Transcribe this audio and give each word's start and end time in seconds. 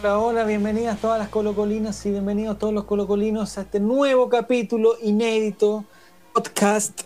Hola, 0.00 0.20
hola, 0.20 0.44
bienvenidas 0.44 1.00
todas 1.00 1.18
las 1.18 1.28
colocolinas 1.28 2.06
y 2.06 2.12
bienvenidos 2.12 2.56
todos 2.56 2.72
los 2.72 2.84
colocolinos 2.84 3.58
a 3.58 3.62
este 3.62 3.80
nuevo 3.80 4.28
capítulo 4.28 4.94
inédito, 5.02 5.84
podcast, 6.32 7.00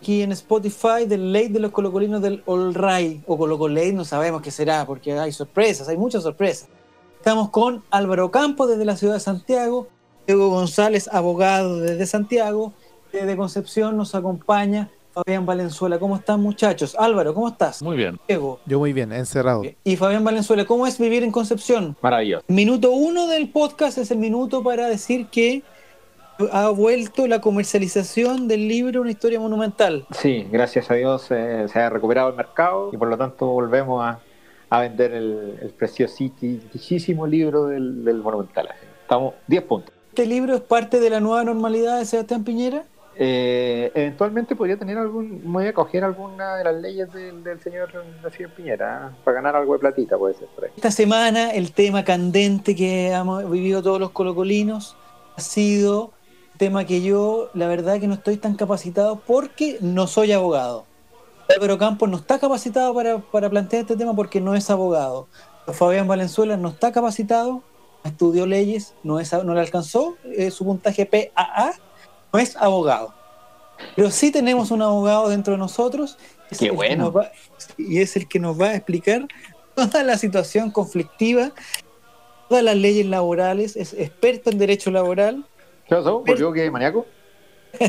aquí 0.00 0.22
en 0.22 0.32
Spotify 0.32 1.06
del 1.06 1.32
Late 1.32 1.50
de 1.50 1.60
los 1.60 1.70
colocolinos 1.70 2.20
del 2.20 2.42
All 2.46 2.74
Right, 2.74 3.22
o 3.28 3.38
Colocolate, 3.38 3.92
no 3.92 4.04
sabemos 4.04 4.42
qué 4.42 4.50
será, 4.50 4.84
porque 4.86 5.16
hay 5.16 5.30
sorpresas, 5.30 5.86
hay 5.86 5.96
muchas 5.96 6.24
sorpresas. 6.24 6.68
Estamos 7.16 7.50
con 7.50 7.84
Álvaro 7.90 8.32
Campos 8.32 8.70
desde 8.70 8.84
la 8.84 8.96
ciudad 8.96 9.14
de 9.14 9.20
Santiago, 9.20 9.86
Diego 10.26 10.48
González, 10.48 11.08
abogado 11.12 11.78
desde 11.78 12.06
Santiago, 12.06 12.72
desde 13.12 13.36
Concepción 13.36 13.96
nos 13.96 14.16
acompaña 14.16 14.90
Fabián 15.16 15.46
Valenzuela. 15.46 15.98
¿Cómo 15.98 16.16
están 16.16 16.42
muchachos? 16.42 16.94
Álvaro, 16.98 17.32
¿cómo 17.32 17.48
estás? 17.48 17.80
Muy 17.80 17.96
bien. 17.96 18.20
Diego. 18.28 18.60
Yo 18.66 18.78
muy 18.78 18.92
bien, 18.92 19.12
encerrado. 19.12 19.62
Y 19.82 19.96
Fabián 19.96 20.22
Valenzuela, 20.22 20.66
¿cómo 20.66 20.86
es 20.86 20.98
vivir 20.98 21.22
en 21.22 21.32
Concepción? 21.32 21.96
Maravilloso. 22.02 22.44
Minuto 22.48 22.90
uno 22.90 23.26
del 23.26 23.48
podcast 23.48 23.96
es 23.96 24.10
el 24.10 24.18
minuto 24.18 24.62
para 24.62 24.88
decir 24.88 25.28
que 25.28 25.62
ha 26.52 26.68
vuelto 26.68 27.26
la 27.26 27.40
comercialización 27.40 28.46
del 28.46 28.68
libro 28.68 29.00
Una 29.00 29.10
historia 29.10 29.40
monumental. 29.40 30.06
Sí, 30.10 30.46
gracias 30.52 30.90
a 30.90 30.94
Dios 30.94 31.28
eh, 31.30 31.64
se 31.72 31.80
ha 31.80 31.88
recuperado 31.88 32.28
el 32.28 32.36
mercado 32.36 32.90
y 32.92 32.98
por 32.98 33.08
lo 33.08 33.16
tanto 33.16 33.46
volvemos 33.46 34.04
a, 34.04 34.20
a 34.68 34.80
vender 34.80 35.12
el, 35.12 35.58
el 35.62 35.70
preciosísimo 35.70 37.26
libro 37.26 37.68
del, 37.68 38.04
del 38.04 38.18
monumental. 38.18 38.68
Estamos 39.00 39.32
10 39.46 39.62
puntos. 39.62 39.94
¿Este 40.10 40.26
libro 40.26 40.54
es 40.56 40.60
parte 40.60 41.00
de 41.00 41.08
la 41.08 41.20
nueva 41.20 41.42
normalidad 41.42 41.98
de 42.00 42.04
Sebastián 42.04 42.44
Piñera? 42.44 42.84
Eh, 43.18 43.90
eventualmente 43.94 44.54
podría 44.54 44.76
tener 44.76 44.98
algún, 44.98 45.40
voy 45.44 45.66
a 45.66 45.72
coger 45.72 46.04
alguna 46.04 46.56
de 46.56 46.64
las 46.64 46.74
leyes 46.74 47.10
del, 47.12 47.60
señor, 47.62 47.90
señor 48.30 48.50
Piñera, 48.52 49.10
¿eh? 49.10 49.16
para 49.24 49.36
ganar 49.36 49.56
algo 49.56 49.72
de 49.72 49.78
platita, 49.78 50.18
puede 50.18 50.34
ser 50.34 50.48
por 50.48 50.64
ahí. 50.64 50.70
Esta 50.76 50.90
semana 50.90 51.50
el 51.50 51.72
tema 51.72 52.04
candente 52.04 52.74
que 52.74 53.10
hemos 53.10 53.50
vivido 53.50 53.82
todos 53.82 53.98
los 53.98 54.10
colocolinos 54.10 54.96
ha 55.36 55.40
sido 55.40 56.12
tema 56.58 56.84
que 56.84 57.02
yo, 57.02 57.50
la 57.54 57.68
verdad, 57.68 58.00
que 58.00 58.06
no 58.06 58.14
estoy 58.14 58.36
tan 58.36 58.54
capacitado 58.54 59.20
porque 59.26 59.78
no 59.80 60.06
soy 60.06 60.32
abogado. 60.32 60.84
Álvaro 61.54 61.78
Campos 61.78 62.08
no 62.10 62.16
está 62.16 62.38
capacitado 62.38 62.92
para, 62.94 63.18
para 63.18 63.48
plantear 63.48 63.82
este 63.82 63.96
tema 63.96 64.14
porque 64.14 64.40
no 64.40 64.54
es 64.54 64.68
abogado. 64.68 65.28
Fabián 65.72 66.06
Valenzuela 66.06 66.56
no 66.56 66.68
está 66.68 66.92
capacitado, 66.92 67.62
estudió 68.04 68.46
leyes, 68.46 68.94
no, 69.02 69.20
es, 69.20 69.32
no 69.32 69.54
le 69.54 69.60
alcanzó 69.60 70.16
eh, 70.24 70.50
su 70.50 70.64
puntaje 70.64 71.06
PAA, 71.06 71.72
no 72.36 72.42
es 72.42 72.54
abogado. 72.56 73.14
Pero 73.94 74.10
sí 74.10 74.30
tenemos 74.30 74.70
un 74.70 74.82
abogado 74.82 75.28
dentro 75.30 75.52
de 75.54 75.58
nosotros. 75.58 76.18
es 76.50 76.58
Qué 76.58 76.70
bueno. 76.70 77.04
nos 77.04 77.16
va- 77.16 77.32
y 77.78 78.00
es 78.00 78.14
el 78.16 78.28
que 78.28 78.38
nos 78.38 78.60
va 78.60 78.68
a 78.68 78.74
explicar 78.76 79.26
toda 79.74 80.02
la 80.02 80.16
situación 80.18 80.70
conflictiva, 80.70 81.52
todas 82.48 82.62
las 82.62 82.76
leyes 82.76 83.06
laborales, 83.06 83.76
es 83.76 83.92
experto 83.94 84.50
en 84.50 84.58
derecho 84.58 84.90
laboral. 84.90 85.44
¿Qué 85.88 85.94
pasó? 85.94 86.20
¿Volvió 86.20 86.52
que 86.52 86.70
maníaco? 86.70 87.06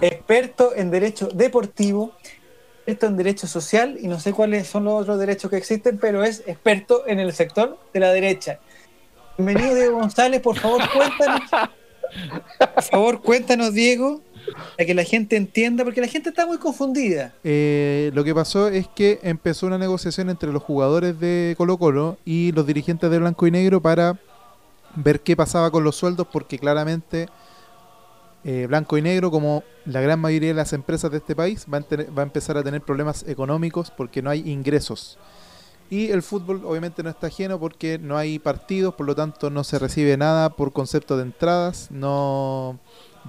experto 0.00 0.74
en 0.74 0.90
derecho 0.90 1.28
deportivo, 1.28 2.12
experto 2.78 3.06
en 3.06 3.16
derecho 3.16 3.46
social 3.46 3.96
y 4.00 4.08
no 4.08 4.18
sé 4.20 4.32
cuáles 4.32 4.66
son 4.68 4.84
los 4.84 5.02
otros 5.02 5.18
derechos 5.18 5.50
que 5.50 5.56
existen, 5.56 5.98
pero 5.98 6.24
es 6.24 6.42
experto 6.46 7.06
en 7.06 7.20
el 7.20 7.32
sector 7.32 7.78
de 7.92 8.00
la 8.00 8.12
derecha. 8.12 8.58
Bienvenido 9.38 9.74
Diego 9.74 9.98
González, 9.98 10.40
por 10.40 10.58
favor 10.58 10.82
cuéntanos, 10.92 11.40
por 12.58 12.82
favor 12.82 13.22
cuéntanos 13.22 13.72
Diego, 13.72 14.20
para 14.76 14.86
que 14.86 14.94
la 14.94 15.04
gente 15.04 15.36
entienda, 15.36 15.84
porque 15.84 16.02
la 16.02 16.06
gente 16.06 16.28
está 16.28 16.46
muy 16.46 16.58
confundida. 16.58 17.32
Eh, 17.42 18.10
lo 18.14 18.24
que 18.24 18.34
pasó 18.34 18.68
es 18.68 18.88
que 18.88 19.20
empezó 19.22 19.66
una 19.66 19.78
negociación 19.78 20.28
entre 20.28 20.52
los 20.52 20.62
jugadores 20.62 21.18
de 21.18 21.54
Colo 21.56 21.78
Colo 21.78 22.18
y 22.26 22.52
los 22.52 22.66
dirigentes 22.66 23.10
de 23.10 23.18
Blanco 23.18 23.46
y 23.46 23.50
Negro 23.50 23.80
para 23.80 24.18
ver 24.96 25.20
qué 25.20 25.34
pasaba 25.34 25.70
con 25.70 25.82
los 25.82 25.96
sueldos, 25.96 26.26
porque 26.30 26.58
claramente 26.58 27.28
eh, 28.44 28.66
Blanco 28.68 28.98
y 28.98 29.02
Negro, 29.02 29.30
como 29.30 29.64
la 29.86 30.02
gran 30.02 30.20
mayoría 30.20 30.48
de 30.48 30.54
las 30.54 30.74
empresas 30.74 31.10
de 31.10 31.18
este 31.18 31.34
país, 31.34 31.66
va 31.72 31.78
a, 31.78 32.12
va 32.12 32.22
a 32.22 32.26
empezar 32.26 32.58
a 32.58 32.62
tener 32.62 32.82
problemas 32.82 33.24
económicos 33.26 33.90
porque 33.90 34.20
no 34.20 34.28
hay 34.28 34.50
ingresos. 34.50 35.18
Y 35.92 36.10
el 36.10 36.22
fútbol 36.22 36.62
obviamente 36.64 37.02
no 37.02 37.10
está 37.10 37.26
ajeno 37.26 37.60
porque 37.60 37.98
no 37.98 38.16
hay 38.16 38.38
partidos, 38.38 38.94
por 38.94 39.04
lo 39.04 39.14
tanto 39.14 39.50
no 39.50 39.62
se 39.62 39.78
recibe 39.78 40.16
nada 40.16 40.48
por 40.48 40.72
concepto 40.72 41.18
de 41.18 41.24
entradas, 41.24 41.88
no 41.90 42.78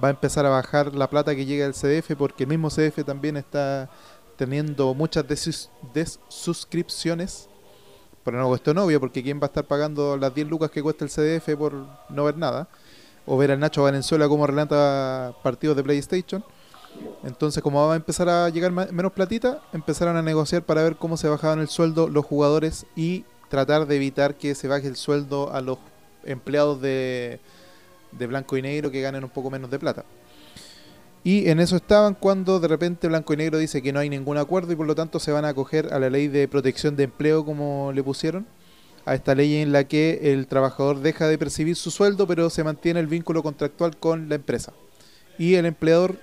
va 0.02 0.08
a 0.08 0.12
empezar 0.12 0.46
a 0.46 0.48
bajar 0.48 0.94
la 0.94 1.10
plata 1.10 1.36
que 1.36 1.44
llega 1.44 1.66
del 1.66 1.74
CDF 1.74 2.16
porque 2.16 2.44
el 2.44 2.48
mismo 2.48 2.70
CDF 2.70 3.04
también 3.04 3.36
está 3.36 3.90
teniendo 4.38 4.94
muchas 4.94 5.26
desus- 5.26 5.68
desuscripciones 5.92 7.50
por 8.22 8.34
una 8.34 8.46
cuestión 8.46 8.78
obvia, 8.78 8.98
porque 8.98 9.22
¿quién 9.22 9.40
va 9.40 9.42
a 9.44 9.48
estar 9.48 9.64
pagando 9.66 10.16
las 10.16 10.34
10 10.34 10.48
lucas 10.48 10.70
que 10.70 10.82
cuesta 10.82 11.04
el 11.04 11.10
CDF 11.10 11.58
por 11.58 11.74
no 12.08 12.24
ver 12.24 12.38
nada? 12.38 12.68
O 13.26 13.36
ver 13.36 13.50
al 13.50 13.60
Nacho 13.60 13.82
Valenzuela 13.82 14.26
como 14.26 14.46
relata 14.46 15.34
partidos 15.42 15.76
de 15.76 15.82
PlayStation. 15.82 16.42
Entonces, 17.24 17.62
como 17.62 17.86
va 17.86 17.94
a 17.94 17.96
empezar 17.96 18.28
a 18.28 18.48
llegar 18.50 18.70
menos 18.70 19.12
platita, 19.12 19.62
empezaron 19.72 20.16
a 20.16 20.22
negociar 20.22 20.62
para 20.62 20.82
ver 20.82 20.96
cómo 20.96 21.16
se 21.16 21.28
bajaban 21.28 21.58
el 21.58 21.68
sueldo 21.68 22.08
los 22.08 22.24
jugadores 22.24 22.86
y 22.94 23.24
tratar 23.48 23.86
de 23.86 23.96
evitar 23.96 24.34
que 24.34 24.54
se 24.54 24.68
baje 24.68 24.88
el 24.88 24.96
sueldo 24.96 25.52
a 25.52 25.60
los 25.60 25.78
empleados 26.24 26.80
de, 26.80 27.40
de 28.12 28.26
Blanco 28.26 28.56
y 28.56 28.62
Negro 28.62 28.90
que 28.90 29.00
ganen 29.00 29.24
un 29.24 29.30
poco 29.30 29.50
menos 29.50 29.70
de 29.70 29.78
plata. 29.78 30.04
Y 31.22 31.48
en 31.48 31.58
eso 31.58 31.76
estaban 31.76 32.14
cuando 32.14 32.60
de 32.60 32.68
repente 32.68 33.08
Blanco 33.08 33.32
y 33.32 33.38
Negro 33.38 33.56
dice 33.56 33.80
que 33.80 33.94
no 33.94 34.00
hay 34.00 34.10
ningún 34.10 34.36
acuerdo 34.36 34.72
y 34.72 34.76
por 34.76 34.86
lo 34.86 34.94
tanto 34.94 35.18
se 35.18 35.32
van 35.32 35.46
a 35.46 35.48
acoger 35.48 35.92
a 35.94 35.98
la 35.98 36.10
ley 36.10 36.28
de 36.28 36.46
protección 36.48 36.96
de 36.96 37.04
empleo 37.04 37.46
como 37.46 37.92
le 37.94 38.02
pusieron, 38.02 38.46
a 39.06 39.14
esta 39.14 39.34
ley 39.34 39.56
en 39.56 39.72
la 39.72 39.84
que 39.84 40.32
el 40.32 40.46
trabajador 40.46 41.00
deja 41.00 41.26
de 41.26 41.38
percibir 41.38 41.76
su 41.76 41.90
sueldo 41.90 42.26
pero 42.26 42.50
se 42.50 42.64
mantiene 42.64 43.00
el 43.00 43.06
vínculo 43.06 43.42
contractual 43.42 43.96
con 43.96 44.28
la 44.28 44.34
empresa. 44.34 44.74
Y 45.38 45.54
el 45.54 45.64
empleador 45.64 46.18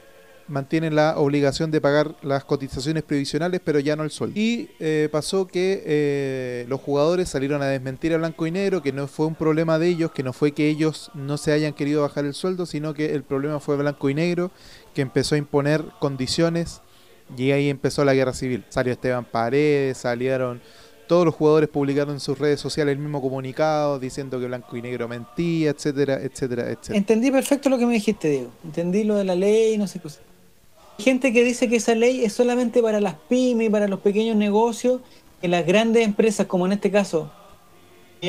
mantiene 0.52 0.92
la 0.92 1.18
obligación 1.18 1.72
de 1.72 1.82
pagar 1.82 2.16
las 2.22 2.44
cotizaciones 2.44 3.04
previsionales 3.04 3.62
pero 3.64 3.80
ya 3.80 3.96
no 3.96 4.04
el 4.04 4.12
sueldo. 4.12 4.40
Y 4.40 4.70
eh, 4.80 5.10
pasó 5.12 5.48
que 5.48 5.84
eh, 5.86 6.66
los 6.68 6.82
jugadores 6.82 7.30
salieron 7.30 7.62
a 7.62 7.68
desmentir 7.68 8.14
a 8.14 8.18
Blanco 8.18 8.46
y 8.46 8.52
Negro, 8.52 8.82
que 8.82 8.94
no 8.94 9.08
fue 9.08 9.26
un 9.26 9.36
problema 9.36 9.80
de 9.80 9.88
ellos, 9.88 10.12
que 10.12 10.24
no 10.24 10.34
fue 10.34 10.52
que 10.52 10.68
ellos 10.68 11.10
no 11.14 11.38
se 11.38 11.54
hayan 11.54 11.74
querido 11.74 12.02
bajar 12.02 12.26
el 12.26 12.34
sueldo, 12.34 12.66
sino 12.66 12.94
que 12.94 13.16
el 13.16 13.24
problema 13.24 13.60
fue 13.60 13.78
Blanco 13.78 14.10
y 14.10 14.14
Negro, 14.14 14.52
que 14.94 15.02
empezó 15.02 15.36
a 15.36 15.38
imponer 15.38 15.84
condiciones 16.00 16.82
y 17.38 17.52
ahí 17.52 17.70
empezó 17.70 18.04
la 18.04 18.14
guerra 18.14 18.34
civil. 18.34 18.66
Salió 18.70 18.94
Esteban 18.94 19.26
Paredes, 19.26 19.98
salieron 19.98 20.62
todos 21.12 21.26
los 21.26 21.36
jugadores 21.36 21.68
publicaron 21.68 22.14
en 22.14 22.20
sus 22.22 22.40
redes 22.40 22.62
sociales 22.62 22.94
el 22.94 23.00
mismo 23.00 23.22
comunicado 23.22 24.00
diciendo 24.00 24.40
que 24.40 24.46
Blanco 24.46 24.78
y 24.78 24.82
Negro 24.82 25.10
mentía, 25.10 25.72
etcétera, 25.72 26.22
etcétera, 26.22 26.70
etcétera. 26.70 26.98
Entendí 26.98 27.30
perfecto 27.30 27.70
lo 27.70 27.78
que 27.78 27.86
me 27.86 27.92
dijiste 27.96 28.30
Diego, 28.30 28.50
entendí 28.64 29.04
lo 29.04 29.16
de 29.16 29.26
la 29.26 29.36
ley, 29.36 29.78
no 29.78 29.88
sé 29.88 30.00
qué 30.00 30.08
gente 31.02 31.34
que 31.34 31.44
dice 31.44 31.68
que 31.68 31.76
esa 31.76 31.96
ley 31.96 32.24
es 32.24 32.34
solamente 32.34 32.82
para 32.82 33.02
las 33.02 33.16
pymes, 33.28 33.70
para 33.70 33.88
los 33.88 34.00
pequeños 34.00 34.36
negocios, 34.36 35.02
que 35.42 35.48
las 35.48 35.66
grandes 35.66 36.06
empresas, 36.06 36.48
como 36.48 36.66
en 36.66 36.72
este 36.72 36.92
caso, 36.92 37.30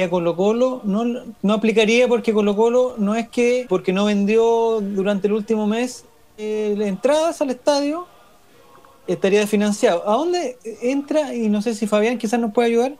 Colo 0.08 0.36
Colo, 0.36 0.80
no, 0.84 1.04
no 1.42 1.52
aplicaría 1.52 2.08
porque 2.08 2.32
Colo 2.32 2.56
Colo 2.56 2.94
no 2.96 3.14
es 3.14 3.28
que, 3.28 3.66
porque 3.68 3.92
no 3.92 4.06
vendió 4.06 4.80
durante 4.80 5.26
el 5.26 5.34
último 5.34 5.66
mes 5.66 6.06
eh, 6.38 6.74
entradas 6.80 7.42
al 7.42 7.50
estadio, 7.50 8.06
estaría 9.06 9.40
desfinanciado. 9.40 10.08
¿A 10.08 10.14
dónde 10.16 10.56
entra, 10.80 11.34
y 11.34 11.48
no 11.48 11.60
sé 11.60 11.74
si 11.74 11.86
Fabián 11.86 12.16
quizás 12.16 12.40
nos 12.40 12.52
puede 12.52 12.68
ayudar, 12.68 12.96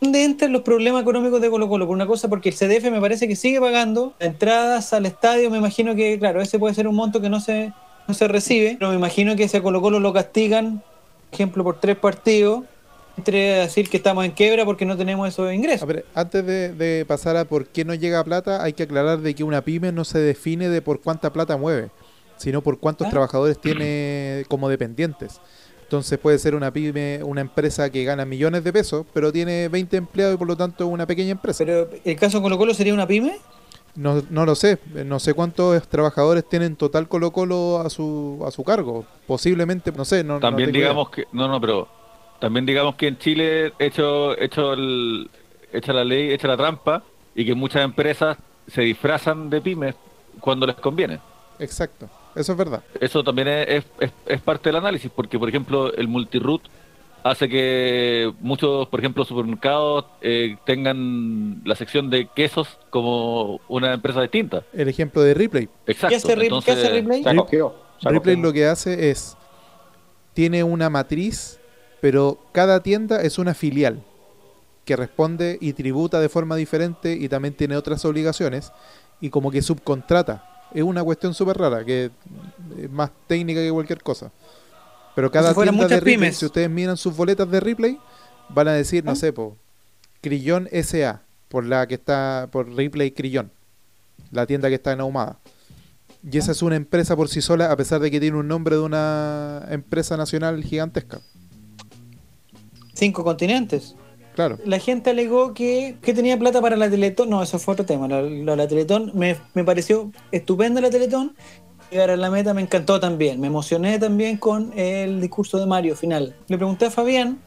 dónde 0.00 0.22
entran 0.22 0.52
los 0.52 0.62
problemas 0.62 1.02
económicos 1.02 1.40
de 1.40 1.50
Colo 1.50 1.68
Colo? 1.68 1.86
Por 1.86 1.94
una 1.94 2.06
cosa, 2.06 2.28
porque 2.28 2.50
el 2.50 2.54
CDF 2.54 2.90
me 2.92 3.00
parece 3.00 3.26
que 3.26 3.34
sigue 3.34 3.60
pagando 3.60 4.14
entradas 4.20 4.92
al 4.92 5.06
estadio, 5.06 5.50
me 5.50 5.58
imagino 5.58 5.96
que, 5.96 6.16
claro, 6.18 6.40
ese 6.40 6.60
puede 6.60 6.74
ser 6.74 6.86
un 6.86 6.94
monto 6.94 7.20
que 7.20 7.28
no 7.28 7.40
se, 7.40 7.72
no 8.08 8.14
se 8.14 8.28
recibe, 8.28 8.76
pero 8.78 8.90
me 8.90 8.96
imagino 8.96 9.36
que 9.36 9.48
si 9.48 9.56
a 9.56 9.62
Colo 9.62 9.80
Colo 9.80 10.00
lo 10.00 10.12
castigan, 10.12 10.82
por 11.30 11.34
ejemplo, 11.34 11.64
por 11.64 11.80
tres 11.80 11.96
partidos, 11.96 12.64
entre 13.18 13.60
decir 13.60 13.88
que 13.88 13.96
estamos 13.96 14.24
en 14.24 14.32
quiebra 14.32 14.64
porque 14.64 14.84
no 14.84 14.96
tenemos 14.96 15.26
esos 15.28 15.48
A 15.48 15.54
ingresos. 15.54 15.88
ver, 15.88 16.04
antes 16.14 16.44
de, 16.44 16.72
de 16.74 17.04
pasar 17.06 17.36
a 17.36 17.44
por 17.46 17.66
qué 17.66 17.84
no 17.84 17.94
llega 17.94 18.22
plata, 18.24 18.62
hay 18.62 18.74
que 18.74 18.82
aclarar 18.82 19.20
de 19.20 19.34
que 19.34 19.42
una 19.42 19.62
pyme 19.62 19.90
no 19.92 20.04
se 20.04 20.18
define 20.18 20.68
de 20.68 20.82
por 20.82 21.00
cuánta 21.00 21.32
plata 21.32 21.56
mueve, 21.56 21.88
sino 22.36 22.60
por 22.62 22.78
cuántos 22.78 23.06
Ah. 23.06 23.10
trabajadores 23.10 23.58
tiene 23.58 24.44
como 24.48 24.68
dependientes. 24.68 25.40
Entonces 25.84 26.18
puede 26.18 26.38
ser 26.38 26.54
una 26.56 26.72
pyme, 26.72 27.20
una 27.22 27.40
empresa 27.40 27.88
que 27.90 28.04
gana 28.04 28.24
millones 28.24 28.64
de 28.64 28.72
pesos, 28.72 29.06
pero 29.14 29.32
tiene 29.32 29.68
20 29.68 29.96
empleados 29.96 30.34
y 30.34 30.36
por 30.36 30.48
lo 30.48 30.56
tanto 30.56 30.86
una 30.88 31.06
pequeña 31.06 31.30
empresa. 31.30 31.64
Pero 31.64 31.88
el 32.04 32.16
caso 32.16 32.38
de 32.38 32.42
Colo 32.42 32.58
Colo 32.58 32.74
sería 32.74 32.92
una 32.92 33.06
pyme. 33.06 33.38
No, 33.96 34.22
no 34.30 34.44
lo 34.44 34.54
sé, 34.54 34.78
no 35.06 35.18
sé 35.18 35.32
cuántos 35.34 35.86
trabajadores 35.88 36.48
tienen 36.48 36.76
total 36.76 37.08
Colo 37.08 37.30
Colo 37.30 37.78
a 37.80 37.88
su, 37.90 38.42
a 38.46 38.50
su 38.50 38.62
cargo. 38.62 39.04
Posiblemente, 39.26 39.90
no 39.92 40.04
sé, 40.04 40.22
no 40.22 40.34
no 40.34 40.40
También 40.40 40.70
idea. 40.70 40.80
digamos 40.82 41.10
que, 41.10 41.24
no, 41.32 41.48
no, 41.48 41.60
pero 41.60 41.88
también 42.40 42.66
digamos 42.66 42.94
que 42.96 43.08
en 43.08 43.18
Chile 43.18 43.72
hecho, 43.78 44.38
hecho 44.38 44.74
el, 44.74 45.30
hecha 45.72 45.92
la 45.92 46.04
ley, 46.04 46.30
hecha 46.32 46.48
la 46.48 46.56
trampa 46.56 47.02
y 47.34 47.44
que 47.46 47.54
muchas 47.54 47.82
empresas 47.84 48.36
se 48.66 48.82
disfrazan 48.82 49.48
de 49.48 49.60
pymes 49.60 49.94
cuando 50.40 50.66
les 50.66 50.76
conviene. 50.76 51.18
Exacto, 51.58 52.08
eso 52.34 52.52
es 52.52 52.58
verdad. 52.58 52.82
Eso 53.00 53.24
también 53.24 53.48
es, 53.48 53.66
es, 53.68 53.84
es- 54.00 54.12
es 54.26 54.40
parte 54.42 54.68
del 54.68 54.76
análisis, 54.76 55.10
porque 55.14 55.38
por 55.38 55.48
ejemplo 55.48 55.92
el 55.94 56.06
multiroot 56.08 56.62
hace 57.30 57.48
que 57.48 58.32
muchos, 58.40 58.88
por 58.88 59.00
ejemplo, 59.00 59.24
supermercados 59.24 60.04
eh, 60.20 60.56
tengan 60.64 61.62
la 61.64 61.74
sección 61.74 62.10
de 62.10 62.28
quesos 62.34 62.78
como 62.90 63.60
una 63.68 63.94
empresa 63.94 64.20
distinta. 64.22 64.62
El 64.72 64.88
ejemplo 64.88 65.22
de 65.22 65.34
Ripley. 65.34 65.68
Exacto. 65.86 66.08
¿Qué 66.08 66.16
hace, 66.16 66.36
Rip- 66.36 66.42
Entonces, 66.44 66.74
qué 66.74 66.80
hace 66.80 66.90
Ripley? 66.92 68.36
Lo 68.36 68.52
que 68.52 68.66
hace 68.66 69.10
es, 69.10 69.36
tiene 70.34 70.62
una 70.64 70.90
matriz, 70.90 71.58
pero 72.00 72.38
cada 72.52 72.82
tienda 72.82 73.22
es 73.22 73.38
una 73.38 73.54
filial 73.54 74.02
que 74.84 74.96
responde 74.96 75.58
y 75.60 75.72
tributa 75.72 76.20
de 76.20 76.28
forma 76.28 76.54
diferente 76.56 77.12
y 77.12 77.28
también 77.28 77.54
tiene 77.54 77.76
otras 77.76 78.04
obligaciones 78.04 78.72
y 79.20 79.30
como 79.30 79.50
que 79.50 79.62
subcontrata. 79.62 80.68
Es 80.72 80.82
una 80.82 81.02
cuestión 81.02 81.32
súper 81.34 81.58
rara, 81.58 81.84
que 81.84 82.10
es 82.80 82.90
más 82.90 83.10
técnica 83.26 83.60
que 83.60 83.72
cualquier 83.72 84.02
cosa. 84.02 84.30
Pero 85.16 85.30
cada 85.30 85.54
tienda 85.54 85.88
de 85.88 86.02
pymes. 86.02 86.36
si 86.36 86.44
ustedes 86.44 86.68
miran 86.68 86.98
sus 86.98 87.16
boletas 87.16 87.50
de 87.50 87.58
Ripley, 87.58 87.98
van 88.50 88.68
a 88.68 88.74
decir, 88.74 89.02
no 89.02 89.12
¿Ah? 89.12 89.16
sé, 89.16 89.32
po, 89.32 89.56
Crillón 90.20 90.68
SA, 90.70 91.22
por 91.48 91.64
la 91.64 91.88
que 91.88 91.94
está, 91.94 92.50
por 92.52 92.68
Ripley 92.68 93.12
Crillón, 93.12 93.50
la 94.30 94.46
tienda 94.46 94.68
que 94.68 94.74
está 94.74 94.92
en 94.92 95.00
Ahumada. 95.00 95.38
Y 96.30 96.36
esa 96.36 96.52
es 96.52 96.60
una 96.60 96.76
empresa 96.76 97.16
por 97.16 97.30
sí 97.30 97.40
sola, 97.40 97.72
a 97.72 97.76
pesar 97.78 98.00
de 98.00 98.10
que 98.10 98.20
tiene 98.20 98.36
un 98.36 98.46
nombre 98.46 98.76
de 98.76 98.82
una 98.82 99.66
empresa 99.70 100.18
nacional 100.18 100.62
gigantesca. 100.62 101.20
Cinco 102.92 103.24
continentes. 103.24 103.96
Claro. 104.34 104.58
La 104.66 104.78
gente 104.78 105.08
alegó 105.08 105.54
que, 105.54 105.96
que 106.02 106.12
tenía 106.12 106.38
plata 106.38 106.60
para 106.60 106.76
la 106.76 106.90
Teletón. 106.90 107.30
No, 107.30 107.42
eso 107.42 107.58
fue 107.58 107.72
otro 107.72 107.86
tema. 107.86 108.06
La 108.06 108.68
Teletón 108.68 109.12
me, 109.14 109.38
me 109.54 109.64
pareció 109.64 110.12
estupenda 110.30 110.82
la 110.82 110.90
Teletón. 110.90 111.34
Llegar 111.90 112.10
a 112.10 112.16
la 112.16 112.30
meta 112.30 112.52
me 112.52 112.62
encantó 112.62 112.98
también. 112.98 113.40
Me 113.40 113.46
emocioné 113.46 113.98
también 113.98 114.36
con 114.38 114.72
el 114.76 115.20
discurso 115.20 115.58
de 115.58 115.66
Mario 115.66 115.94
final. 115.96 116.34
Le 116.48 116.56
pregunté 116.56 116.86
a 116.86 116.90
Fabián 116.90 117.38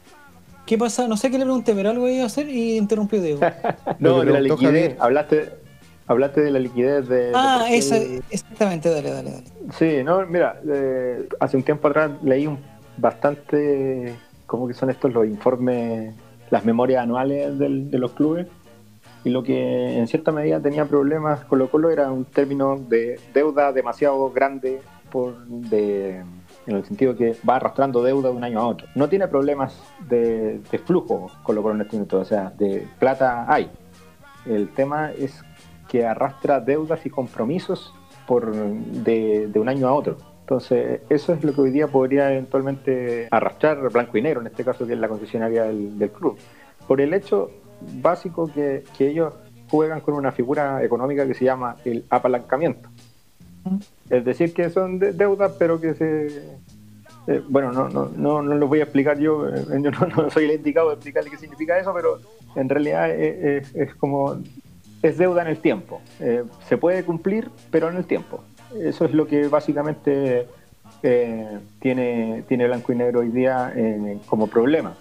qué 0.66 0.78
pasa. 0.78 1.06
No 1.08 1.16
sé 1.16 1.30
qué 1.30 1.38
le 1.38 1.44
pregunté, 1.44 1.74
pero 1.74 1.90
algo 1.90 2.08
iba 2.08 2.22
a 2.24 2.26
hacer 2.26 2.48
y 2.48 2.76
interrumpió 2.76 3.20
Diego. 3.20 3.40
No, 3.98 4.20
de 4.20 4.32
la 4.32 4.40
liquidez. 4.40 4.96
Hablaste, 4.98 5.50
hablaste 6.06 6.40
de 6.40 6.50
la 6.50 6.58
liquidez 6.58 7.06
de. 7.08 7.32
ah, 7.34 7.66
de- 7.68 7.76
esa, 7.76 7.98
de- 7.98 8.22
exactamente. 8.30 8.88
Dale, 8.88 9.10
dale, 9.10 9.30
dale. 9.30 9.44
Sí, 9.78 10.02
no, 10.02 10.24
mira, 10.26 10.58
eh, 10.72 11.28
hace 11.38 11.56
un 11.58 11.62
tiempo 11.62 11.88
atrás 11.88 12.10
leí 12.22 12.46
un 12.46 12.58
bastante, 12.96 14.14
¿cómo 14.46 14.66
que 14.68 14.74
son 14.74 14.88
estos 14.90 15.12
los 15.12 15.26
informes, 15.26 16.14
las 16.50 16.64
memorias 16.64 17.02
anuales 17.02 17.58
del- 17.58 17.90
de 17.90 17.98
los 17.98 18.12
clubes? 18.12 18.46
Y 19.24 19.30
lo 19.30 19.42
que 19.42 19.98
en 19.98 20.06
cierta 20.06 20.32
medida 20.32 20.60
tenía 20.60 20.86
problemas 20.86 21.44
Colo 21.44 21.70
Colo 21.70 21.90
era 21.90 22.10
un 22.10 22.24
término 22.24 22.76
de 22.76 23.20
deuda 23.34 23.72
demasiado 23.72 24.30
grande 24.30 24.80
por 25.10 25.36
de, 25.46 26.22
en 26.66 26.76
el 26.76 26.84
sentido 26.84 27.16
que 27.16 27.36
va 27.48 27.56
arrastrando 27.56 28.02
deuda 28.02 28.30
de 28.30 28.36
un 28.36 28.44
año 28.44 28.60
a 28.60 28.66
otro. 28.66 28.86
No 28.94 29.08
tiene 29.08 29.28
problemas 29.28 29.82
de, 30.08 30.60
de 30.70 30.78
flujo 30.78 31.30
Colo 31.42 31.62
Colo 31.62 31.74
en 31.74 31.80
este 31.82 31.96
momento, 31.96 32.20
o 32.20 32.24
sea, 32.24 32.52
de 32.56 32.86
plata 32.98 33.44
hay. 33.52 33.70
El 34.46 34.70
tema 34.70 35.12
es 35.12 35.42
que 35.88 36.06
arrastra 36.06 36.60
deudas 36.60 37.04
y 37.04 37.10
compromisos 37.10 37.92
por 38.26 38.54
de, 38.54 39.48
de 39.48 39.60
un 39.60 39.68
año 39.68 39.88
a 39.88 39.92
otro. 39.92 40.16
Entonces, 40.42 41.02
eso 41.08 41.32
es 41.32 41.44
lo 41.44 41.52
que 41.52 41.60
hoy 41.60 41.70
día 41.70 41.86
podría 41.86 42.32
eventualmente 42.32 43.28
arrastrar 43.30 43.88
Blanco 43.90 44.16
y 44.16 44.22
Negro, 44.22 44.40
en 44.40 44.48
este 44.48 44.64
caso 44.64 44.86
que 44.86 44.94
es 44.94 44.98
la 44.98 45.08
concesionaria 45.08 45.64
del 45.64 46.10
club. 46.10 46.38
Por 46.88 47.00
el 47.00 47.14
hecho 47.14 47.50
básico 48.02 48.50
que, 48.52 48.84
que 48.96 49.08
ellos 49.08 49.34
juegan 49.70 50.00
con 50.00 50.14
una 50.14 50.32
figura 50.32 50.82
económica 50.82 51.26
que 51.26 51.34
se 51.34 51.44
llama 51.44 51.76
el 51.84 52.04
apalancamiento. 52.10 52.88
Es 54.08 54.24
decir, 54.24 54.52
que 54.52 54.70
son 54.70 54.98
de- 54.98 55.12
deudas, 55.12 55.52
pero 55.58 55.80
que 55.80 55.94
se... 55.94 56.26
eh, 57.26 57.42
bueno, 57.48 57.70
no, 57.72 57.88
no, 57.88 58.10
no, 58.16 58.42
no 58.42 58.54
lo 58.54 58.66
voy 58.66 58.80
a 58.80 58.84
explicar 58.84 59.18
yo, 59.18 59.46
eh, 59.48 59.64
yo 59.82 59.90
no, 59.90 60.30
soy 60.30 60.46
el 60.46 60.52
indicado 60.52 60.88
de 60.88 60.94
explicarle 60.94 61.30
qué 61.30 61.36
significa 61.36 61.78
eso, 61.78 61.92
pero 61.94 62.18
en 62.56 62.68
realidad 62.68 63.10
es, 63.10 63.94
como 63.96 64.38
es 65.02 65.18
deuda 65.18 65.42
en 65.42 65.48
el 65.48 65.58
tiempo. 65.58 66.00
Eh, 66.18 66.42
se 66.68 66.76
puede 66.76 67.04
cumplir, 67.04 67.50
pero 67.70 67.88
en 67.90 67.96
el 67.96 68.04
tiempo. 68.06 68.42
Eso 68.76 69.04
es 69.04 69.12
lo 69.12 69.26
que 69.26 69.46
básicamente 69.48 70.46
tiene, 71.80 72.44
tiene 72.48 72.66
Blanco 72.66 72.92
y 72.92 72.96
Negro 72.96 73.20
hoy 73.20 73.28
día 73.30 73.72
como 74.26 74.46
problema. 74.48 74.94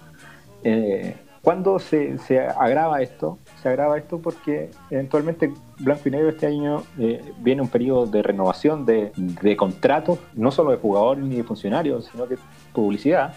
¿Cuándo 1.42 1.80
se, 1.80 2.18
se 2.18 2.40
agrava 2.40 3.02
esto? 3.02 3.40
Se 3.62 3.70
agrava 3.70 3.98
esto 3.98 4.20
porque 4.20 4.72
eventualmente 4.90 5.52
Blanco 5.80 6.10
y 6.10 6.12
Negro 6.12 6.30
este 6.30 6.48
año 6.48 6.84
eh, 6.98 7.34
viene 7.40 7.62
un 7.62 7.70
periodo 7.70 8.06
de 8.06 8.22
renovación 8.22 8.86
de, 8.86 9.12
contratos, 9.58 10.20
no 10.36 10.52
solo 10.52 10.72
de 10.72 10.78
jugadores 10.78 11.24
ni 11.24 11.38
de 11.38 11.44
funcionarios, 11.44 12.10
sino 12.12 12.28
que 12.28 12.36
publicidad, 12.74 13.34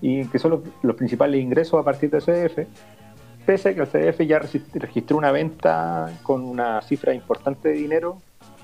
y 0.00 0.24
que 0.26 0.38
son 0.38 0.62
los, 0.82 0.96
principales 0.96 1.40
ingresos 1.40 1.80
a 1.80 1.84
partir 1.84 2.10
del 2.10 2.22
CDF 2.22 2.66
pese 3.44 3.70
a 3.70 3.74
que 3.74 3.80
el 3.80 3.88
CDF 3.88 4.20
ya 4.22 4.38
registró 4.74 5.16
una 5.16 5.32
venta 5.32 6.12
con 6.22 6.42
una 6.44 6.80
cifra 6.82 7.12
importante 7.12 7.70
de 7.70 7.74
dinero 7.74 8.18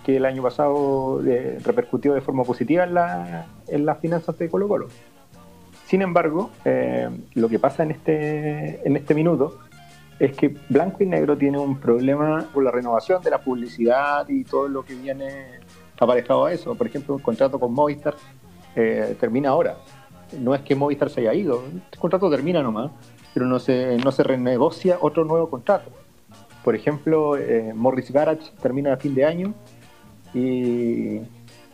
que 0.04 0.16
el 0.16 0.24
año 0.24 0.42
pasado 0.42 1.20
eh, 1.26 1.58
repercutió 1.64 2.14
de 2.14 2.20
forma 2.20 2.44
positiva 2.44 2.84
en 3.66 3.86
las 3.86 3.98
finanzas 3.98 4.38
de 4.38 4.48
Colo 4.48 4.68
Colo. 4.68 4.88
Sin 5.88 6.02
embargo, 6.02 6.50
eh, 6.66 7.08
lo 7.32 7.48
que 7.48 7.58
pasa 7.58 7.82
en 7.82 7.92
este, 7.92 8.86
en 8.86 8.94
este 8.94 9.14
minuto 9.14 9.60
es 10.18 10.36
que 10.36 10.54
Blanco 10.68 11.02
y 11.02 11.06
Negro 11.06 11.38
tiene 11.38 11.58
un 11.58 11.80
problema 11.80 12.46
con 12.52 12.62
la 12.62 12.70
renovación 12.70 13.22
de 13.22 13.30
la 13.30 13.38
publicidad 13.38 14.28
y 14.28 14.44
todo 14.44 14.68
lo 14.68 14.84
que 14.84 14.94
viene 14.94 15.60
aparejado 15.98 16.44
a 16.44 16.52
eso. 16.52 16.74
Por 16.74 16.88
ejemplo, 16.88 17.16
el 17.16 17.22
contrato 17.22 17.58
con 17.58 17.72
Movistar 17.72 18.14
eh, 18.76 19.16
termina 19.18 19.48
ahora. 19.48 19.78
No 20.38 20.54
es 20.54 20.60
que 20.60 20.74
Movistar 20.74 21.08
se 21.08 21.22
haya 21.22 21.32
ido, 21.32 21.64
el 21.72 21.98
contrato 21.98 22.28
termina 22.28 22.62
nomás, 22.62 22.90
pero 23.32 23.46
no 23.46 23.58
se, 23.58 23.96
no 23.96 24.12
se 24.12 24.22
renegocia 24.22 24.98
otro 25.00 25.24
nuevo 25.24 25.48
contrato. 25.48 25.90
Por 26.62 26.74
ejemplo, 26.74 27.38
eh, 27.38 27.72
Morris 27.74 28.10
Garage 28.10 28.50
termina 28.60 28.92
a 28.92 28.98
fin 28.98 29.14
de 29.14 29.24
año 29.24 29.54
y, 30.34 31.20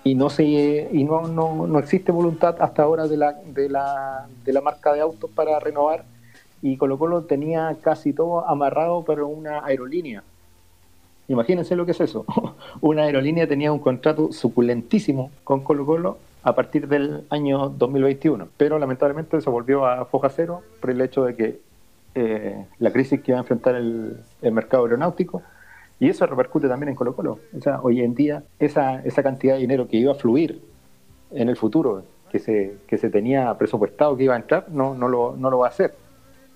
y 0.05 0.15
no 0.15 0.29
se 0.29 0.45
y 0.45 1.03
no, 1.05 1.23
no, 1.23 1.67
no 1.67 1.79
existe 1.79 2.13
voluntad 2.13 2.57
hasta 2.61 2.83
ahora 2.83 3.09
de 3.09 3.17
la, 3.17 3.33
de 3.33 3.69
la, 3.71 4.29
de 4.45 4.53
la 4.53 4.61
marca 4.61 4.93
de 4.93 5.01
autos 5.01 5.31
para 5.31 5.59
renovar 5.59 6.05
y 6.63 6.77
Colo 6.77 6.99
Colo 6.99 7.23
tenía 7.25 7.77
casi 7.83 8.13
todo 8.13 8.47
amarrado 8.49 9.03
para 9.05 9.25
una 9.25 9.65
aerolínea. 9.65 10.23
Imagínense 11.29 11.75
lo 11.77 11.85
que 11.85 11.93
es 11.93 12.01
eso. 12.01 12.25
una 12.81 13.03
aerolínea 13.03 13.47
tenía 13.47 13.73
un 13.73 13.79
contrato 13.79 14.33
suculentísimo 14.33 15.31
con 15.43 15.61
Colo 15.61 15.87
Colo 15.87 16.19
a 16.43 16.55
partir 16.55 16.89
del 16.89 17.25
año 17.31 17.71
2021, 17.71 18.49
pero 18.57 18.79
lamentablemente 18.79 19.41
se 19.41 19.51
volvió 19.51 19.87
a 19.87 20.05
foja 20.05 20.29
cero 20.29 20.63
por 20.81 20.91
el 20.91 21.01
hecho 21.01 21.25
de 21.25 21.35
que 21.35 21.61
eh, 22.15 22.65
la 22.79 22.93
crisis 22.93 23.21
que 23.21 23.33
va 23.33 23.39
a 23.39 23.41
enfrentar 23.43 23.75
el, 23.75 24.19
el 24.43 24.53
mercado 24.53 24.85
aeronáutico 24.85 25.43
y 26.05 26.11
eso 26.11 26.27
repercute 26.27 26.69
también 26.69 26.91
en 26.91 26.97
Colo 26.97 27.17
Colo. 27.17 27.39
O 27.57 27.61
sea, 27.63 27.81
hoy 27.81 28.03
en 28.03 28.15
día 28.15 28.45
esa, 28.59 29.01
esa 29.05 29.23
cantidad 29.23 29.55
de 29.55 29.61
dinero 29.61 29.89
que 29.89 29.97
iba 29.97 30.13
a 30.13 30.15
fluir 30.15 30.61
en 31.31 31.49
el 31.49 31.57
futuro, 31.57 32.05
que 32.31 32.39
se, 32.39 32.77
que 32.87 32.99
se 32.99 33.09
tenía 33.09 33.57
presupuestado 33.57 34.15
que 34.15 34.25
iba 34.25 34.35
a 34.35 34.37
entrar, 34.37 34.67
no, 34.69 34.95
no, 34.95 35.09
lo, 35.09 35.35
no 35.35 35.49
lo 35.49 35.61
va 35.61 35.69
a 35.69 35.71
hacer. 35.71 35.95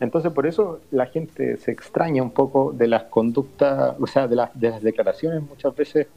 Entonces, 0.01 0.33
por 0.33 0.47
eso 0.47 0.81
la 0.91 1.07
gente 1.07 1.57
se 1.57 1.71
extraña 1.71 2.23
un 2.23 2.33
poco 2.33 2.75
de 2.75 2.89
las 2.89 3.05
conductas, 3.05 3.97
o 3.99 4.07
sea, 4.07 4.29
de, 4.29 4.37
las 4.37 4.51
de 4.61 4.69
las 4.69 4.83
declaraciones 4.83 5.43
muchas 5.43 5.75
veces 5.75 6.09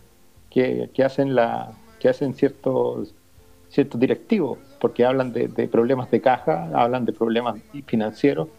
que, 0.50 0.90
que 0.94 1.02
hacen, 1.06 1.34
la, 1.34 1.72
que 2.02 2.10
hacen 2.10 2.34
ciertos, 2.34 3.16
ciertos 3.70 3.98
directivos, 3.98 4.60
porque 4.82 5.06
hablan 5.06 5.32
de, 5.32 5.48
de 5.48 5.70
problemas 5.70 6.12
de 6.12 6.20
caja, 6.20 6.70
hablan 6.74 7.06
de 7.06 7.14
problemas 7.14 7.62
financieros, 7.86 8.50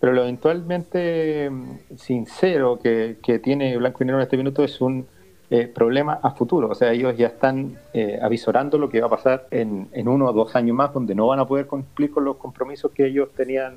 pero 0.00 0.12
lo 0.12 0.22
eventualmente 0.22 1.48
mm, 1.50 1.96
sincero 1.96 2.78
que, 2.82 3.16
tiene 3.42 3.76
Blanco 3.76 4.02
y 4.02 4.06
Negro 4.06 4.20
en 4.20 4.24
este 4.24 4.36
minuto 4.36 4.62
es 4.62 4.80
un 4.80 5.06
eh, 5.50 5.66
problema 5.66 6.18
a 6.22 6.32
futuro. 6.32 6.68
O 6.68 6.74
sea, 6.74 6.92
ellos 6.92 7.16
ya 7.16 7.28
están 7.28 7.78
eh, 7.94 8.18
avisorando 8.20 8.78
lo 8.78 8.88
que 8.88 9.00
va 9.00 9.06
a 9.06 9.10
pasar 9.10 9.46
en, 9.50 9.88
en 9.92 10.08
uno 10.08 10.26
o 10.26 10.32
dos 10.32 10.54
años 10.56 10.76
más, 10.76 10.92
donde 10.92 11.14
no 11.14 11.26
van 11.26 11.40
a 11.40 11.46
poder 11.46 11.66
cumplir 11.66 12.10
con 12.10 12.24
los 12.24 12.36
compromisos 12.36 12.90
que 12.92 13.06
ellos 13.06 13.28
tenían 13.36 13.74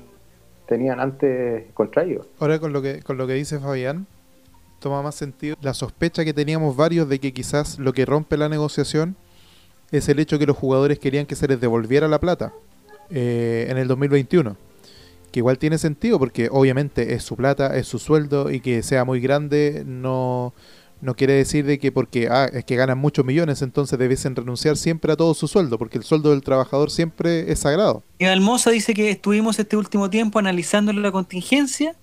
tenían 0.70 1.00
antes 1.00 1.64
contraídos. 1.74 2.28
Ahora 2.38 2.60
con 2.60 2.72
lo 2.72 2.80
que 2.80 3.02
con 3.02 3.18
lo 3.18 3.26
que 3.26 3.34
dice 3.34 3.58
Fabián 3.58 4.06
toma 4.78 5.02
más 5.02 5.16
sentido 5.16 5.56
la 5.60 5.74
sospecha 5.74 6.24
que 6.24 6.32
teníamos 6.32 6.76
varios 6.76 7.08
de 7.08 7.18
que 7.18 7.32
quizás 7.32 7.80
lo 7.80 7.92
que 7.92 8.06
rompe 8.06 8.36
la 8.36 8.48
negociación 8.48 9.16
es 9.90 10.08
el 10.08 10.20
hecho 10.20 10.38
que 10.38 10.46
los 10.46 10.56
jugadores 10.56 11.00
querían 11.00 11.26
que 11.26 11.34
se 11.34 11.48
les 11.48 11.60
devolviera 11.60 12.06
la 12.06 12.20
plata 12.20 12.52
eh, 13.10 13.66
en 13.68 13.78
el 13.78 13.88
2021 13.88 14.56
que 15.30 15.40
igual 15.40 15.58
tiene 15.58 15.78
sentido 15.78 16.18
porque 16.18 16.48
obviamente 16.50 17.14
es 17.14 17.22
su 17.22 17.36
plata 17.36 17.76
es 17.76 17.86
su 17.86 17.98
sueldo 17.98 18.50
y 18.50 18.60
que 18.60 18.82
sea 18.82 19.04
muy 19.04 19.20
grande 19.20 19.84
no 19.86 20.52
no 21.00 21.14
quiere 21.16 21.32
decir 21.32 21.64
de 21.64 21.78
que 21.78 21.92
porque 21.92 22.28
ah, 22.30 22.44
es 22.52 22.64
que 22.64 22.76
ganan 22.76 22.98
muchos 22.98 23.24
millones 23.24 23.62
entonces 23.62 23.98
debiesen 23.98 24.36
renunciar 24.36 24.76
siempre 24.76 25.12
a 25.12 25.16
todo 25.16 25.34
su 25.34 25.48
sueldo 25.48 25.78
porque 25.78 25.98
el 25.98 26.04
sueldo 26.04 26.30
del 26.30 26.42
trabajador 26.42 26.90
siempre 26.90 27.50
es 27.50 27.60
sagrado 27.60 28.02
Y 28.18 28.26
Almoza 28.26 28.70
dice 28.70 28.94
que 28.94 29.10
estuvimos 29.10 29.58
este 29.58 29.76
último 29.76 30.10
tiempo 30.10 30.38
analizando 30.38 30.92
la 30.92 31.12
contingencia 31.12 31.96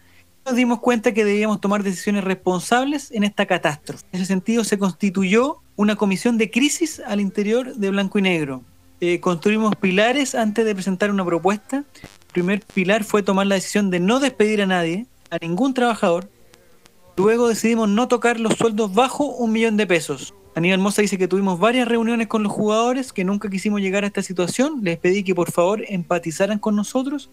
nos 0.47 0.55
dimos 0.55 0.79
cuenta 0.79 1.13
que 1.13 1.25
debíamos 1.25 1.59
tomar 1.59 1.83
decisiones 1.83 2.23
responsables 2.23 3.11
en 3.11 3.25
esta 3.25 3.45
catástrofe. 3.45 4.05
En 4.13 4.21
ese 4.21 4.27
sentido 4.27 4.63
se 4.63 4.77
constituyó 4.77 5.57
una 5.75 5.97
comisión 5.97 6.37
de 6.37 6.49
crisis 6.49 7.01
al 7.05 7.19
interior 7.19 7.75
de 7.75 7.89
Blanco 7.89 8.17
y 8.17 8.21
Negro. 8.21 8.63
Eh, 9.01 9.19
construimos 9.19 9.75
pilares 9.75 10.35
antes 10.35 10.65
de 10.65 10.73
presentar 10.73 11.11
una 11.11 11.25
propuesta. 11.25 11.83
Primer 12.37 12.61
pilar 12.61 13.03
fue 13.03 13.23
tomar 13.23 13.47
la 13.47 13.55
decisión 13.55 13.89
de 13.89 13.99
no 13.99 14.19
despedir 14.19 14.61
a 14.61 14.67
nadie, 14.67 15.07
a 15.31 15.39
ningún 15.39 15.73
trabajador. 15.73 16.29
Luego 17.15 17.47
decidimos 17.47 17.89
no 17.89 18.07
tocar 18.07 18.39
los 18.39 18.53
sueldos 18.53 18.93
bajo 18.93 19.25
un 19.25 19.51
millón 19.51 19.75
de 19.75 19.87
pesos. 19.87 20.35
Aníbal 20.53 20.77
Mosa 20.77 21.01
dice 21.01 21.17
que 21.17 21.27
tuvimos 21.27 21.59
varias 21.59 21.87
reuniones 21.87 22.27
con 22.27 22.43
los 22.43 22.51
jugadores, 22.51 23.11
que 23.11 23.23
nunca 23.23 23.49
quisimos 23.49 23.81
llegar 23.81 24.03
a 24.03 24.07
esta 24.07 24.21
situación. 24.21 24.81
Les 24.83 24.99
pedí 24.99 25.23
que 25.23 25.33
por 25.33 25.51
favor 25.51 25.83
empatizaran 25.89 26.59
con 26.59 26.75
nosotros. 26.75 27.31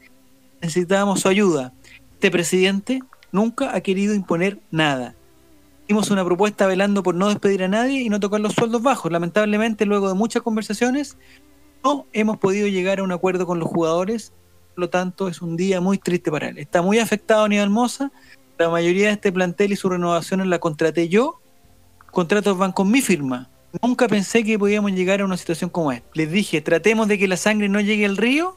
Necesitábamos 0.62 1.20
su 1.20 1.28
ayuda. 1.28 1.74
Este 2.14 2.30
presidente 2.30 3.00
nunca 3.30 3.76
ha 3.76 3.82
querido 3.82 4.14
imponer 4.14 4.58
nada. 4.70 5.14
Hicimos 5.82 6.10
una 6.10 6.24
propuesta 6.24 6.66
velando 6.66 7.02
por 7.02 7.14
no 7.14 7.28
despedir 7.28 7.62
a 7.62 7.68
nadie 7.68 8.00
y 8.00 8.08
no 8.08 8.20
tocar 8.20 8.40
los 8.40 8.54
sueldos 8.54 8.80
bajos. 8.80 9.12
Lamentablemente, 9.12 9.84
luego 9.84 10.08
de 10.08 10.14
muchas 10.14 10.42
conversaciones, 10.42 11.18
no 11.84 12.06
hemos 12.14 12.38
podido 12.38 12.68
llegar 12.68 13.00
a 13.00 13.02
un 13.02 13.12
acuerdo 13.12 13.44
con 13.44 13.58
los 13.58 13.68
jugadores. 13.68 14.32
Por 14.74 14.82
lo 14.82 14.90
tanto, 14.90 15.28
es 15.28 15.40
un 15.40 15.56
día 15.56 15.80
muy 15.80 15.98
triste 15.98 16.30
para 16.30 16.48
él. 16.48 16.58
Está 16.58 16.82
muy 16.82 16.98
afectado 16.98 17.44
a 17.44 17.48
nivel 17.48 17.70
Moza. 17.70 18.10
La 18.58 18.68
mayoría 18.68 19.06
de 19.06 19.12
este 19.12 19.30
plantel 19.30 19.72
y 19.72 19.76
su 19.76 19.88
renovación 19.88 20.48
la 20.50 20.58
contraté 20.58 21.08
yo. 21.08 21.40
Contratos 22.10 22.58
van 22.58 22.72
con 22.72 22.90
mi 22.90 23.00
firma. 23.00 23.48
Nunca 23.82 24.08
pensé 24.08 24.44
que 24.44 24.58
podíamos 24.58 24.92
llegar 24.92 25.20
a 25.20 25.24
una 25.24 25.36
situación 25.36 25.70
como 25.70 25.92
esta. 25.92 26.08
Les 26.14 26.30
dije, 26.30 26.60
tratemos 26.60 27.08
de 27.08 27.18
que 27.18 27.28
la 27.28 27.36
sangre 27.36 27.68
no 27.68 27.80
llegue 27.80 28.04
al 28.04 28.16
río 28.16 28.56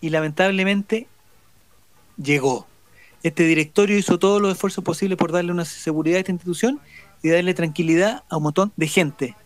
y 0.00 0.10
lamentablemente 0.10 1.06
llegó. 2.22 2.66
Este 3.22 3.44
directorio 3.44 3.98
hizo 3.98 4.18
todos 4.18 4.40
los 4.40 4.52
esfuerzos 4.52 4.84
posibles 4.84 5.18
por 5.18 5.32
darle 5.32 5.52
una 5.52 5.64
seguridad 5.64 6.18
a 6.18 6.20
esta 6.20 6.32
institución 6.32 6.80
y 7.22 7.30
darle 7.30 7.54
tranquilidad 7.54 8.22
a 8.28 8.36
un 8.36 8.44
montón 8.44 8.72
de 8.76 8.86
gente. 8.86 9.36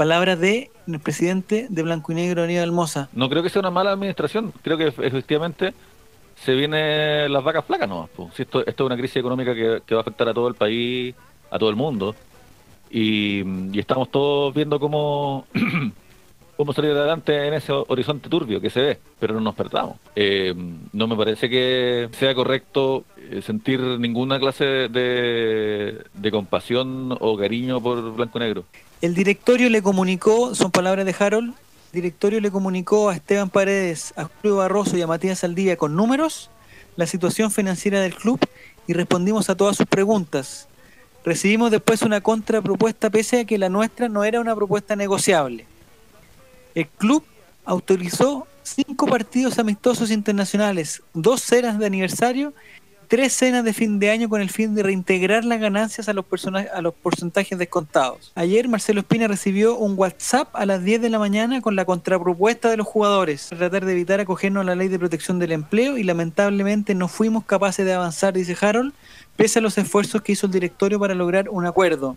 Palabras 0.00 0.40
de 0.40 0.70
presidente 1.02 1.66
de 1.68 1.82
Blanco 1.82 2.12
y 2.12 2.14
Negro, 2.14 2.44
Aníbal 2.44 2.72
Moza. 2.72 3.10
No 3.12 3.28
creo 3.28 3.42
que 3.42 3.50
sea 3.50 3.60
una 3.60 3.70
mala 3.70 3.92
administración, 3.92 4.50
creo 4.62 4.78
que 4.78 4.86
efectivamente 4.86 5.74
se 6.36 6.54
vienen 6.54 7.30
las 7.30 7.44
vacas 7.44 7.66
flacas 7.66 7.86
no 7.86 8.08
Si 8.34 8.40
esto, 8.40 8.64
es 8.66 8.80
una 8.80 8.96
crisis 8.96 9.18
económica 9.18 9.54
que, 9.54 9.94
va 9.94 9.98
a 9.98 10.00
afectar 10.00 10.26
a 10.26 10.32
todo 10.32 10.48
el 10.48 10.54
país, 10.54 11.14
a 11.50 11.58
todo 11.58 11.68
el 11.68 11.76
mundo, 11.76 12.14
y 12.90 13.78
estamos 13.78 14.10
todos 14.10 14.54
viendo 14.54 14.80
cómo 14.80 15.44
cómo 16.60 16.74
salir 16.74 16.90
adelante 16.90 17.46
en 17.46 17.54
ese 17.54 17.72
horizonte 17.72 18.28
turbio 18.28 18.60
que 18.60 18.68
se 18.68 18.80
ve, 18.80 18.98
pero 19.18 19.32
no 19.32 19.40
nos 19.40 19.54
perdamos. 19.54 19.96
Eh, 20.14 20.54
no 20.92 21.06
me 21.06 21.16
parece 21.16 21.48
que 21.48 22.10
sea 22.12 22.34
correcto 22.34 23.06
eh, 23.16 23.40
sentir 23.40 23.80
ninguna 23.80 24.38
clase 24.38 24.66
de, 24.66 26.04
de 26.12 26.30
compasión 26.30 27.16
o 27.18 27.38
cariño 27.38 27.80
por 27.80 28.12
Blanco 28.12 28.38
Negro. 28.40 28.64
El 29.00 29.14
directorio 29.14 29.70
le 29.70 29.80
comunicó, 29.80 30.54
son 30.54 30.70
palabras 30.70 31.06
de 31.06 31.16
Harold, 31.18 31.54
el 31.54 31.92
directorio 31.92 32.42
le 32.42 32.50
comunicó 32.50 33.08
a 33.08 33.14
Esteban 33.14 33.48
Paredes, 33.48 34.12
a 34.18 34.24
Julio 34.24 34.58
Barroso 34.58 34.98
y 34.98 35.00
a 35.00 35.06
Matías 35.06 35.38
Saldivia 35.38 35.78
con 35.78 35.96
números 35.96 36.50
la 36.96 37.06
situación 37.06 37.50
financiera 37.50 38.02
del 38.02 38.14
club 38.14 38.38
y 38.86 38.92
respondimos 38.92 39.48
a 39.48 39.56
todas 39.56 39.78
sus 39.78 39.86
preguntas. 39.86 40.68
Recibimos 41.24 41.70
después 41.70 42.02
una 42.02 42.20
contrapropuesta 42.20 43.08
pese 43.08 43.40
a 43.40 43.44
que 43.46 43.56
la 43.56 43.70
nuestra 43.70 44.10
no 44.10 44.24
era 44.24 44.42
una 44.42 44.54
propuesta 44.54 44.94
negociable. 44.94 45.69
El 46.80 46.88
club 46.88 47.22
autorizó 47.66 48.46
cinco 48.62 49.06
partidos 49.06 49.58
amistosos 49.58 50.10
internacionales, 50.10 51.02
dos 51.12 51.42
cenas 51.42 51.78
de 51.78 51.84
aniversario, 51.84 52.54
tres 53.06 53.34
cenas 53.34 53.64
de 53.64 53.74
fin 53.74 53.98
de 53.98 54.10
año 54.10 54.30
con 54.30 54.40
el 54.40 54.48
fin 54.48 54.74
de 54.74 54.82
reintegrar 54.82 55.44
las 55.44 55.60
ganancias 55.60 56.08
a 56.08 56.14
los, 56.14 56.24
a 56.72 56.80
los 56.80 56.94
porcentajes 56.94 57.58
descontados. 57.58 58.32
Ayer 58.34 58.66
Marcelo 58.66 59.00
Espina 59.00 59.28
recibió 59.28 59.76
un 59.76 59.92
WhatsApp 59.94 60.48
a 60.54 60.64
las 60.64 60.82
10 60.82 61.02
de 61.02 61.10
la 61.10 61.18
mañana 61.18 61.60
con 61.60 61.76
la 61.76 61.84
contrapropuesta 61.84 62.70
de 62.70 62.78
los 62.78 62.86
jugadores, 62.86 63.48
tratar 63.50 63.84
de 63.84 63.92
evitar 63.92 64.20
acogernos 64.20 64.62
a 64.62 64.64
la 64.64 64.74
ley 64.74 64.88
de 64.88 64.98
protección 64.98 65.38
del 65.38 65.52
empleo 65.52 65.98
y 65.98 66.02
lamentablemente 66.02 66.94
no 66.94 67.08
fuimos 67.08 67.44
capaces 67.44 67.84
de 67.84 67.92
avanzar, 67.92 68.32
dice 68.32 68.56
Harold, 68.58 68.94
pese 69.36 69.58
a 69.58 69.62
los 69.62 69.76
esfuerzos 69.76 70.22
que 70.22 70.32
hizo 70.32 70.46
el 70.46 70.52
directorio 70.52 70.98
para 70.98 71.14
lograr 71.14 71.50
un 71.50 71.66
acuerdo. 71.66 72.16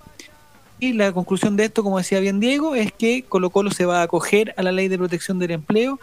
Y 0.84 0.92
la 0.92 1.14
conclusión 1.14 1.56
de 1.56 1.64
esto, 1.64 1.82
como 1.82 1.98
decía 1.98 2.20
bien 2.20 2.42
Diego, 2.42 2.76
es 2.76 2.92
que 2.92 3.24
Colo 3.24 3.52
Colo 3.52 3.72
se 3.72 3.86
va 3.86 4.02
a 4.02 4.04
acoger 4.04 4.54
a 4.58 4.64
la 4.64 4.74
ley 4.74 4.90
de 4.90 4.98
protección 4.98 5.40
del 5.40 5.52
empleo. 5.52 5.98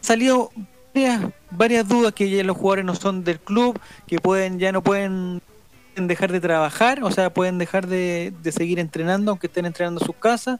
Salió 0.00 0.50
varias, 0.94 1.20
varias 1.50 1.86
dudas 1.86 2.14
que 2.14 2.30
ya 2.30 2.42
los 2.42 2.56
jugadores 2.56 2.86
no 2.86 2.94
son 2.94 3.24
del 3.24 3.38
club, 3.38 3.78
que 4.06 4.20
pueden 4.20 4.58
ya 4.58 4.72
no 4.72 4.82
pueden 4.82 5.42
dejar 5.96 6.32
de 6.32 6.40
trabajar, 6.40 7.04
o 7.04 7.10
sea, 7.10 7.28
pueden 7.28 7.58
dejar 7.58 7.86
de, 7.86 8.32
seguir 8.52 8.78
entrenando, 8.78 9.32
aunque 9.32 9.48
estén 9.48 9.66
entrenando 9.66 10.00
en 10.00 10.06
sus 10.06 10.16
casas. 10.16 10.58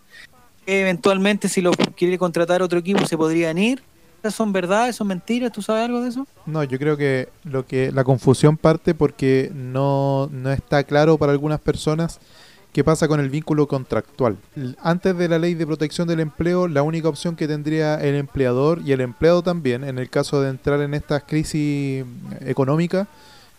Eventualmente, 0.66 1.48
si 1.48 1.62
los 1.62 1.74
quiere 1.96 2.18
contratar 2.18 2.60
otro 2.60 2.78
equipo, 2.78 3.06
se 3.06 3.16
podrían 3.16 3.56
ir. 3.56 3.82
¿Son 4.28 4.52
verdades, 4.52 4.96
son 4.96 5.06
mentiras? 5.06 5.50
¿Tú 5.50 5.62
sabes 5.62 5.86
algo 5.86 6.02
de 6.02 6.10
eso? 6.10 6.26
No, 6.44 6.62
yo 6.62 6.78
creo 6.78 6.98
que 6.98 7.30
lo 7.42 7.64
que 7.64 7.90
la 7.90 8.04
confusión 8.04 8.58
parte 8.58 8.92
porque 8.92 9.50
no, 9.54 10.28
no 10.30 10.52
está 10.52 10.84
claro 10.84 11.16
para 11.16 11.32
algunas 11.32 11.58
personas 11.58 12.20
¿Qué 12.72 12.84
pasa 12.84 13.06
con 13.06 13.20
el 13.20 13.28
vínculo 13.28 13.68
contractual? 13.68 14.38
Antes 14.80 15.18
de 15.18 15.28
la 15.28 15.38
ley 15.38 15.52
de 15.52 15.66
protección 15.66 16.08
del 16.08 16.20
empleo, 16.20 16.68
la 16.68 16.82
única 16.82 17.06
opción 17.06 17.36
que 17.36 17.46
tendría 17.46 17.96
el 17.96 18.14
empleador 18.14 18.80
y 18.82 18.92
el 18.92 19.02
empleado 19.02 19.42
también, 19.42 19.84
en 19.84 19.98
el 19.98 20.08
caso 20.08 20.40
de 20.40 20.48
entrar 20.48 20.80
en 20.80 20.94
esta 20.94 21.20
crisis 21.20 22.06
económica, 22.40 23.08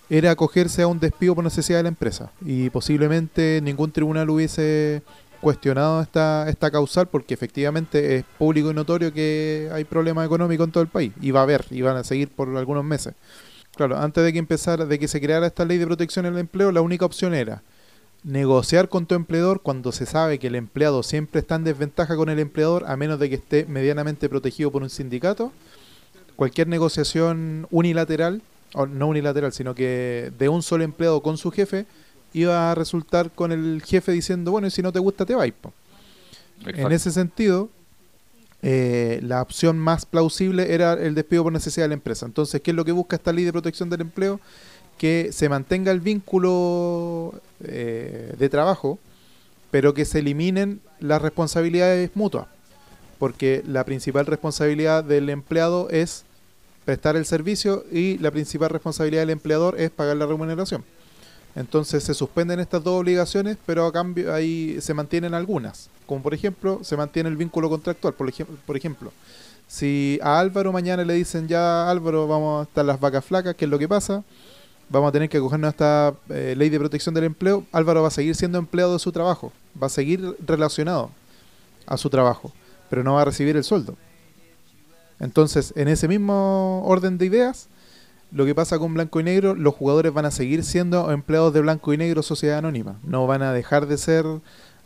era 0.10 0.32
acogerse 0.32 0.82
a 0.82 0.88
un 0.88 1.00
despido 1.00 1.36
por 1.36 1.44
necesidad 1.44 1.78
de 1.78 1.84
la 1.84 1.90
empresa. 1.90 2.32
Y 2.44 2.72
posiblemente 2.72 3.60
ningún 3.62 3.92
tribunal 3.92 4.32
hubiese 4.32 5.04
cuestionado 5.42 6.02
esta, 6.02 6.50
esta 6.50 6.72
causal 6.72 7.08
porque 7.08 7.36
efectivamente 7.36 8.16
es 8.16 8.24
público 8.40 8.72
y 8.72 8.74
notorio 8.74 9.14
que 9.14 9.70
hay 9.72 9.84
problemas 9.84 10.26
económicos 10.26 10.66
en 10.66 10.72
todo 10.72 10.82
el 10.82 10.90
país. 10.90 11.14
Y 11.22 11.30
va 11.30 11.42
a 11.42 11.44
haber, 11.44 11.66
y 11.70 11.84
van 11.84 11.98
a 11.98 12.04
seguir 12.04 12.30
por 12.30 12.58
algunos 12.58 12.84
meses. 12.84 13.14
Claro, 13.76 13.96
antes 13.96 14.24
de 14.24 14.34
que 14.34 14.40
empezara, 14.40 14.88
de 14.88 14.98
que 14.98 15.08
se 15.08 15.22
creara 15.22 15.46
esta 15.46 15.66
ley 15.66 15.78
de 15.78 15.86
protección 15.86 16.26
del 16.26 16.40
empleo, 16.40 16.72
la 16.72 16.82
única 16.82 17.06
opción 17.06 17.36
era 17.36 17.62
negociar 18.24 18.90
con 18.90 19.06
tu 19.06 19.16
empleador 19.16 19.62
cuando 19.62 19.92
se 19.92 20.06
sabe 20.06 20.40
que 20.40 20.48
el 20.48 20.56
empleado 20.56 21.04
siempre 21.04 21.42
está 21.42 21.56
en 21.56 21.64
desventaja 21.64 22.16
con 22.16 22.30
el 22.30 22.40
empleador 22.40 22.86
a 22.88 22.96
menos 22.96 23.20
de 23.20 23.30
que 23.30 23.36
esté 23.36 23.66
medianamente 23.66 24.30
protegido 24.30 24.72
por 24.72 24.82
un 24.82 24.90
sindicato. 24.90 25.52
Cualquier 26.36 26.68
negociación 26.68 27.68
unilateral, 27.70 28.42
o 28.74 28.86
no 28.88 29.08
unilateral, 29.08 29.54
sino 29.54 29.76
que 29.76 30.32
de 30.38 30.50
un 30.50 30.64
solo 30.64 30.84
empleado 30.84 31.22
con 31.22 31.38
su 31.38 31.52
jefe, 31.52 31.86
iba 32.34 32.72
a 32.72 32.76
resultar 32.76 33.32
con 33.32 33.52
el 33.52 33.84
jefe 33.86 34.12
diciendo, 34.12 34.52
bueno, 34.52 34.68
y 34.68 34.72
si 34.72 34.82
no 34.82 34.92
te 34.92 35.00
gusta 35.00 35.26
te 35.26 35.36
vas. 35.36 35.52
En 36.66 36.92
ese 36.92 37.12
sentido, 37.12 37.70
eh, 38.62 39.20
la 39.22 39.42
opción 39.42 39.78
más 39.78 40.06
plausible 40.06 40.74
era 40.74 40.94
el 40.94 41.14
despido 41.14 41.44
por 41.44 41.54
necesidad 41.54 41.84
de 41.84 41.90
la 41.90 41.96
empresa. 41.96 42.26
Entonces, 42.26 42.62
¿qué 42.62 42.72
es 42.72 42.76
lo 42.76 42.86
que 42.86 42.94
busca 42.94 43.18
esta 43.18 43.34
ley 43.34 43.44
de 43.44 43.52
protección 43.52 43.90
del 43.90 44.02
empleo? 44.02 44.40
Que 45.04 45.34
se 45.34 45.50
mantenga 45.50 45.92
el 45.92 46.00
vínculo 46.00 47.34
eh, 47.62 48.34
de 48.40 48.48
trabajo, 48.48 49.00
pero 49.70 49.94
que 49.94 50.06
se 50.06 50.20
eliminen 50.20 50.80
las 51.02 51.22
responsabilidades 51.22 52.12
mutuas, 52.14 52.48
porque 53.20 53.64
la 53.68 53.84
principal 53.84 54.26
responsabilidad 54.26 55.04
del 55.04 55.30
empleado 55.30 55.90
es 55.90 56.24
prestar 56.86 57.18
el 57.18 57.26
servicio 57.26 57.84
y 57.92 58.18
la 58.20 58.32
principal 58.32 58.70
responsabilidad 58.70 59.24
del 59.24 59.32
empleador 59.32 59.78
es 59.78 59.92
pagar 59.92 60.16
la 60.16 60.26
remuneración. 60.26 60.86
Entonces 61.54 62.06
se 62.06 62.14
suspenden 62.14 62.62
estas 62.62 62.82
dos 62.82 63.02
obligaciones, 63.02 63.58
pero 63.66 63.86
a 63.86 63.92
cambio 63.92 64.34
ahí 64.34 64.78
se 64.80 64.94
mantienen 64.94 65.34
algunas, 65.34 65.90
como 66.06 66.24
por 66.24 66.34
ejemplo 66.34 66.80
se 66.82 66.96
mantiene 66.96 67.28
el 67.28 67.36
vínculo 67.36 67.70
contractual, 67.70 68.14
por, 68.14 68.32
por 68.66 68.78
ejemplo 68.78 69.12
si 69.68 70.20
a 70.22 70.40
Álvaro 70.40 70.72
mañana 70.72 71.04
le 71.04 71.16
dicen 71.16 71.48
ya 71.48 71.90
Álvaro 71.90 72.28
vamos 72.28 72.62
a 72.62 72.70
estar 72.70 72.86
las 72.86 73.00
vacas 73.00 73.26
flacas, 73.26 73.56
¿qué 73.56 73.66
es 73.66 73.72
lo 73.72 73.80
que 73.80 73.88
pasa? 73.88 74.24
Vamos 74.90 75.10
a 75.10 75.12
tener 75.12 75.30
que 75.30 75.38
acogernos 75.38 75.68
a 75.68 75.72
esta 75.72 76.14
eh, 76.30 76.56
ley 76.58 76.70
de 76.70 76.80
protección 76.80 77.16
del 77.16 77.26
empleo, 77.26 77.66
Álvaro 77.72 78.02
va 78.02 78.10
a 78.10 78.12
seguir 78.12 78.36
siendo 78.36 78.58
empleado 78.58 78.94
de 78.94 79.00
su 79.00 79.12
trabajo, 79.12 79.52
va 79.82 79.88
a 79.88 79.90
seguir 79.90 80.36
relacionado 80.46 81.10
a 81.86 81.98
su 81.98 82.10
trabajo, 82.10 82.52
pero 82.90 83.04
no 83.04 83.14
va 83.14 83.24
a 83.24 83.26
recibir 83.26 83.56
el 83.56 83.64
sueldo. 83.64 83.96
Entonces, 85.20 85.74
en 85.76 85.88
ese 85.88 86.08
mismo 86.08 86.84
orden 86.86 87.18
de 87.18 87.26
ideas, 87.26 87.68
lo 88.32 88.46
que 88.46 88.56
pasa 88.56 88.80
con 88.80 88.94
Blanco 88.94 89.20
y 89.20 89.24
Negro, 89.24 89.56
los 89.56 89.76
jugadores 89.76 90.14
van 90.14 90.26
a 90.26 90.32
seguir 90.32 90.64
siendo 90.64 91.12
empleados 91.12 91.54
de 91.54 91.62
Blanco 91.62 91.94
y 91.94 91.98
Negro 91.98 92.24
Sociedad 92.24 92.58
Anónima, 92.58 93.00
no 93.04 93.28
van 93.28 93.42
a 93.42 93.54
dejar 93.54 93.88
de 93.88 93.98
ser 93.98 94.26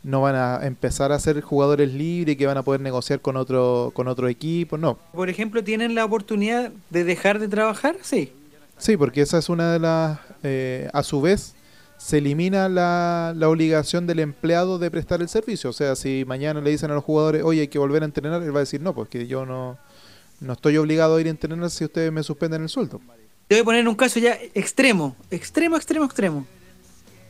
no 0.04 0.20
van 0.20 0.36
a 0.36 0.64
empezar 0.64 1.10
a 1.10 1.18
ser 1.18 1.40
jugadores 1.40 1.92
libres 1.92 2.36
que 2.36 2.46
van 2.46 2.56
a 2.56 2.62
poder 2.62 2.80
negociar 2.80 3.20
con 3.20 3.36
otro 3.36 3.90
con 3.94 4.06
otro 4.06 4.28
equipo, 4.28 4.78
no. 4.78 4.96
Por 5.12 5.28
ejemplo, 5.28 5.64
tienen 5.64 5.94
la 5.94 6.04
oportunidad 6.04 6.72
de 6.90 7.04
dejar 7.04 7.38
de 7.40 7.48
trabajar, 7.48 7.96
sí. 8.02 8.32
Sí, 8.78 8.96
porque 8.96 9.22
esa 9.22 9.38
es 9.38 9.48
una 9.48 9.72
de 9.72 9.78
las... 9.78 10.18
Eh, 10.42 10.88
a 10.92 11.02
su 11.02 11.20
vez, 11.20 11.54
se 11.98 12.18
elimina 12.18 12.68
la, 12.68 13.34
la, 13.36 13.48
obligación 13.48 14.06
del 14.06 14.20
empleado 14.20 14.78
de 14.78 14.90
prestar 14.90 15.20
el 15.20 15.28
servicio. 15.28 15.70
O 15.70 15.72
sea, 15.72 15.96
si 15.96 16.24
mañana 16.26 16.60
le 16.60 16.70
dicen 16.70 16.90
a 16.90 16.94
los 16.94 17.04
jugadores, 17.04 17.42
oye, 17.42 17.62
hay 17.62 17.68
que 17.68 17.78
volver 17.78 18.02
a 18.02 18.06
entrenar, 18.06 18.42
él 18.42 18.54
va 18.54 18.60
a 18.60 18.60
decir, 18.60 18.80
no, 18.80 18.94
porque 18.94 19.26
yo 19.26 19.44
no, 19.44 19.78
no 20.40 20.52
estoy 20.52 20.76
obligado 20.76 21.16
a 21.16 21.20
ir 21.20 21.26
a 21.26 21.30
entrenar 21.30 21.70
si 21.70 21.84
ustedes 21.84 22.12
me 22.12 22.22
suspenden 22.22 22.62
el 22.62 22.68
sueldo. 22.68 23.00
Te 23.48 23.56
voy 23.56 23.62
a 23.62 23.64
poner 23.64 23.88
un 23.88 23.94
caso 23.94 24.20
ya 24.20 24.38
extremo, 24.54 25.16
extremo, 25.30 25.76
extremo, 25.76 26.04
extremo. 26.04 26.46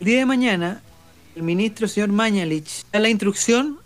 El 0.00 0.06
día 0.06 0.18
de 0.18 0.26
mañana, 0.26 0.82
el 1.34 1.42
ministro, 1.42 1.88
señor 1.88 2.10
Mañalich, 2.10 2.84
da 2.92 2.98
la 2.98 3.08
instrucción 3.08 3.78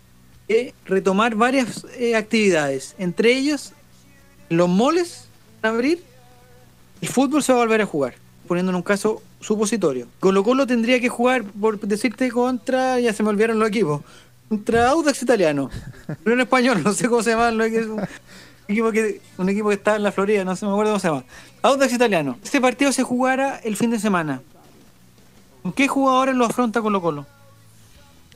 de 0.47 0.73
retomar 0.85 1.35
varias 1.35 1.85
eh, 1.97 2.15
actividades, 2.15 2.95
entre 2.97 3.37
ellos 3.37 3.71
los 4.49 4.67
moles 4.67 5.27
a 5.61 5.69
abrir 5.69 6.03
el 7.03 7.09
fútbol 7.09 7.43
se 7.43 7.51
va 7.51 7.59
a 7.59 7.63
volver 7.65 7.81
a 7.81 7.85
jugar, 7.85 8.13
poniendo 8.47 8.69
en 8.71 8.77
un 8.77 8.81
caso 8.81 9.21
supositorio. 9.41 10.07
Colo 10.21 10.41
Colo 10.41 10.65
tendría 10.65 11.01
que 11.01 11.09
jugar, 11.09 11.43
por 11.43 11.77
decirte, 11.77 12.31
contra, 12.31 12.97
ya 13.01 13.11
se 13.11 13.23
me 13.23 13.27
olvidaron 13.27 13.59
los 13.59 13.67
equipos, 13.67 14.01
contra 14.47 14.89
Audax 14.91 15.21
Italiano, 15.21 15.69
pero 16.23 16.35
en 16.35 16.39
español, 16.39 16.81
no 16.81 16.93
sé 16.93 17.09
cómo 17.09 17.21
se 17.21 17.31
llama, 17.31 17.51
lo 17.51 17.65
que 17.65 17.79
es 17.79 17.87
un 17.87 17.99
equipo 18.69 18.93
que, 18.93 19.19
un 19.37 19.49
equipo 19.49 19.67
que 19.67 19.75
está 19.75 19.97
en 19.97 20.03
la 20.03 20.13
Florida, 20.13 20.45
no 20.45 20.55
sé, 20.55 20.65
me 20.65 20.71
acuerdo 20.71 20.93
cómo 20.93 20.99
se 21.01 21.09
llama. 21.09 21.25
Audax 21.61 21.91
Italiano. 21.91 22.37
Este 22.41 22.61
partido 22.61 22.93
se 22.93 23.03
jugara 23.03 23.57
el 23.57 23.75
fin 23.75 23.91
de 23.91 23.99
semana. 23.99 24.41
¿Con 25.61 25.73
qué 25.73 25.89
jugadores 25.89 26.35
lo 26.35 26.45
afronta 26.45 26.81
Colo 26.81 27.01
Colo? 27.01 27.25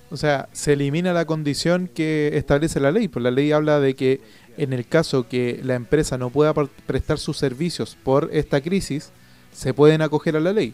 O 0.09 0.17
sea, 0.17 0.49
se 0.51 0.73
elimina 0.73 1.13
la 1.13 1.23
condición 1.23 1.87
que 1.87 2.31
establece 2.33 2.81
la 2.81 2.91
ley, 2.91 3.07
pues 3.07 3.23
la 3.23 3.31
ley 3.31 3.53
habla 3.53 3.79
de 3.79 3.95
que 3.95 4.19
en 4.57 4.73
el 4.73 4.85
caso 4.87 5.27
que 5.27 5.59
la 5.63 5.75
empresa 5.75 6.17
no 6.17 6.29
pueda 6.29 6.53
prestar 6.53 7.19
sus 7.19 7.37
servicios 7.37 7.97
por 8.03 8.29
esta 8.33 8.61
crisis, 8.61 9.11
se 9.53 9.73
pueden 9.73 10.01
acoger 10.01 10.35
a 10.35 10.39
la 10.39 10.53
ley. 10.53 10.73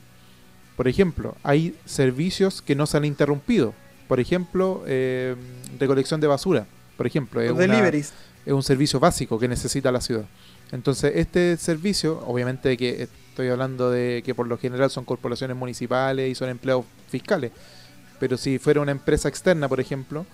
Por 0.75 0.87
ejemplo, 0.87 1.35
hay 1.43 1.75
servicios 1.85 2.61
que 2.61 2.75
no 2.75 2.85
se 2.87 2.97
han 2.97 3.05
interrumpido. 3.05 3.73
Por 4.07 4.19
ejemplo, 4.19 4.83
eh, 4.87 5.35
recolección 5.79 6.19
de 6.21 6.27
basura. 6.27 6.65
Por 6.97 7.07
ejemplo, 7.07 7.41
una- 7.51 7.65
es 8.45 8.53
un 8.53 8.63
servicio 8.63 8.99
básico 8.99 9.39
que 9.39 9.47
necesita 9.47 9.91
la 9.91 10.01
ciudad. 10.01 10.25
Entonces, 10.71 11.13
este 11.15 11.55
servicio, 11.57 12.23
obviamente 12.25 12.75
que 12.77 13.03
estoy 13.03 13.47
hablando 13.49 13.91
de 13.91 14.21
que 14.25 14.33
por 14.35 14.47
lo 14.47 14.57
general 14.57 14.89
son 14.89 15.05
corporaciones 15.05 15.55
municipales 15.55 16.31
y 16.31 16.35
son 16.35 16.49
empleados 16.49 16.85
fiscales, 17.09 17.51
pero 18.19 18.37
si 18.37 18.57
fuera 18.59 18.81
una 18.81 18.91
empresa 18.91 19.29
externa, 19.29 19.67
por 19.69 19.79
ejemplo, 19.79 20.25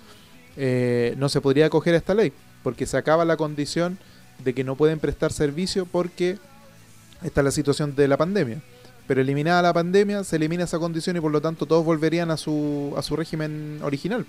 eh, 0.58 1.14
no 1.18 1.30
se 1.30 1.42
podría 1.42 1.66
acoger 1.68 1.94
a 1.94 1.98
esta 1.98 2.14
ley, 2.14 2.32
porque 2.64 2.86
se 2.86 2.98
acaba 2.98 3.26
la 3.26 3.38
condición 3.38 3.98
de 4.44 4.54
que 4.54 4.64
no 4.64 4.76
pueden 4.76 5.00
prestar 5.00 5.32
servicio 5.32 5.86
porque 5.86 6.38
está 7.24 7.44
la 7.44 7.52
situación 7.52 7.96
de 7.96 8.08
la 8.08 8.18
pandemia. 8.18 8.62
Pero 9.08 9.22
eliminada 9.22 9.62
la 9.62 9.74
pandemia, 9.74 10.24
se 10.24 10.36
elimina 10.36 10.66
esa 10.66 10.78
condición 10.78 11.18
y 11.18 11.20
por 11.20 11.32
lo 11.32 11.42
tanto 11.42 11.66
todos 11.66 11.84
volverían 11.84 12.30
a 12.30 12.38
su, 12.38 12.94
a 12.96 13.02
su 13.02 13.16
régimen 13.16 13.80
original. 13.82 14.26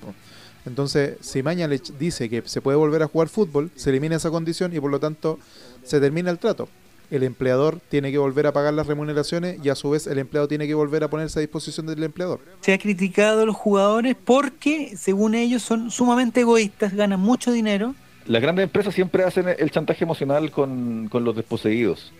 Entonces, 0.65 1.17
si 1.21 1.43
Mañalich 1.43 1.93
dice 1.99 2.29
que 2.29 2.43
se 2.47 2.61
puede 2.61 2.77
volver 2.77 3.03
a 3.03 3.07
jugar 3.07 3.29
fútbol, 3.29 3.71
se 3.77 3.91
elimina 3.91 4.17
esa 4.17 4.31
condición 4.31 4.75
y 4.75 4.81
por 4.81 4.91
lo 4.91 4.99
tanto 4.99 5.39
se 5.83 6.01
termina 6.01 6.31
el 6.31 6.39
trato. 6.39 6.69
El 7.11 7.25
empleador 7.25 7.81
tiene 7.89 8.13
que 8.13 8.19
volver 8.19 8.47
a 8.47 8.53
pagar 8.53 8.73
las 8.73 8.87
remuneraciones 8.87 9.59
y 9.65 9.69
a 9.69 9.75
su 9.75 9.91
vez 9.91 10.07
el 10.07 10.19
empleado 10.19 10.47
tiene 10.47 10.67
que 10.69 10.75
volver 10.75 11.03
a 11.03 11.11
ponerse 11.11 11.41
a 11.41 11.43
disposición 11.43 11.87
del 11.87 12.03
empleador. 12.05 12.41
Se 12.61 12.73
ha 12.73 12.79
criticado 12.79 13.43
a 13.43 13.47
los 13.47 13.57
jugadores 13.57 14.17
porque, 14.25 14.97
según 14.97 15.35
ellos, 15.35 15.63
son 15.63 15.91
sumamente 15.91 16.43
egoístas, 16.43 16.95
ganan 16.95 17.19
mucho 17.19 17.51
dinero. 17.51 17.95
Las 18.27 18.43
grandes 18.43 18.65
empresas 18.65 18.95
siempre 18.95 19.25
hacen 19.25 19.47
el 19.59 19.71
chantaje 19.71 20.05
emocional 20.05 20.51
con, 20.51 21.09
con 21.09 21.25
los 21.25 21.35
desposeídos, 21.35 22.13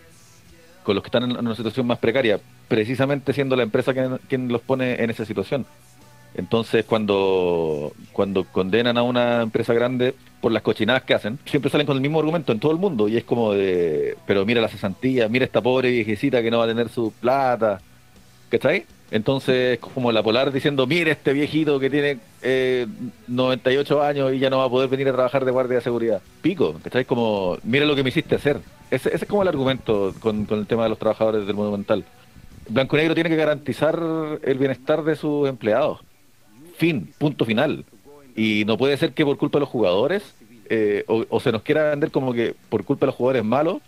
con 0.83 0.95
los 0.95 1.03
que 1.03 1.07
están 1.07 1.23
en 1.23 1.37
una 1.37 1.55
situación 1.55 1.87
más 1.87 1.99
precaria, 1.99 2.39
precisamente 2.67 3.33
siendo 3.33 3.55
la 3.55 3.63
empresa 3.63 3.93
quien, 3.93 4.17
quien 4.27 4.47
los 4.47 4.61
pone 4.61 5.01
en 5.03 5.09
esa 5.09 5.25
situación. 5.25 5.65
Entonces, 6.33 6.85
cuando, 6.85 7.91
cuando 8.13 8.45
condenan 8.45 8.97
a 8.97 9.03
una 9.03 9.41
empresa 9.41 9.73
grande 9.73 10.15
por 10.39 10.51
las 10.51 10.61
cochinadas 10.63 11.03
que 11.03 11.13
hacen, 11.13 11.37
siempre 11.45 11.69
salen 11.69 11.85
con 11.85 11.97
el 11.97 12.01
mismo 12.01 12.19
argumento 12.19 12.53
en 12.53 12.59
todo 12.59 12.71
el 12.71 12.77
mundo 12.77 13.09
y 13.09 13.17
es 13.17 13.25
como 13.25 13.53
de, 13.53 14.17
pero 14.25 14.45
mira 14.45 14.61
la 14.61 14.69
cesantía, 14.69 15.27
mira 15.27 15.45
esta 15.45 15.61
pobre 15.61 15.91
viejecita 15.91 16.41
que 16.41 16.49
no 16.49 16.59
va 16.59 16.65
a 16.65 16.67
tener 16.67 16.87
su 16.87 17.11
plata, 17.19 17.81
¿cachai? 18.49 18.85
Entonces, 19.11 19.77
como 19.79 20.13
la 20.13 20.23
Polar 20.23 20.53
diciendo, 20.53 20.87
mire 20.87 21.11
este 21.11 21.33
viejito 21.33 21.79
que 21.79 21.89
tiene 21.89 22.19
eh, 22.41 22.87
98 23.27 24.01
años 24.01 24.33
y 24.33 24.39
ya 24.39 24.49
no 24.49 24.59
va 24.59 24.65
a 24.65 24.69
poder 24.69 24.89
venir 24.89 25.09
a 25.09 25.11
trabajar 25.11 25.43
de 25.43 25.51
guardia 25.51 25.75
de 25.75 25.81
seguridad. 25.81 26.21
Pico, 26.41 26.79
¿cachai? 26.81 27.03
Como, 27.03 27.57
mira 27.63 27.85
lo 27.85 27.93
que 27.93 28.03
me 28.03 28.09
hiciste 28.09 28.35
hacer. 28.35 28.61
Ese, 28.89 29.09
ese 29.09 29.25
es 29.25 29.29
como 29.29 29.41
el 29.41 29.49
argumento 29.49 30.13
con, 30.21 30.45
con 30.45 30.59
el 30.59 30.65
tema 30.65 30.83
de 30.83 30.89
los 30.89 30.97
trabajadores 30.97 31.45
del 31.45 31.57
Monumental. 31.57 32.05
Blanco 32.69 32.95
y 32.95 32.99
Negro 32.99 33.13
tiene 33.13 33.29
que 33.29 33.35
garantizar 33.35 33.99
el 34.41 34.57
bienestar 34.57 35.03
de 35.03 35.17
sus 35.17 35.49
empleados. 35.49 35.99
Fin, 36.77 37.13
punto 37.17 37.43
final. 37.43 37.83
Y 38.37 38.63
no 38.65 38.77
puede 38.77 38.95
ser 38.95 39.11
que 39.11 39.25
por 39.25 39.37
culpa 39.37 39.57
de 39.57 39.61
los 39.61 39.69
jugadores, 39.69 40.23
eh, 40.69 41.03
o, 41.07 41.25
o 41.27 41.39
se 41.41 41.51
nos 41.51 41.63
quiera 41.63 41.89
vender 41.89 42.11
como 42.11 42.31
que 42.31 42.55
por 42.69 42.85
culpa 42.85 43.01
de 43.01 43.07
los 43.07 43.15
jugadores 43.15 43.43
malos, 43.43 43.81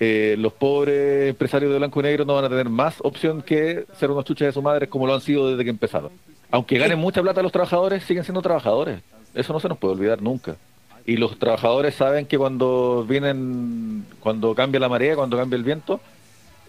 eh, 0.00 0.36
los 0.38 0.52
pobres 0.52 1.30
empresarios 1.30 1.72
de 1.72 1.78
blanco 1.78 2.00
y 2.00 2.02
negro 2.02 2.24
no 2.24 2.34
van 2.34 2.44
a 2.44 2.48
tener 2.48 2.68
más 2.68 2.96
opción 3.02 3.42
que 3.42 3.86
ser 3.98 4.10
unos 4.10 4.24
chuches 4.24 4.48
de 4.48 4.52
su 4.52 4.62
madre 4.62 4.88
como 4.88 5.06
lo 5.06 5.14
han 5.14 5.20
sido 5.20 5.50
desde 5.50 5.64
que 5.64 5.70
empezaron. 5.70 6.10
Aunque 6.50 6.78
ganen 6.78 6.98
mucha 6.98 7.22
plata 7.22 7.42
los 7.42 7.52
trabajadores, 7.52 8.04
siguen 8.04 8.22
siendo 8.24 8.42
trabajadores. 8.42 9.00
Eso 9.34 9.52
no 9.52 9.60
se 9.60 9.68
nos 9.68 9.78
puede 9.78 9.94
olvidar 9.94 10.22
nunca. 10.22 10.56
Y 11.04 11.16
los 11.16 11.38
trabajadores 11.38 11.94
saben 11.94 12.26
que 12.26 12.36
cuando 12.38 13.04
vienen, 13.08 14.04
cuando 14.20 14.54
cambia 14.54 14.80
la 14.80 14.88
marea, 14.88 15.14
cuando 15.16 15.36
cambia 15.36 15.56
el 15.56 15.62
viento, 15.64 16.00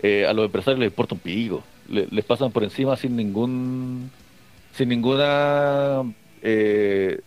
eh, 0.03 0.25
a 0.27 0.33
los 0.33 0.45
empresarios 0.45 0.79
les 0.79 0.89
importa 0.89 1.15
un 1.15 1.19
pico. 1.21 1.63
Le- 1.89 2.07
les 2.11 2.23
pasan 2.25 2.51
por 2.51 2.63
encima 2.63 2.95
sin 2.97 3.15
ningún, 3.15 4.11
sin 4.75 4.89
ninguna, 4.89 6.03
eh, 6.43 7.19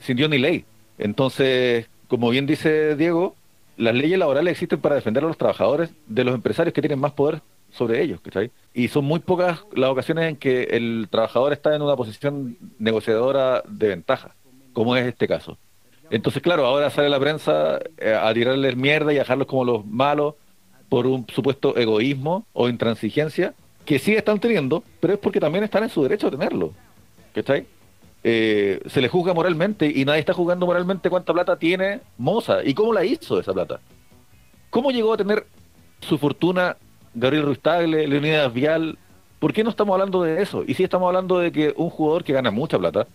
sin 0.00 0.16
Dios 0.16 0.30
ni 0.30 0.38
ley. 0.38 0.64
Entonces, 0.98 1.86
como 2.08 2.30
bien 2.30 2.46
dice 2.46 2.94
Diego, 2.96 3.34
las 3.82 3.94
leyes 3.94 4.18
laborales 4.18 4.52
existen 4.52 4.80
para 4.80 4.94
defender 4.94 5.24
a 5.24 5.26
los 5.26 5.36
trabajadores 5.36 5.90
de 6.06 6.24
los 6.24 6.34
empresarios 6.34 6.72
que 6.72 6.80
tienen 6.80 6.98
más 6.98 7.12
poder 7.12 7.42
sobre 7.70 8.02
ellos, 8.02 8.20
¿cachai? 8.20 8.50
Y 8.74 8.88
son 8.88 9.04
muy 9.04 9.20
pocas 9.20 9.64
las 9.74 9.90
ocasiones 9.90 10.28
en 10.28 10.36
que 10.36 10.64
el 10.64 11.08
trabajador 11.10 11.52
está 11.52 11.74
en 11.74 11.82
una 11.82 11.96
posición 11.96 12.56
negociadora 12.78 13.62
de 13.66 13.88
ventaja, 13.88 14.34
como 14.72 14.94
es 14.96 15.06
este 15.06 15.26
caso. 15.26 15.58
Entonces, 16.10 16.42
claro, 16.42 16.66
ahora 16.66 16.90
sale 16.90 17.08
la 17.08 17.18
prensa 17.18 17.80
eh, 17.96 18.14
a 18.14 18.32
tirarles 18.34 18.76
mierda 18.76 19.12
y 19.12 19.16
a 19.16 19.20
dejarlos 19.20 19.46
como 19.46 19.64
los 19.64 19.86
malos 19.86 20.34
por 20.90 21.06
un 21.06 21.26
supuesto 21.28 21.74
egoísmo 21.76 22.46
o 22.52 22.68
intransigencia 22.68 23.54
que 23.86 23.98
sí 23.98 24.14
están 24.14 24.38
teniendo, 24.38 24.84
pero 25.00 25.14
es 25.14 25.18
porque 25.18 25.40
también 25.40 25.64
están 25.64 25.84
en 25.84 25.88
su 25.88 26.02
derecho 26.02 26.28
a 26.28 26.30
tenerlo. 26.30 26.72
¿Cachai? 27.34 27.66
Eh, 28.24 28.80
se 28.86 29.00
le 29.00 29.08
juzga 29.08 29.34
moralmente 29.34 29.90
y 29.92 30.04
nadie 30.04 30.20
está 30.20 30.32
juzgando 30.32 30.64
moralmente 30.64 31.10
cuánta 31.10 31.32
plata 31.32 31.56
tiene 31.56 32.00
Moza 32.18 32.62
y 32.64 32.72
cómo 32.72 32.92
la 32.92 33.04
hizo 33.04 33.40
esa 33.40 33.52
plata. 33.52 33.80
¿Cómo 34.70 34.90
llegó 34.90 35.12
a 35.12 35.16
tener 35.16 35.46
su 36.00 36.18
fortuna 36.18 36.76
Gabriel 37.14 37.44
Ruiz 37.44 37.60
Leonidas 37.64 38.52
Vial? 38.52 38.98
¿Por 39.38 39.52
qué 39.52 39.64
no 39.64 39.70
estamos 39.70 39.94
hablando 39.94 40.22
de 40.22 40.40
eso? 40.40 40.62
Y 40.66 40.74
si 40.74 40.84
estamos 40.84 41.08
hablando 41.08 41.38
de 41.38 41.50
que 41.50 41.74
un 41.76 41.90
jugador 41.90 42.22
que 42.22 42.32
gana 42.32 42.50
mucha 42.50 42.78
plata 42.78 43.08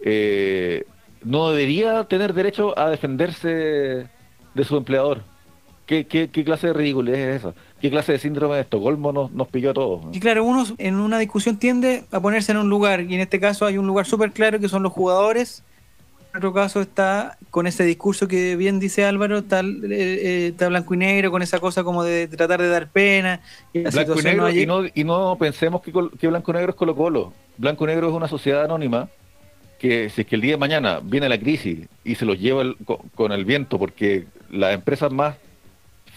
eh, 0.00 0.84
no 1.22 1.50
debería 1.50 2.04
tener 2.04 2.32
derecho 2.32 2.78
a 2.78 2.88
defenderse 2.88 4.08
de 4.54 4.64
su 4.64 4.76
empleador. 4.76 5.22
¿Qué, 5.84 6.06
qué, 6.06 6.30
qué 6.30 6.44
clase 6.44 6.68
de 6.68 6.72
ridiculez 6.72 7.18
es 7.18 7.36
esa? 7.36 7.54
¿Qué 7.80 7.90
clase 7.90 8.12
de 8.12 8.18
síndrome 8.18 8.54
de 8.56 8.62
Estocolmo 8.62 9.12
nos, 9.12 9.30
nos 9.32 9.48
pilló 9.48 9.70
a 9.70 9.74
todos? 9.74 10.16
Y 10.16 10.20
claro, 10.20 10.44
uno 10.44 10.64
en 10.78 10.94
una 10.96 11.18
discusión 11.18 11.58
tiende 11.58 12.04
a 12.10 12.20
ponerse 12.20 12.52
en 12.52 12.58
un 12.58 12.70
lugar, 12.70 13.02
y 13.02 13.14
en 13.14 13.20
este 13.20 13.38
caso 13.38 13.66
hay 13.66 13.76
un 13.78 13.86
lugar 13.86 14.06
súper 14.06 14.32
claro 14.32 14.58
que 14.58 14.68
son 14.68 14.82
los 14.82 14.92
jugadores. 14.92 15.62
En 16.32 16.38
otro 16.38 16.52
caso 16.52 16.80
está 16.82 17.38
con 17.50 17.66
ese 17.66 17.84
discurso 17.84 18.28
que 18.28 18.56
bien 18.56 18.78
dice 18.78 19.04
Álvaro, 19.06 19.38
está, 19.38 19.60
eh, 19.60 19.64
eh, 19.90 20.46
está 20.48 20.68
blanco 20.68 20.92
y 20.92 20.98
negro, 20.98 21.30
con 21.30 21.40
esa 21.42 21.60
cosa 21.60 21.82
como 21.82 22.02
de 22.04 22.28
tratar 22.28 22.60
de 22.60 22.68
dar 22.68 22.88
pena. 22.90 23.40
Y 23.72 23.80
la 23.80 23.90
Blanco 23.90 24.20
y 24.20 24.22
negro, 24.22 24.42
no 24.42 24.50
y 24.50 24.66
no, 24.66 24.84
y 24.94 25.04
no 25.04 25.36
pensemos 25.38 25.80
que, 25.82 25.92
que 26.18 26.28
Blanco 26.28 26.50
y 26.50 26.54
Negro 26.54 26.70
es 26.70 26.76
Colo 26.76 26.94
Colo. 26.94 27.32
Blanco 27.56 27.84
y 27.84 27.86
Negro 27.88 28.08
es 28.08 28.14
una 28.14 28.28
sociedad 28.28 28.64
anónima 28.64 29.08
que 29.78 30.08
si 30.10 30.22
es 30.22 30.26
que 30.26 30.34
el 30.36 30.40
día 30.42 30.52
de 30.52 30.56
mañana 30.58 31.00
viene 31.02 31.28
la 31.28 31.38
crisis 31.38 31.86
y 32.04 32.14
se 32.14 32.24
los 32.24 32.38
lleva 32.38 32.62
el- 32.62 32.76
con, 33.14 33.32
el 33.32 33.44
viento 33.46 33.78
porque 33.78 34.26
las 34.50 34.74
empresas 34.74 35.10
más, 35.12 35.36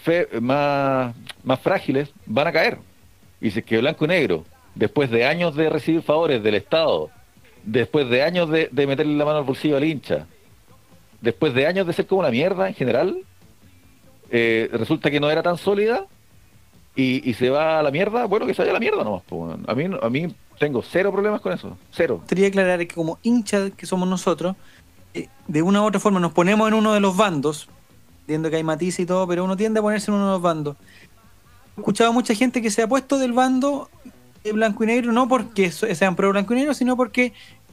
fe- 0.02 0.28
más, 0.40 1.14
más 1.44 1.60
frágiles 1.60 2.10
van 2.26 2.46
a 2.48 2.52
caer. 2.52 2.78
Y 3.40 3.50
si 3.50 3.60
es 3.60 3.64
que 3.64 3.78
Blanco 3.78 4.04
y 4.04 4.08
Negro, 4.08 4.44
después 4.74 5.10
de 5.10 5.24
años 5.26 5.54
de 5.56 5.68
recibir 5.70 6.02
favores 6.02 6.42
del 6.42 6.54
Estado, 6.54 7.10
después 7.64 8.08
de 8.08 8.22
años 8.22 8.50
de, 8.50 8.68
de 8.70 8.86
meterle 8.86 9.14
la 9.16 9.24
mano 9.24 9.38
al 9.38 9.44
bolsillo 9.44 9.76
al 9.76 9.84
hincha, 9.84 10.26
después 11.20 11.54
de 11.54 11.66
años 11.66 11.86
de 11.86 11.92
ser 11.92 12.06
como 12.06 12.20
una 12.20 12.30
mierda 12.30 12.68
en 12.68 12.74
general, 12.74 13.18
eh, 14.30 14.68
resulta 14.72 15.10
que 15.10 15.20
no 15.20 15.30
era 15.30 15.42
tan 15.42 15.56
sólida 15.58 16.06
y, 16.94 17.28
y 17.28 17.34
se 17.34 17.50
va 17.50 17.78
a 17.78 17.82
la 17.82 17.90
mierda, 17.90 18.26
bueno, 18.26 18.46
que 18.46 18.54
se 18.54 18.62
vaya 18.62 18.70
a 18.72 18.74
la 18.74 18.80
mierda 18.80 19.04
nomás. 19.04 19.22
weón. 19.30 19.64
A 19.68 19.74
mí, 19.74 19.84
a 20.00 20.08
mí 20.10 20.34
tengo 20.58 20.82
cero 20.82 21.10
problemas 21.12 21.40
con 21.40 21.52
eso, 21.52 21.76
cero. 21.90 22.18
gustaría 22.18 22.48
aclarar 22.48 22.78
que 22.80 22.94
como 22.94 23.18
hinchas 23.22 23.72
que 23.76 23.86
somos 23.86 24.08
nosotros, 24.08 24.56
eh, 25.14 25.28
de 25.48 25.62
una 25.62 25.82
u 25.82 25.86
otra 25.86 25.98
forma 26.00 26.20
nos 26.20 26.32
ponemos 26.32 26.68
en 26.68 26.74
uno 26.74 26.92
de 26.92 27.00
los 27.00 27.16
bandos, 27.16 27.68
entiendo 28.30 28.48
que 28.48 28.56
hay 28.56 28.62
matices 28.62 29.00
y 29.00 29.06
todo, 29.06 29.26
pero 29.26 29.42
uno 29.42 29.56
tiende 29.56 29.80
a 29.80 29.82
ponerse 29.82 30.10
en 30.10 30.16
uno 30.16 30.26
de 30.26 30.32
los 30.32 30.42
bandos. 30.42 30.76
He 31.76 31.80
escuchado 31.80 32.10
a 32.10 32.12
mucha 32.12 32.32
gente 32.32 32.62
que 32.62 32.70
se 32.70 32.82
ha 32.82 32.88
puesto 32.88 33.18
del 33.18 33.32
bando 33.32 33.90
de 34.44 34.52
blanco 34.52 34.84
y 34.84 34.86
negro, 34.86 35.10
no 35.10 35.26
porque 35.26 35.72
sean 35.72 36.14
pro 36.14 36.30
blanco 36.30 36.54
y 36.54 36.58
negro, 36.58 36.72
sino 36.72 36.96
porque 36.96 37.32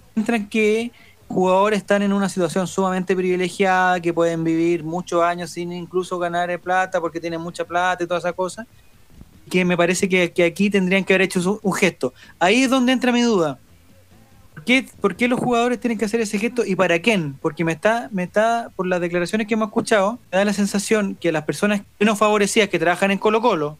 encuentran 0.10 0.50
que 0.50 0.92
jugadores 1.28 1.78
están 1.78 2.02
en 2.02 2.12
una 2.12 2.28
situación 2.28 2.66
sumamente 2.66 3.16
privilegiada, 3.16 4.00
que 4.00 4.14
pueden 4.14 4.44
vivir 4.44 4.84
muchos 4.84 5.22
años 5.22 5.52
sin 5.52 5.72
incluso 5.72 6.18
ganar 6.18 6.60
plata, 6.60 7.00
porque 7.00 7.20
tienen 7.20 7.40
mucha 7.40 7.64
plata 7.64 8.04
y 8.04 8.08
toda 8.08 8.20
esa 8.20 8.34
cosa, 8.34 8.66
que 9.50 9.64
me 9.64 9.78
parece 9.78 10.10
que, 10.10 10.32
que 10.32 10.44
aquí 10.44 10.72
tendrían 10.72 11.04
que 11.04 11.14
haber 11.14 11.24
hecho 11.24 11.60
un 11.62 11.74
gesto. 11.74 12.16
Ahí 12.40 12.64
es 12.64 12.70
donde 12.72 12.94
entra 12.94 13.12
mi 13.12 13.22
duda. 13.22 13.60
¿Por 15.00 15.16
qué, 15.16 15.28
los 15.28 15.40
jugadores 15.40 15.80
tienen 15.80 15.98
que 15.98 16.06
hacer 16.06 16.20
ese 16.20 16.40
gesto 16.40 16.66
y 16.66 16.76
para 16.76 17.00
quién? 17.00 17.36
Porque 17.42 17.64
me 17.64 17.72
está, 17.72 18.10
me 18.12 18.24
está, 18.24 18.70
por 18.76 18.86
las 18.88 19.00
declaraciones 19.00 19.48
que 19.48 19.54
hemos 19.54 19.68
escuchado, 19.68 20.20
me 20.32 20.38
da 20.40 20.46
la 20.46 20.54
sensación 20.54 21.16
que 21.16 21.32
las 21.32 21.46
personas 21.46 21.82
menos 22.00 22.18
favorecidas 22.18 22.70
que 22.70 22.80
trabajan 22.80 23.12
en 23.12 23.18
Colo 23.18 23.42
Colo, 23.42 23.78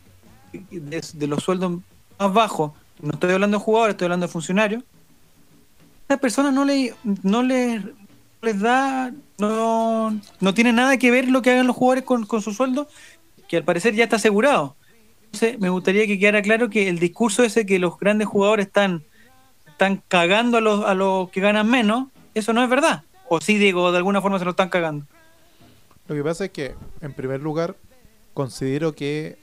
de, 0.54 1.04
de 1.14 1.28
los 1.28 1.44
sueldos 1.44 1.80
más 2.18 2.34
bajos, 2.34 2.72
no 3.02 3.12
estoy 3.12 3.34
hablando 3.34 3.58
de 3.58 3.64
jugadores, 3.64 3.94
estoy 3.94 4.06
hablando 4.06 4.28
de 4.28 4.32
funcionarios, 4.32 4.84
a 4.84 6.04
estas 6.04 6.20
personas 6.20 6.54
no, 6.54 6.64
le, 6.64 6.94
no 7.22 7.44
les, 7.44 7.82
les 8.42 8.60
da, 8.60 9.12
no, 9.38 10.18
no 10.40 10.54
tiene 10.54 10.72
nada 10.72 10.98
que 10.98 11.12
ver 11.12 11.28
lo 11.28 11.42
que 11.42 11.52
hagan 11.52 11.68
los 11.68 11.76
jugadores 11.76 12.06
con, 12.06 12.26
con 12.26 12.42
su 12.42 12.54
sueldo, 12.54 12.88
que 13.50 13.58
al 13.58 13.64
parecer 13.64 13.94
ya 13.94 14.06
está 14.06 14.16
asegurado. 14.16 14.76
Entonces, 15.26 15.60
me 15.60 15.70
gustaría 15.70 16.08
que 16.08 16.18
quedara 16.18 16.42
claro 16.42 16.70
que 16.70 16.88
el 16.88 17.00
discurso 17.00 17.44
ese 17.44 17.66
que 17.66 17.78
los 17.78 18.00
grandes 18.00 18.28
jugadores 18.28 18.68
están, 18.68 19.04
están 19.78 20.02
cagando 20.08 20.58
a 20.58 20.62
los, 20.62 20.84
a 20.84 20.96
los 20.96 21.30
que 21.30 21.40
ganan 21.40 21.70
menos, 21.70 22.08
eso 22.34 22.52
no 22.52 22.64
es 22.64 22.70
verdad. 22.70 23.04
O 23.30 23.40
sí, 23.40 23.60
digo, 23.60 23.92
de 23.92 24.00
alguna 24.00 24.24
forma 24.24 24.40
se 24.40 24.46
lo 24.46 24.52
están 24.52 24.70
cagando. 24.70 25.06
Lo 26.08 26.16
que 26.16 26.24
pasa 26.24 26.46
es 26.46 26.52
que, 26.52 26.74
en 27.00 27.14
primer 27.14 27.42
lugar, 27.42 27.76
considero 28.34 28.96
que 28.96 29.38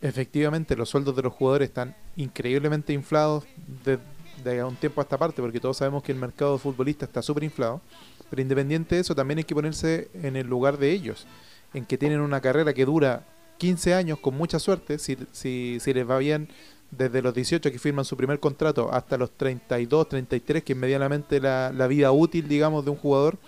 efectivamente 0.00 0.74
los 0.74 0.88
sueldos 0.88 1.14
de 1.16 1.22
los 1.22 1.34
jugadores 1.34 1.68
están 1.68 1.94
increíblemente 2.16 2.94
inflados 2.94 3.44
de, 3.84 3.98
de 4.42 4.64
un 4.64 4.76
tiempo 4.76 5.02
a 5.02 5.04
esta 5.04 5.18
parte, 5.18 5.42
porque 5.42 5.60
todos 5.60 5.76
sabemos 5.76 6.02
que 6.02 6.12
el 6.12 6.18
mercado 6.18 6.54
de 6.54 6.60
futbolistas 6.60 7.10
está 7.10 7.20
súper 7.20 7.44
inflado. 7.44 7.82
Pero 8.30 8.40
independiente 8.40 8.94
de 8.94 9.02
eso, 9.02 9.14
también 9.14 9.36
hay 9.36 9.44
que 9.44 9.54
ponerse 9.54 10.08
en 10.14 10.36
el 10.36 10.46
lugar 10.46 10.78
de 10.78 10.92
ellos, 10.92 11.26
en 11.74 11.84
que 11.84 11.98
tienen 11.98 12.22
una 12.22 12.40
carrera 12.40 12.72
que 12.72 12.86
dura 12.86 13.26
15 13.58 13.92
años 13.92 14.18
con 14.18 14.34
mucha 14.34 14.58
suerte, 14.58 14.98
si, 14.98 15.18
si, 15.32 15.76
si 15.78 15.92
les 15.92 16.08
va 16.08 16.16
bien 16.16 16.48
desde 16.96 17.22
los 17.22 17.34
18 17.34 17.70
que 17.70 17.78
firman 17.78 18.04
su 18.04 18.16
primer 18.16 18.40
contrato 18.40 18.92
hasta 18.92 19.16
los 19.16 19.30
32, 19.32 20.08
33, 20.08 20.62
que 20.62 20.72
es 20.72 20.78
medianamente 20.78 21.40
la, 21.40 21.86
vida 21.88 22.12
útil, 22.12 22.48
digamos, 22.48 22.84
de 22.84 22.90
un 22.90 22.96
jugador, 22.96 23.38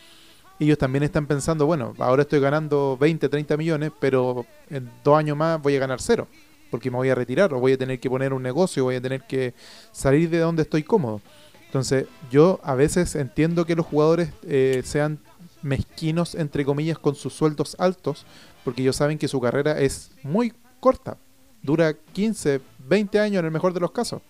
ellos 0.59 0.79
también 0.79 1.03
están 1.03 1.27
pensando, 1.27 1.67
bueno, 1.67 1.95
ahora 1.99 2.23
estoy 2.23 2.41
ganando 2.41 2.97
20, 2.99 3.29
30 3.29 3.57
millones, 3.57 3.93
pero 4.01 4.47
en 4.71 4.91
dos 5.05 5.19
años 5.19 5.37
más 5.37 5.61
voy 5.61 5.77
a 5.77 5.81
ganar 5.81 6.01
cero, 6.01 6.29
porque 6.71 6.91
me 6.91 6.97
voy 6.97 7.11
a 7.11 7.15
retirar, 7.15 7.53
o 7.53 7.61
voy 7.61 7.73
a 7.73 7.79
tener 7.79 8.01
que 8.01 8.09
poner 8.09 8.33
un 8.33 8.43
negocio, 8.43 8.85
voy 8.85 8.97
a 8.97 9.01
tener 9.01 9.23
que 9.27 9.55
salir 9.93 10.31
de 10.31 10.39
donde 10.39 10.63
estoy 10.63 10.83
cómodo. 10.83 11.21
Entonces, 11.67 12.07
yo 12.31 12.61
a 12.63 12.75
veces 12.75 13.15
entiendo 13.17 13.67
que 13.67 13.77
los 13.77 13.85
jugadores 13.85 14.31
eh, 14.45 14.83
sean 14.85 15.19
mezquinos, 15.63 16.35
entre 16.35 16.65
comillas, 16.65 16.99
con 16.99 17.15
sus 17.15 17.35
sueldos 17.35 17.77
altos, 17.79 18.25
porque 18.65 18.83
ellos 18.83 18.97
saben 18.97 19.19
que 19.19 19.29
su 19.29 19.41
carrera 19.41 19.79
es 19.81 20.11
muy 20.23 20.55
corta, 20.81 21.19
dura 21.67 21.93
15, 22.13 22.61
20 22.89 23.21
años 23.21 23.41
en 23.41 23.45
el 23.47 23.51
mejor 23.51 23.75
de 23.75 23.81
los 23.81 23.91
casos. 23.91 24.23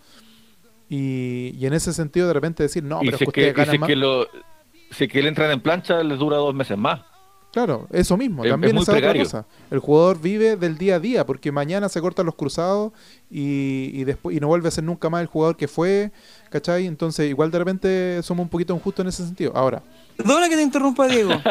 Y, 0.89 1.53
y 1.57 1.65
en 1.65 1.73
ese 1.73 1.93
sentido, 1.93 2.27
de 2.27 2.33
repente 2.33 2.63
decir, 2.63 2.83
no, 2.83 2.99
pero 3.01 3.17
si 3.17 3.23
es 3.25 3.29
que 3.29 3.41
que, 3.43 3.49
ustedes 3.49 3.51
y 3.51 3.55
si 3.55 3.57
ganan 3.57 3.75
es 3.75 3.79
más. 3.81 3.87
que 3.87 3.95
lo, 3.95 4.27
si 4.91 5.03
es 5.03 5.11
que 5.11 5.21
le 5.21 5.27
entran 5.29 5.51
en 5.51 5.59
plancha, 5.61 6.01
les 6.03 6.17
dura 6.17 6.37
dos 6.37 6.53
meses 6.55 6.77
más. 6.77 7.01
Claro, 7.51 7.87
eso 7.91 8.17
mismo, 8.17 8.43
Es- 8.43 8.51
también 8.51 8.69
es 8.69 8.73
muy 8.75 8.83
esa 8.83 8.91
otra 8.93 9.13
cosa. 9.17 9.45
El 9.71 9.79
jugador 9.79 10.19
vive 10.21 10.57
del 10.57 10.77
día 10.77 10.95
a 10.95 10.99
día, 10.99 11.25
porque 11.25 11.51
mañana 11.51 11.89
se 11.89 11.99
cortan 12.01 12.25
los 12.25 12.35
cruzados 12.35 12.91
y, 13.31 13.89
y 13.93 14.03
después 14.03 14.35
y 14.35 14.39
no 14.39 14.47
vuelve 14.47 14.67
a 14.67 14.71
ser 14.71 14.83
nunca 14.83 15.09
más 15.09 15.21
el 15.21 15.27
jugador 15.27 15.57
que 15.57 15.67
fue, 15.67 16.11
¿cachai? 16.49 16.85
Entonces, 16.85 17.29
igual 17.29 17.49
de 17.49 17.57
repente 17.57 18.21
somos 18.23 18.43
un 18.43 18.49
poquito 18.49 18.73
injustos 18.75 19.03
en 19.03 19.09
ese 19.09 19.25
sentido. 19.25 19.51
Ahora, 19.55 19.81
Perdona 20.17 20.49
que 20.49 20.55
te 20.55 20.61
interrumpa, 20.61 21.07
Diego. 21.07 21.31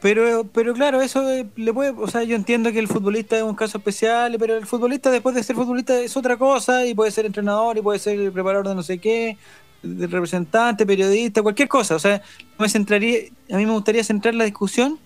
Pero, 0.00 0.44
pero, 0.52 0.74
claro, 0.74 1.00
eso 1.00 1.30
eh, 1.30 1.46
le 1.54 1.72
puede, 1.72 1.90
o 1.90 2.08
sea, 2.08 2.24
yo 2.24 2.34
entiendo 2.34 2.72
que 2.72 2.80
el 2.80 2.88
futbolista 2.88 3.36
es 3.36 3.42
un 3.44 3.54
caso 3.54 3.78
especial, 3.78 4.36
pero 4.38 4.56
el 4.56 4.66
futbolista 4.66 5.10
después 5.10 5.34
de 5.34 5.44
ser 5.44 5.54
futbolista 5.54 5.98
es 6.00 6.16
otra 6.16 6.36
cosa 6.36 6.84
y 6.86 6.94
puede 6.94 7.12
ser 7.12 7.26
entrenador 7.26 7.78
y 7.78 7.82
puede 7.82 8.00
ser 8.00 8.32
preparador 8.32 8.68
de 8.68 8.74
no 8.74 8.82
sé 8.82 8.98
qué, 8.98 9.38
de 9.82 10.06
representante, 10.08 10.84
periodista, 10.84 11.42
cualquier 11.42 11.68
cosa. 11.68 11.94
O 11.94 12.00
sea, 12.00 12.20
me 12.58 12.68
centraría, 12.68 13.20
a 13.52 13.56
mí 13.56 13.64
me 13.64 13.72
gustaría 13.72 14.02
centrar 14.02 14.34
la 14.34 14.44
discusión 14.44 14.98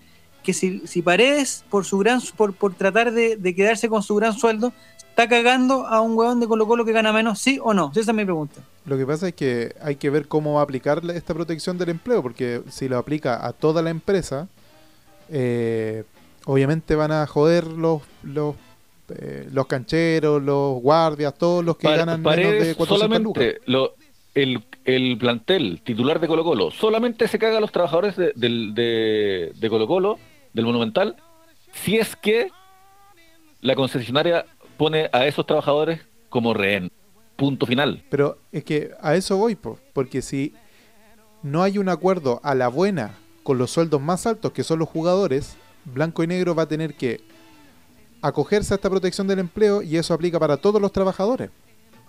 que 0.43 0.53
si, 0.53 0.81
si 0.87 1.01
Paredes, 1.01 1.63
por 1.69 1.85
su 1.85 1.99
gran, 1.99 2.19
por, 2.35 2.53
por 2.55 2.73
tratar 2.73 3.11
de 3.11 3.55
quedarse 3.55 3.87
con 3.87 4.01
su 4.01 4.15
gran 4.15 4.33
sueldo, 4.33 4.73
está 5.15 5.29
cagando 5.29 5.87
a 5.87 6.01
un 6.01 6.17
huevón 6.17 6.41
de 6.41 6.47
Colo 6.47 6.67
Colo 6.67 6.83
que 6.83 6.91
gana 6.91 7.13
menos, 7.13 7.39
sí 7.39 7.57
o 7.63 7.73
no. 7.73 7.89
Esa 7.95 8.11
es 8.11 8.13
mi 8.13 8.25
pregunta. 8.25 8.59
lo 8.85 8.97
que 8.97 9.05
pasa 9.05 9.29
es 9.29 9.33
que 9.33 9.73
hay 9.81 9.95
que 9.95 10.09
ver 10.09 10.27
cómo 10.27 10.55
va 10.55 10.59
a 10.59 10.63
aplicar 10.63 11.01
esta 11.13 11.33
protección 11.33 11.77
del 11.77 11.89
empleo, 11.89 12.21
porque 12.21 12.61
si 12.69 12.89
lo 12.89 12.97
aplica 12.97 13.45
a 13.47 13.53
toda 13.53 13.81
la 13.81 13.91
empresa, 13.91 14.49
eh, 15.29 16.03
obviamente 16.45 16.95
van 16.95 17.13
a 17.13 17.25
joder 17.27 17.65
los, 17.65 18.01
los, 18.23 18.55
eh, 19.17 19.47
los 19.53 19.67
cancheros, 19.67 20.43
los 20.43 20.81
guardias, 20.81 21.33
todos 21.37 21.63
los 21.63 21.77
que 21.77 21.87
ganan 21.95 22.21
menos 22.21 22.51
de 22.51 22.75
400 22.75 22.77
lucas. 22.77 22.97
solamente 22.99 23.61
lo, 23.67 23.93
el, 24.35 24.63
el 24.83 25.17
plantel 25.17 25.81
titular 25.83 26.19
de 26.19 26.27
Colo 26.27 26.43
Colo 26.43 26.71
solamente 26.71 27.29
se 27.29 27.39
caga 27.39 27.57
a 27.57 27.61
los 27.61 27.71
trabajadores 27.71 28.17
de, 28.17 28.33
del- 28.35 28.73
de, 28.75 29.53
de 29.55 29.69
Colo 29.69 29.87
Colo, 29.87 30.19
del 30.51 30.65
Monumental, 30.65 31.15
si 31.71 31.95
es 31.97 32.17
que 32.17 32.49
la 33.61 33.75
concesionaria 33.75 34.45
pone 34.77 35.09
a 35.11 35.25
esos 35.25 35.45
trabajadores 35.45 36.01
como 36.29 36.53
rehén. 36.53 36.91
Punto 37.35 37.65
final. 37.65 38.03
Pero 38.09 38.37
es 38.51 38.63
que 38.63 38.91
a 39.01 39.15
eso 39.15 39.37
voy, 39.37 39.55
po, 39.55 39.79
porque 39.93 40.21
si 40.21 40.53
no 41.43 41.63
hay 41.63 41.77
un 41.77 41.89
acuerdo 41.89 42.39
a 42.43 42.55
la 42.55 42.69
buena 42.69 43.15
con 43.43 43.57
los 43.57 43.71
sueldos 43.71 44.01
más 44.01 44.25
altos 44.25 44.51
que 44.51 44.63
son 44.63 44.79
los 44.79 44.89
jugadores, 44.89 45.57
Blanco 45.85 46.23
y 46.23 46.27
Negro 46.27 46.55
va 46.55 46.63
a 46.63 46.67
tener 46.67 46.95
que 46.95 47.21
acogerse 48.21 48.73
a 48.73 48.75
esta 48.75 48.89
protección 48.89 49.27
del 49.27 49.39
empleo 49.39 49.81
y 49.81 49.97
eso 49.97 50.13
aplica 50.13 50.39
para 50.39 50.57
todos 50.57 50.81
los 50.81 50.91
trabajadores. 50.91 51.51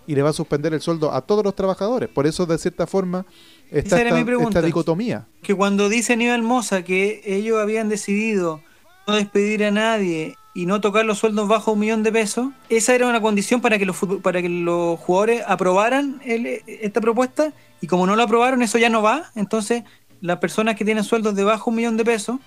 Y 0.06 0.14
le 0.14 0.22
va 0.22 0.30
a 0.30 0.32
suspender 0.32 0.72
el 0.72 0.80
sueldo 0.80 1.12
a 1.12 1.20
todos 1.20 1.44
los 1.44 1.54
trabajadores. 1.56 2.08
Por 2.08 2.26
eso, 2.26 2.46
de 2.46 2.56
cierta 2.58 2.86
forma, 2.86 3.26
está 3.70 4.00
esta 4.00 4.62
dicotomía. 4.62 5.26
que 5.42 5.54
cuando 5.54 5.88
dice 5.88 6.12
Aníbal 6.12 6.42
Moza 6.42 6.84
que 6.84 7.20
ellos 7.24 7.58
habían 7.58 7.88
decidido 7.88 8.62
no 9.08 9.16
despedir 9.16 9.64
a 9.64 9.72
nadie 9.72 10.36
y 10.56 10.64
no 10.66 10.80
tocar 10.80 11.04
los 11.04 11.18
sueldos 11.18 11.48
bajo 11.48 11.72
un 11.72 11.80
millón 11.80 12.02
de 12.02 12.10
pesos, 12.12 12.48
esa 12.70 12.94
era 12.94 13.06
una 13.06 13.20
condición 13.20 13.60
para 13.60 13.78
que 13.78 13.84
los 13.84 13.96
para 14.22 14.40
que 14.40 14.48
los 14.48 14.98
jugadores 15.00 15.42
aprobaran 15.46 16.20
el- 16.24 16.62
esta 16.66 17.00
propuesta 17.00 17.52
y 17.82 17.86
como 17.86 18.06
no 18.06 18.16
lo 18.16 18.22
aprobaron 18.22 18.62
eso 18.62 18.78
ya 18.78 18.88
no 18.88 19.02
va, 19.02 19.30
entonces 19.34 19.84
las 20.20 20.38
personas 20.38 20.74
que 20.76 20.84
tienen 20.84 21.04
sueldos 21.04 21.34
de 21.34 21.44
bajo 21.44 21.68
un 21.70 21.76
millón 21.76 21.96
de 21.98 22.04
pesos 22.04 22.38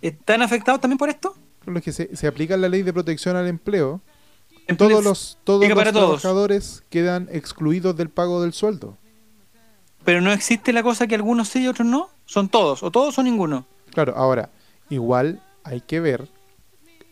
están 0.00 0.42
afectados 0.42 0.80
también 0.80 0.98
por 0.98 1.08
esto. 1.10 1.34
Los 1.66 1.82
que 1.82 1.92
se, 1.92 2.16
se 2.16 2.26
aplica 2.26 2.56
la 2.56 2.68
ley 2.68 2.82
de 2.82 2.92
protección 2.92 3.36
al 3.36 3.46
empleo, 3.46 4.00
Empleo- 4.66 4.88
todos 4.88 5.04
los, 5.04 5.38
todos 5.44 5.68
los 5.68 5.74
todos. 5.92 5.92
trabajadores 6.22 6.82
quedan 6.90 7.28
excluidos 7.30 7.94
del 7.96 8.08
pago 8.10 8.42
del 8.42 8.52
sueldo. 8.52 8.96
Pero 10.04 10.20
no 10.20 10.32
existe 10.32 10.72
la 10.72 10.82
cosa 10.82 11.06
que 11.06 11.14
algunos 11.14 11.48
sí 11.48 11.62
y 11.62 11.68
otros 11.68 11.86
no, 11.86 12.08
son 12.24 12.48
todos, 12.48 12.82
o 12.82 12.90
todos 12.90 13.18
o 13.18 13.22
ninguno. 13.22 13.66
Claro, 13.92 14.14
ahora, 14.16 14.50
igual 14.90 15.40
hay 15.62 15.80
que 15.82 16.00
ver 16.00 16.26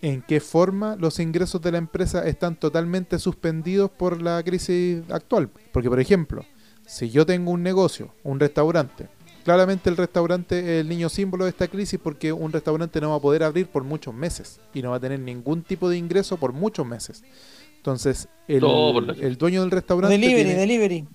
en 0.03 0.23
qué 0.23 0.41
forma 0.41 0.97
los 0.97 1.19
ingresos 1.19 1.61
de 1.61 1.73
la 1.73 1.79
empresa 1.79 2.27
están 2.27 2.57
totalmente 2.57 3.19
suspendidos 3.19 3.91
por 3.91 4.23
la 4.23 4.43
crisis 4.43 5.03
actual. 5.11 5.51
Porque, 5.73 5.89
por 5.89 6.01
ejemplo, 6.01 6.45
si 6.87 7.11
yo 7.11 7.27
tengo 7.27 7.51
un 7.51 7.63
negocio, 7.63 8.15
un 8.25 8.41
restaurante, 8.41 9.09
claramente 9.45 9.91
el 9.91 9.97
restaurante 9.97 10.59
es 10.59 10.81
el 10.81 10.89
niño 10.89 11.09
símbolo 11.09 11.45
de 11.45 11.51
esta 11.51 11.69
crisis 11.69 11.99
porque 12.03 12.33
un 12.33 12.53
restaurante 12.53 13.01
no 13.01 13.11
va 13.11 13.17
a 13.17 13.21
poder 13.21 13.43
abrir 13.43 13.67
por 13.67 13.85
muchos 13.85 14.15
meses 14.15 14.61
y 14.73 14.83
no 14.83 14.91
va 14.91 14.97
a 14.97 15.01
tener 15.01 15.21
ningún 15.21 15.63
tipo 15.63 15.89
de 15.89 15.99
ingreso 15.99 16.37
por 16.37 16.53
muchos 16.53 16.87
meses. 16.87 17.23
Entonces, 17.77 18.29
el, 18.47 18.61
dueño 19.39 19.63
del 19.63 19.71
restaurante... 19.71 20.19
Delivery, 20.19 20.45
tiene- 20.45 20.61
delivery. 20.61 21.09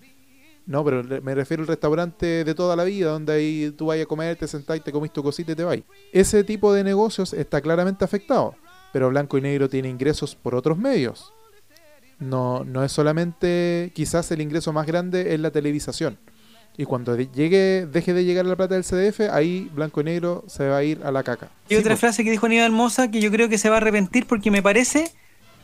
no, 0.66 0.84
pero 0.84 1.04
me 1.22 1.36
refiero 1.36 1.62
al 1.62 1.68
restaurante 1.68 2.44
de 2.44 2.56
toda 2.56 2.76
la 2.76 2.84
vida, 2.84 3.12
donde 3.12 3.34
ahí 3.34 3.72
tú 3.78 3.88
vayas 3.88 4.06
a 4.06 4.08
comer, 4.08 4.36
te 4.36 4.48
sentás, 4.48 4.84
te 4.84 4.92
comís 4.92 5.14
tu 5.14 5.22
cosita 5.22 5.52
y 5.52 5.56
te 5.56 5.64
vas. 5.64 5.78
Ese 6.12 6.44
tipo 6.44 6.74
de 6.74 6.84
negocios 6.84 7.34
está 7.34 7.62
claramente 7.62 8.04
afectado, 8.04 8.56
pero 8.96 9.10
Blanco 9.10 9.38
y 9.38 9.42
Negro 9.42 9.68
tiene 9.68 9.90
ingresos 9.90 10.38
por 10.38 10.56
otros 10.56 10.78
medios. 10.78 11.34
No, 12.18 12.64
no 12.64 12.82
es 12.82 12.94
solamente, 12.94 13.92
quizás 13.94 14.32
el 14.32 14.40
ingreso 14.40 14.72
más 14.72 14.88
grande 14.88 15.34
es 15.34 15.40
la 15.42 15.52
televisación. 15.52 16.18
Y 16.78 16.86
cuando 16.86 17.14
llegue, 17.18 17.88
deje 17.88 18.14
de 18.14 18.24
llegar 18.24 18.46
la 18.46 18.56
plata 18.56 18.76
del 18.76 18.86
CDF, 18.86 19.30
ahí 19.34 19.70
Blanco 19.74 20.00
y 20.00 20.06
Negro 20.06 20.46
se 20.48 20.70
va 20.70 20.78
a 20.78 20.84
ir 20.86 21.02
a 21.04 21.12
la 21.12 21.24
caca. 21.24 21.50
Y 21.68 21.74
Sí, 21.74 21.76
otra 21.76 21.98
frase 21.98 22.24
que 22.24 22.32
dijo 22.32 22.46
Aníbal 22.46 22.72
Moza 22.72 23.12
que 23.12 23.20
yo 23.20 23.30
creo 23.32 23.50
que 23.50 23.58
se 23.58 23.68
va 23.68 23.76
a 23.76 23.80
arrepentir 23.80 24.28
porque 24.28 24.50
me 24.50 24.64
parece 24.64 25.12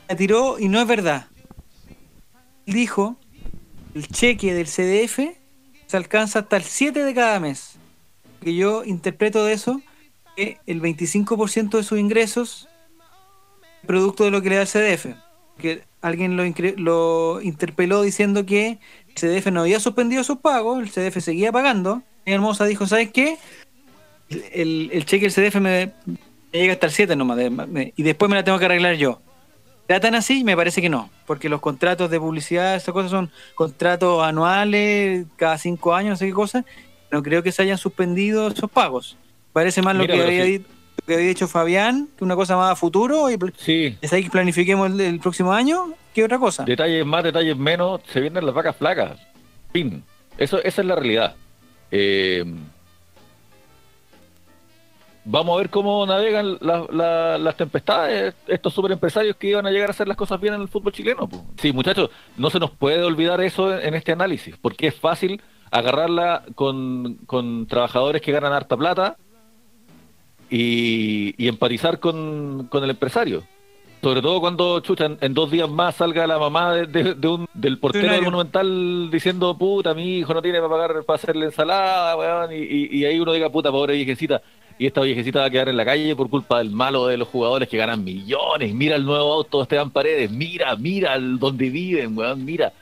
la 0.10 0.18
tiró 0.18 0.60
y 0.60 0.68
no 0.68 0.82
es 0.82 0.88
verdad. 0.90 1.28
Él 2.66 2.74
dijo, 2.74 3.16
el 3.96 4.10
cheque 4.10 4.54
del 4.54 4.68
CDF 4.68 5.38
se 5.88 5.96
alcanza 5.96 6.40
hasta 6.40 6.58
el 6.58 6.64
7 6.64 7.02
de 7.02 7.14
cada 7.14 7.40
mes. 7.40 7.76
Que 8.42 8.54
yo 8.58 8.84
interpreto 8.84 9.46
de 9.46 9.54
eso 9.54 9.82
que 10.36 10.58
el 10.66 10.82
25% 10.82 11.78
de 11.78 11.84
sus 11.84 11.98
ingresos 11.98 12.68
es 12.68 12.71
producto 13.86 14.24
de 14.26 14.32
lo 14.32 14.42
que 14.42 14.50
le 14.50 14.56
da 14.56 14.62
el 14.64 14.68
CDF. 14.68 15.08
Que 15.58 15.84
alguien 16.02 16.36
lo, 16.38 17.42
interpeló 17.42 18.02
diciendo 18.02 18.46
que 18.46 18.80
el 19.08 19.14
CDF 19.16 19.48
no 19.52 19.62
había 19.62 19.80
suspendido 19.80 20.24
sus 20.24 20.38
pagos, 20.40 20.82
el 20.82 20.90
CDF 20.90 21.22
seguía 21.24 21.52
pagando. 21.52 22.02
Y 22.26 22.32
Hermosa 22.34 22.66
dijo, 22.66 22.88
¿sabes 22.88 23.12
qué? 23.12 23.38
el, 24.54 24.90
el 24.94 25.06
cheque 25.06 25.28
del 25.30 25.34
CDF 25.34 25.56
me, 25.56 25.92
me 26.06 26.60
llega 26.60 26.74
hasta 26.74 26.88
el 26.88 26.92
7 26.94 27.16
nomás, 27.16 27.38
de- 27.38 27.50
me- 27.50 27.94
y 27.96 28.04
después 28.04 28.30
me 28.30 28.36
la 28.38 28.44
tengo 28.44 28.58
que 28.60 28.66
arreglar 28.66 28.96
yo. 28.96 29.22
¿Era 29.88 30.00
tan 30.00 30.16
así? 30.16 30.44
Me 30.46 30.56
parece 30.56 30.82
que 30.82 30.88
no, 30.90 31.10
porque 31.26 31.50
los 31.50 31.60
contratos 31.60 32.10
de 32.10 32.20
publicidad, 32.20 32.76
esas 32.76 32.94
cosas 32.94 33.12
son 33.12 33.30
contratos 33.56 34.24
anuales, 34.24 35.26
cada 35.36 35.58
cinco 35.58 35.94
años, 35.94 36.12
no 36.12 36.16
sé 36.16 36.28
qué 36.28 36.34
cosa. 36.34 36.64
No 37.12 37.22
creo 37.22 37.44
que 37.44 37.52
se 37.52 37.64
hayan 37.64 37.78
suspendido 37.78 38.48
esos 38.48 38.72
pagos. 38.72 39.18
Parece 39.52 39.82
más 39.82 39.96
lo 39.96 40.04
Mira, 40.04 40.16
que 40.16 40.22
había 40.24 40.46
sí. 40.46 40.66
Lo 40.98 41.06
que 41.08 41.14
había 41.16 41.28
dicho 41.30 41.48
Fabián, 41.48 42.10
que 42.18 42.24
una 42.24 42.36
cosa 42.36 42.56
más 42.58 42.72
a 42.72 42.76
futuro, 42.76 43.30
y 43.32 43.38
Sí, 43.58 43.98
es 44.02 44.14
ahí 44.14 44.24
que 44.24 44.30
planifiquemos 44.30 44.92
el, 44.92 45.02
el 45.02 45.20
próximo 45.20 45.52
año, 45.52 45.94
¿qué 46.14 46.24
otra 46.24 46.38
cosa? 46.38 46.64
detalles 46.64 47.06
más, 47.06 47.24
detalles 47.24 47.58
menos, 47.58 48.02
se 48.12 48.20
vienen 48.22 48.46
las 48.46 48.54
vacas 48.54 48.76
flacas. 48.76 49.20
Fin. 49.74 50.04
Eso, 50.38 50.60
esa 50.64 50.82
es 50.82 50.88
la 50.88 50.96
realidad. 50.96 51.36
Eh, 51.92 52.44
vamos 55.24 55.56
a 55.56 55.58
ver 55.60 55.70
cómo 55.70 56.06
navegan 56.06 56.58
la- 56.62 56.86
la- 56.92 57.38
las 57.38 57.56
tempestades 57.56 58.34
estos 58.48 58.74
superempresarios 58.74 59.36
que 59.36 59.48
iban 59.50 59.66
a 59.68 59.72
llegar 59.72 59.90
a 59.90 59.92
hacer 59.92 60.08
las 60.08 60.18
cosas 60.18 60.40
bien 60.42 60.54
en 60.56 60.62
el 60.62 60.68
fútbol 60.68 60.92
chileno. 60.94 61.28
po. 61.28 61.46
Sí, 61.58 61.72
muchachos, 61.72 62.10
no 62.38 62.50
se 62.50 62.60
nos 62.60 62.72
puede 62.72 63.04
olvidar 63.04 63.40
eso 63.42 63.74
en, 63.78 63.88
en 63.88 63.94
este 63.96 64.12
análisis, 64.12 64.56
porque 64.62 64.88
es 64.88 64.96
fácil 64.96 65.42
agarrarla 65.70 66.44
con, 66.56 67.16
con 67.28 67.66
trabajadores 67.68 68.22
que 68.22 68.32
ganan 68.32 68.52
harta 68.54 68.76
plata 68.76 69.16
y, 70.52 71.34
y 71.44 71.48
empatizar 71.48 72.00
con, 72.00 72.68
con 72.70 72.84
el 72.84 72.90
empresario. 72.92 73.44
Sobre 74.04 74.22
todo 74.22 74.40
cuando, 74.42 74.80
chucha, 74.82 75.06
en, 75.06 75.18
en 75.22 75.34
dos 75.34 75.50
días 75.52 75.70
más 75.70 75.96
salga 75.96 76.26
la 76.28 76.38
mamá 76.40 76.74
de, 76.74 76.88
de- 76.88 77.14
de 77.14 77.28
un, 77.28 77.48
del 77.54 77.78
portero 77.78 78.12
del. 78.14 78.24
Monumental 78.24 79.10
diciendo, 79.12 79.56
puta, 79.58 79.94
mi 79.94 80.18
hijo 80.20 80.34
no 80.34 80.42
tiene 80.42 80.58
para 80.60 80.70
pagar 80.70 81.04
para 81.04 81.16
hacerle 81.16 81.46
ensalada, 81.46 82.16
weón, 82.18 82.52
y, 82.52 82.58
y- 82.58 82.90
y 83.00 83.06
ahí 83.06 83.20
uno 83.20 83.32
diga, 83.34 83.50
puta, 83.50 83.72
pobre 83.72 83.94
viejecita. 83.96 84.42
Y 84.80 84.88
esta 84.88 85.02
viejecita 85.02 85.42
va 85.42 85.46
a 85.46 85.50
quedar 85.52 85.70
en 85.70 85.78
la 85.78 85.86
calle 85.86 86.16
por 86.16 86.28
culpa 86.32 86.58
del 86.58 86.72
malo 86.72 87.06
de 87.06 87.16
los 87.18 87.28
jugadores 87.28 87.70
que 87.70 87.78
ganan 87.78 88.04
millones. 88.04 88.74
Mira 88.74 88.96
el 88.96 89.06
nuevo 89.06 89.32
auto 89.34 89.58
de 89.60 89.64
Esteban 89.64 89.92
Paredes, 89.92 90.32
mira, 90.32 90.76
mira 90.76 91.14
el 91.14 91.38
donde 91.38 91.70
viven, 91.70 92.18
weón, 92.18 92.44
mira. 92.44 92.74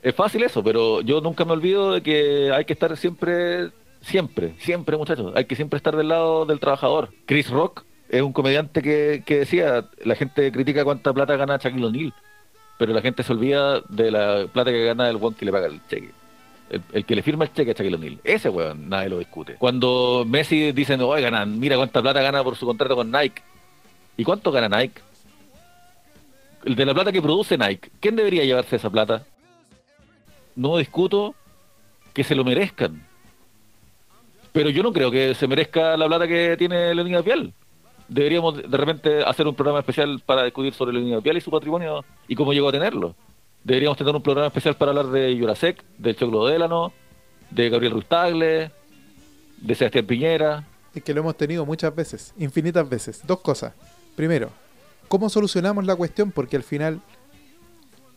Es 0.00 0.14
fácil 0.14 0.44
eso, 0.44 0.62
pero 0.62 1.00
yo 1.00 1.20
nunca 1.20 1.44
me 1.44 1.52
olvido 1.52 1.92
de 1.92 2.02
que 2.02 2.52
hay 2.52 2.64
que 2.64 2.72
estar 2.72 2.96
siempre, 2.96 3.70
siempre, 4.02 4.54
siempre, 4.58 4.96
muchachos. 4.96 5.32
Hay 5.34 5.46
que 5.46 5.56
siempre 5.56 5.76
estar 5.76 5.96
del 5.96 6.08
lado 6.08 6.44
del 6.44 6.60
trabajador. 6.60 7.10
Chris 7.26 7.48
Rock 7.50 7.84
es 8.08 8.22
un 8.22 8.32
comediante 8.32 8.82
que, 8.82 9.22
que 9.24 9.38
decía, 9.38 9.86
la 10.04 10.14
gente 10.14 10.52
critica 10.52 10.84
cuánta 10.84 11.12
plata 11.12 11.36
gana 11.36 11.56
Shaquille 11.56 11.86
O'Neal, 11.86 12.14
pero 12.78 12.92
la 12.92 13.00
gente 13.00 13.22
se 13.22 13.32
olvida 13.32 13.80
de 13.88 14.10
la 14.10 14.46
plata 14.52 14.70
que 14.70 14.84
gana 14.84 15.08
el 15.08 15.16
weón 15.16 15.34
que 15.34 15.44
le 15.44 15.52
paga 15.52 15.66
el 15.66 15.80
cheque. 15.88 16.10
El, 16.92 17.04
que 17.04 17.14
le 17.14 17.22
firma 17.22 17.44
el 17.44 17.52
cheque 17.52 17.70
a 17.70 17.74
Shaquille 17.74 17.96
O'Neal. 17.96 18.20
Ese 18.24 18.48
weón, 18.48 18.88
nadie 18.88 19.08
lo 19.08 19.18
discute. 19.18 19.54
Cuando 19.54 20.24
Messi 20.26 20.72
dicen, 20.72 21.00
oye, 21.00 21.30
mira 21.46 21.76
cuánta 21.76 22.02
plata 22.02 22.20
gana 22.20 22.44
por 22.44 22.56
su 22.56 22.66
contrato 22.66 22.96
con 22.96 23.10
Nike. 23.10 23.42
¿Y 24.16 24.24
cuánto 24.24 24.52
gana 24.52 24.68
Nike? 24.68 25.00
El 26.64 26.76
de 26.76 26.86
la 26.86 26.94
plata 26.94 27.12
que 27.12 27.22
produce 27.22 27.56
Nike. 27.56 27.90
¿Quién 27.98 28.14
debería 28.14 28.44
llevarse 28.44 28.76
esa 28.76 28.90
plata? 28.90 29.24
No 30.54 30.76
discuto 30.76 31.34
que 32.12 32.24
se 32.24 32.34
lo 32.34 32.44
merezcan. 32.44 33.06
Pero 34.52 34.68
yo 34.70 34.82
no 34.82 34.92
creo 34.92 35.10
que 35.10 35.34
se 35.34 35.46
merezca 35.46 35.96
la 35.96 36.06
plata 36.06 36.28
que 36.28 36.56
tiene 36.56 36.94
Leonidas 36.94 37.24
Vial. 37.24 37.52
Deberíamos 38.08 38.56
de 38.56 38.76
repente 38.76 39.24
hacer 39.24 39.46
un 39.46 39.54
programa 39.54 39.80
especial 39.80 40.20
para 40.24 40.44
discutir 40.44 40.74
sobre 40.74 40.92
Leonidas 40.92 41.22
Vial 41.22 41.38
y 41.38 41.40
su 41.40 41.50
patrimonio 41.50 42.04
y 42.28 42.34
cómo 42.34 42.52
llegó 42.52 42.68
a 42.68 42.72
tenerlo. 42.72 43.14
Deberíamos 43.64 43.96
tener 43.96 44.14
un 44.14 44.22
programa 44.22 44.48
especial 44.48 44.76
para 44.76 44.90
hablar 44.90 45.06
de 45.06 45.38
Jurasek, 45.38 45.82
del 45.96 46.16
Choclo 46.16 46.46
Délano, 46.46 46.92
de 47.50 47.70
Gabriel 47.70 47.94
Rustagle, 47.94 48.70
de 49.58 49.74
Sebastián 49.74 50.04
Piñera. 50.04 50.64
Es 50.94 51.02
que 51.02 51.14
lo 51.14 51.20
hemos 51.20 51.36
tenido 51.36 51.64
muchas 51.64 51.94
veces, 51.94 52.34
infinitas 52.38 52.86
veces. 52.86 53.22
Dos 53.26 53.40
cosas. 53.40 53.72
Primero, 54.16 54.50
¿cómo 55.08 55.30
solucionamos 55.30 55.86
la 55.86 55.96
cuestión? 55.96 56.32
Porque 56.32 56.56
al 56.56 56.62
final 56.62 57.00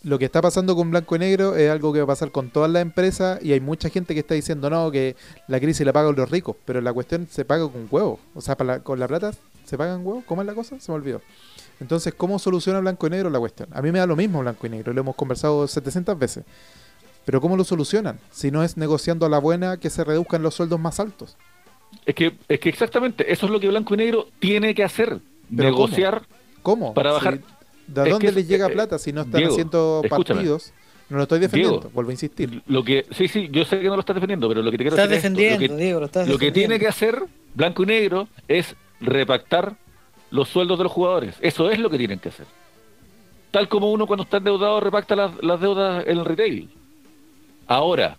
lo 0.05 0.19
que 0.19 0.25
está 0.25 0.41
pasando 0.41 0.75
con 0.75 0.91
Blanco 0.91 1.15
y 1.15 1.19
Negro 1.19 1.55
es 1.55 1.69
algo 1.69 1.91
que 1.91 1.99
va 1.99 2.03
a 2.03 2.07
pasar 2.07 2.31
con 2.31 2.49
todas 2.49 2.69
las 2.71 2.81
empresas 2.81 3.43
y 3.43 3.53
hay 3.53 3.59
mucha 3.59 3.89
gente 3.89 4.13
que 4.13 4.19
está 4.21 4.33
diciendo 4.35 4.69
no, 4.69 4.91
que 4.91 5.15
la 5.47 5.59
crisis 5.59 5.85
la 5.85 5.91
pagan 5.93 6.15
los 6.15 6.29
ricos, 6.29 6.55
pero 6.63 6.79
la 6.81 6.93
cuestión 6.93 7.27
se 7.29 7.43
paga 7.43 7.67
con 7.67 7.87
huevos. 7.89 8.19
O 8.35 8.41
sea, 8.41 8.55
para 8.55 8.75
la- 8.75 8.79
con 8.81 8.99
la 8.99 9.07
plata 9.07 9.31
se 9.65 9.77
pagan 9.77 10.05
huevos. 10.05 10.23
¿Cómo 10.25 10.41
es 10.41 10.45
la 10.47 10.53
cosa? 10.53 10.79
Se 10.79 10.91
me 10.91 10.95
olvidó. 10.97 11.21
Entonces, 11.79 12.13
¿cómo 12.13 12.39
soluciona 12.39 12.79
Blanco 12.79 13.07
y 13.07 13.09
Negro 13.09 13.29
la 13.29 13.39
cuestión? 13.39 13.67
A 13.73 13.81
mí 13.81 13.91
me 13.91 13.99
da 13.99 14.05
lo 14.07 14.15
mismo 14.15 14.39
Blanco 14.39 14.65
y 14.67 14.69
Negro, 14.69 14.93
lo 14.93 15.01
hemos 15.01 15.15
conversado 15.15 15.67
700 15.67 16.17
veces. 16.17 16.45
Pero 17.25 17.41
¿cómo 17.41 17.57
lo 17.57 17.63
solucionan? 17.63 18.19
Si 18.31 18.51
no 18.51 18.63
es 18.63 18.77
negociando 18.77 19.25
a 19.25 19.29
la 19.29 19.39
buena 19.39 19.77
que 19.77 19.89
se 19.89 20.03
reduzcan 20.03 20.43
los 20.43 20.53
sueldos 20.53 20.79
más 20.79 20.99
altos. 20.99 21.35
Es 22.05 22.13
que, 22.13 22.37
es 22.47 22.59
que 22.59 22.69
exactamente, 22.69 23.31
eso 23.33 23.47
es 23.47 23.51
lo 23.51 23.59
que 23.59 23.67
Blanco 23.67 23.95
y 23.95 23.97
Negro 23.97 24.27
tiene 24.39 24.75
que 24.75 24.83
hacer. 24.83 25.19
Pero 25.49 25.69
negociar. 25.69 26.27
¿Cómo? 26.61 26.93
Para 26.93 27.11
bajar- 27.13 27.39
¿De 27.87 28.03
es 28.03 28.09
dónde 28.09 28.27
que- 28.27 28.33
les 28.33 28.47
llega 28.47 28.67
eh, 28.67 28.71
plata 28.73 28.97
si 28.97 29.13
no 29.13 29.21
están 29.21 29.39
Diego, 29.39 29.53
haciendo 29.53 30.01
escúchame. 30.03 30.39
partidos? 30.39 30.73
No 31.09 31.17
lo 31.17 31.23
estoy 31.23 31.39
defendiendo, 31.39 31.77
Diego. 31.79 31.91
vuelvo 31.93 32.09
a 32.09 32.13
insistir. 32.13 32.63
Lo 32.65 32.83
que, 32.83 33.05
sí, 33.11 33.27
sí, 33.27 33.47
yo 33.51 33.63
sé 33.65 33.79
que 33.79 33.87
no 33.87 33.93
lo 33.95 33.99
estás 33.99 34.15
defendiendo, 34.15 34.47
pero 34.47 34.63
lo 34.63 34.71
que 34.71 34.77
te 34.77 34.83
quiero 34.85 34.95
Estás 34.95 35.09
decir 35.09 35.25
esto, 35.27 35.39
defendiendo, 35.39 35.73
lo 35.73 35.77
que- 35.77 35.83
Diego, 35.83 35.99
lo 35.99 36.05
estás 36.07 36.27
Lo 36.27 36.37
que 36.39 36.51
tiene 36.51 36.79
que 36.79 36.87
hacer 36.87 37.23
Blanco 37.53 37.83
y 37.83 37.85
Negro 37.85 38.27
es 38.47 38.75
repactar 39.01 39.75
los 40.31 40.49
sueldos 40.49 40.77
de 40.79 40.83
los 40.85 40.91
jugadores. 40.91 41.35
Eso 41.41 41.69
es 41.69 41.77
lo 41.79 41.89
que 41.91 41.97
tienen 41.99 42.17
que 42.19 42.29
hacer. 42.29 42.47
Tal 43.51 43.67
como 43.69 43.91
uno 43.91 44.07
cuando 44.07 44.23
está 44.23 44.37
endeudado 44.37 44.79
repacta 44.79 45.15
las, 45.15 45.31
las 45.43 45.61
deudas 45.61 46.03
en 46.07 46.17
el 46.17 46.25
retail. 46.25 46.69
Ahora, 47.67 48.17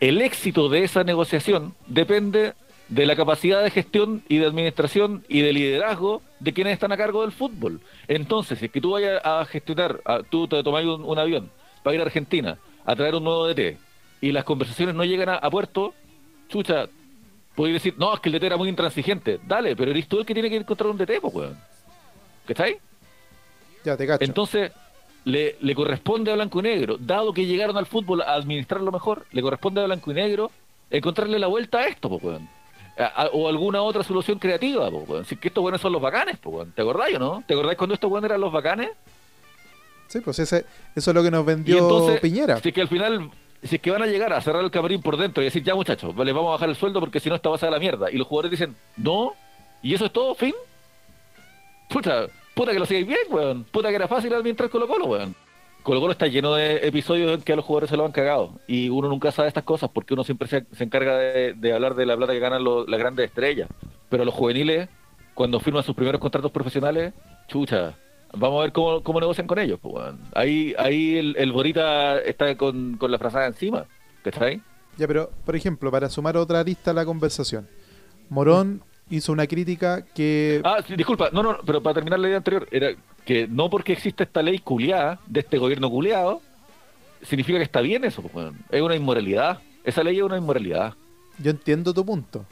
el 0.00 0.20
éxito 0.22 0.68
de 0.68 0.84
esa 0.84 1.04
negociación 1.04 1.74
depende 1.86 2.54
de 2.88 3.06
la 3.06 3.16
capacidad 3.16 3.62
de 3.62 3.70
gestión 3.70 4.22
y 4.28 4.38
de 4.38 4.46
administración 4.46 5.24
y 5.28 5.40
de 5.40 5.52
liderazgo 5.52 6.22
de 6.40 6.52
quienes 6.52 6.74
están 6.74 6.92
a 6.92 6.96
cargo 6.96 7.22
del 7.22 7.32
fútbol. 7.32 7.80
Entonces, 8.08 8.58
si 8.58 8.66
es 8.66 8.70
que 8.70 8.80
tú 8.80 8.90
vayas 8.92 9.20
a 9.24 9.44
gestionar, 9.46 10.00
a- 10.04 10.22
tú 10.22 10.46
te 10.46 10.62
tomas 10.62 10.84
un, 10.84 11.02
un 11.04 11.18
avión 11.18 11.50
para 11.82 11.94
ir 11.94 12.00
a 12.00 12.04
Argentina 12.04 12.58
a 12.84 12.94
traer 12.94 13.14
un 13.14 13.24
nuevo 13.24 13.46
DT 13.48 13.78
y 14.20 14.32
las 14.32 14.44
conversaciones 14.44 14.94
no 14.94 15.04
llegan 15.04 15.28
a, 15.30 15.36
a 15.36 15.50
puerto, 15.50 15.94
chucha, 16.48 16.86
podéis 17.54 17.74
decir, 17.76 17.94
no, 17.98 18.12
es 18.14 18.20
que 18.20 18.28
el 18.28 18.34
DT 18.34 18.44
era 18.46 18.56
muy 18.58 18.68
intransigente. 18.68 19.40
Dale, 19.46 19.74
pero 19.76 19.90
eres 19.90 20.06
tú 20.06 20.20
el 20.20 20.26
que 20.26 20.34
tiene 20.34 20.50
que 20.50 20.56
encontrar 20.56 20.90
un 20.90 20.98
DT, 20.98 21.20
pues, 21.20 21.34
weón. 21.34 21.58
¿Cachai? 22.46 22.76
Ya 23.84 23.96
te 23.96 24.06
cacho. 24.06 24.24
Entonces, 24.24 24.72
le, 25.24 25.56
le 25.60 25.74
corresponde 25.74 26.30
a 26.30 26.34
Blanco 26.34 26.60
y 26.60 26.62
Negro, 26.64 26.96
dado 26.98 27.32
que 27.32 27.46
llegaron 27.46 27.76
al 27.78 27.86
fútbol 27.86 28.20
a 28.22 28.34
administrarlo 28.34 28.92
mejor, 28.92 29.24
le 29.32 29.40
corresponde 29.40 29.80
a 29.80 29.84
Blanco 29.86 30.10
y 30.10 30.14
Negro 30.14 30.50
encontrarle 30.90 31.38
la 31.38 31.46
vuelta 31.46 31.78
a 31.78 31.86
esto, 31.86 32.08
po, 32.10 32.16
weón. 32.16 32.46
A- 32.96 33.28
o 33.32 33.48
alguna 33.48 33.82
otra 33.82 34.02
solución 34.04 34.38
creativa, 34.38 34.88
po, 34.90 34.98
weón. 35.08 35.24
Si 35.24 35.36
que 35.36 35.48
estos 35.48 35.62
buenos 35.62 35.80
son 35.80 35.92
los 35.92 36.00
bacanes, 36.00 36.38
po, 36.38 36.50
weón. 36.50 36.72
¿Te 36.72 36.82
acordáis 36.82 37.16
o 37.16 37.18
no? 37.18 37.42
¿Te 37.46 37.54
acordáis 37.54 37.76
cuando 37.76 37.94
estos 37.94 38.08
buenos 38.08 38.28
eran 38.28 38.40
los 38.40 38.52
bacanes? 38.52 38.90
Sí, 40.08 40.20
pues 40.20 40.38
ese, 40.38 40.64
eso 40.94 41.10
es 41.10 41.14
lo 41.14 41.22
que 41.22 41.30
nos 41.30 41.44
vendió 41.44 41.78
entonces, 41.78 42.20
Piñera. 42.20 42.60
si 42.60 42.68
es 42.68 42.74
que 42.74 42.80
al 42.82 42.88
final, 42.88 43.30
si 43.62 43.76
es 43.76 43.82
que 43.82 43.90
van 43.90 44.02
a 44.02 44.06
llegar 44.06 44.32
a 44.32 44.40
cerrar 44.40 44.62
el 44.62 44.70
camarín 44.70 45.02
por 45.02 45.16
dentro 45.16 45.42
y 45.42 45.46
decir, 45.46 45.62
ya 45.64 45.74
muchachos, 45.74 46.14
les 46.14 46.34
vamos 46.34 46.50
a 46.50 46.52
bajar 46.52 46.68
el 46.68 46.76
sueldo 46.76 47.00
porque 47.00 47.18
si 47.18 47.28
no 47.28 47.34
esta 47.34 47.48
va 47.48 47.56
a 47.56 47.58
ser 47.58 47.70
la 47.70 47.78
mierda. 47.80 48.10
Y 48.12 48.16
los 48.16 48.26
jugadores 48.28 48.52
dicen, 48.52 48.76
no, 48.96 49.32
y 49.82 49.92
eso 49.94 50.04
es 50.06 50.12
todo, 50.12 50.34
fin. 50.36 50.54
Puta, 51.88 52.26
puta 52.54 52.72
que 52.72 52.78
lo 52.78 52.86
sigáis 52.86 53.06
bien, 53.06 53.18
weón. 53.30 53.64
Puta 53.64 53.88
que 53.88 53.96
era 53.96 54.06
fácil 54.08 54.32
administrar 54.34 54.70
Colo 54.70 54.86
Colo, 54.86 55.06
weón. 55.06 55.34
Colo 55.84 56.00
Colo 56.00 56.12
está 56.12 56.28
lleno 56.28 56.54
de 56.54 56.78
episodios 56.88 57.30
en 57.30 57.42
que 57.42 57.52
a 57.52 57.56
los 57.56 57.64
jugadores 57.66 57.90
se 57.90 57.96
lo 57.98 58.06
han 58.06 58.12
cagado. 58.12 58.58
Y 58.66 58.88
uno 58.88 59.06
nunca 59.06 59.30
sabe 59.30 59.48
estas 59.48 59.64
cosas 59.64 59.90
porque 59.92 60.14
uno 60.14 60.24
siempre 60.24 60.48
se, 60.48 60.64
se 60.72 60.82
encarga 60.82 61.18
de, 61.18 61.72
hablar 61.74 61.94
de 61.94 62.06
la 62.06 62.16
plata 62.16 62.32
que 62.32 62.38
ganan 62.38 62.64
las 62.64 62.98
grandes 62.98 63.26
estrellas. 63.26 63.68
Pero 64.08 64.24
los 64.24 64.32
juveniles, 64.32 64.88
cuando 65.34 65.60
firman 65.60 65.82
sus 65.82 65.94
primeros 65.94 66.22
contratos 66.22 66.50
profesionales, 66.50 67.12
chucha, 67.48 67.98
vamos 68.32 68.60
a 68.60 68.62
ver 68.62 68.72
cómo, 68.72 69.02
cómo 69.02 69.20
negocian 69.20 69.46
con 69.46 69.58
ellos. 69.58 69.78
Ahí, 70.34 70.74
ahí 70.78 71.18
el, 71.18 71.36
el 71.36 71.52
Borita 71.52 72.18
está 72.18 72.56
con, 72.56 72.96
con 72.96 73.10
la 73.10 73.18
frazada 73.18 73.46
encima. 73.46 73.84
¿Cachai? 74.22 74.62
Ya, 74.96 75.06
pero, 75.06 75.32
por 75.44 75.54
ejemplo, 75.54 75.90
para 75.90 76.08
sumar 76.08 76.38
otra 76.38 76.60
arista 76.60 76.92
a 76.92 76.94
la 76.94 77.04
conversación, 77.04 77.68
Morón 78.30 78.82
hizo 79.10 79.32
una 79.32 79.46
crítica 79.46 80.04
que... 80.04 80.60
Ah, 80.64 80.78
sí, 80.86 80.94
disculpa, 80.96 81.30
no, 81.32 81.42
no, 81.42 81.58
pero 81.64 81.82
para 81.82 81.94
terminar 81.94 82.18
la 82.18 82.28
idea 82.28 82.36
anterior, 82.38 82.66
era 82.70 82.88
que 83.24 83.46
no 83.48 83.70
porque 83.70 83.92
existe 83.92 84.24
esta 84.24 84.42
ley 84.42 84.58
culiada, 84.58 85.20
de 85.26 85.40
este 85.40 85.58
gobierno 85.58 85.90
culiado, 85.90 86.40
significa 87.22 87.58
que 87.58 87.64
está 87.64 87.80
bien 87.80 88.04
eso, 88.04 88.22
pues. 88.22 88.52
Es 88.70 88.82
una 88.82 88.96
inmoralidad. 88.96 89.60
Esa 89.84 90.02
ley 90.02 90.18
es 90.18 90.22
una 90.22 90.36
inmoralidad. 90.38 90.94
Yo 91.38 91.50
entiendo 91.50 91.92
tu 91.94 92.04
punto. 92.04 92.44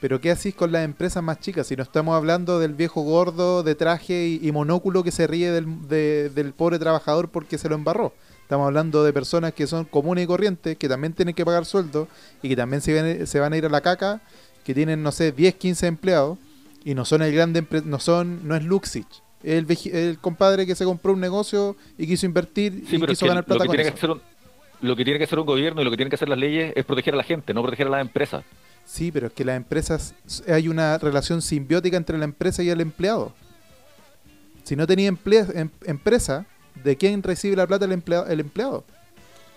Pero 0.00 0.20
¿qué 0.20 0.32
hacís 0.32 0.54
con 0.54 0.72
las 0.72 0.84
empresas 0.84 1.22
más 1.22 1.38
chicas? 1.38 1.66
Si 1.68 1.76
no 1.76 1.82
estamos 1.84 2.16
hablando 2.16 2.58
del 2.58 2.74
viejo 2.74 3.02
gordo 3.02 3.62
de 3.62 3.74
traje 3.76 4.26
y, 4.26 4.40
y 4.46 4.50
monóculo 4.50 5.04
que 5.04 5.12
se 5.12 5.26
ríe 5.28 5.50
del, 5.52 5.86
de- 5.88 6.28
del 6.30 6.52
pobre 6.52 6.78
trabajador 6.80 7.28
porque 7.30 7.56
se 7.56 7.68
lo 7.68 7.76
embarró. 7.76 8.12
Estamos 8.42 8.66
hablando 8.66 9.04
de 9.04 9.12
personas 9.12 9.54
que 9.54 9.66
son 9.68 9.84
comunes 9.84 10.24
y 10.24 10.26
corrientes, 10.26 10.76
que 10.76 10.88
también 10.88 11.12
tienen 11.12 11.34
que 11.36 11.44
pagar 11.44 11.64
sueldo 11.64 12.08
y 12.42 12.48
que 12.48 12.56
también 12.56 12.82
se, 12.82 12.94
van- 13.00 13.26
se 13.28 13.38
van 13.38 13.52
a 13.52 13.56
ir 13.56 13.64
a 13.64 13.68
la 13.68 13.80
caca, 13.80 14.20
que 14.64 14.74
tienen, 14.74 15.02
no 15.02 15.12
sé, 15.12 15.32
10, 15.32 15.54
15 15.56 15.86
empleados 15.86 16.38
y 16.84 16.94
no 16.94 17.04
son 17.04 17.22
el 17.22 17.32
grande, 17.34 17.64
no 17.84 17.98
son, 17.98 18.46
no 18.46 18.54
es 18.56 18.64
Luxich. 18.64 19.06
Es 19.42 19.54
El, 19.86 19.94
el 19.94 20.18
compadre 20.18 20.66
que 20.66 20.74
se 20.74 20.84
compró 20.84 21.12
un 21.12 21.20
negocio 21.20 21.76
y 21.98 22.06
quiso 22.06 22.26
invertir 22.26 22.84
Sí, 22.88 22.96
y 22.96 23.00
quiso 23.06 23.26
que 23.26 23.28
ganar 23.28 23.44
lo 23.44 23.46
plata 23.56 23.62
que, 23.64 23.66
con 23.68 23.76
tiene 23.76 23.82
eso. 23.88 23.92
que 23.94 23.98
hacer 23.98 24.10
un, 24.10 24.22
lo 24.88 24.96
que 24.96 25.04
tiene 25.04 25.18
que 25.18 25.24
hacer 25.24 25.38
un 25.38 25.46
gobierno 25.46 25.80
y 25.80 25.84
lo 25.84 25.90
que 25.90 25.96
tienen 25.96 26.10
que 26.10 26.16
hacer 26.16 26.28
las 26.28 26.38
leyes 26.38 26.72
es 26.76 26.84
proteger 26.84 27.14
a 27.14 27.16
la 27.16 27.24
gente, 27.24 27.52
no 27.54 27.62
proteger 27.62 27.86
a 27.88 27.90
las 27.90 28.00
empresas. 28.02 28.44
Sí, 28.84 29.10
pero 29.12 29.28
es 29.28 29.32
que 29.32 29.44
las 29.44 29.56
empresas, 29.56 30.14
hay 30.48 30.68
una 30.68 30.98
relación 30.98 31.40
simbiótica 31.42 31.96
entre 31.96 32.18
la 32.18 32.24
empresa 32.24 32.62
y 32.62 32.68
el 32.70 32.80
empleado. 32.80 33.32
Si 34.64 34.76
no 34.76 34.86
tenía 34.86 35.08
emplea- 35.10 35.46
em- 35.54 35.70
empresa, 35.84 36.46
¿de 36.82 36.96
quién 36.96 37.22
recibe 37.22 37.56
la 37.56 37.66
plata 37.66 37.84
el, 37.84 37.92
emplea- 37.92 38.26
el 38.28 38.40
empleado? 38.40 38.84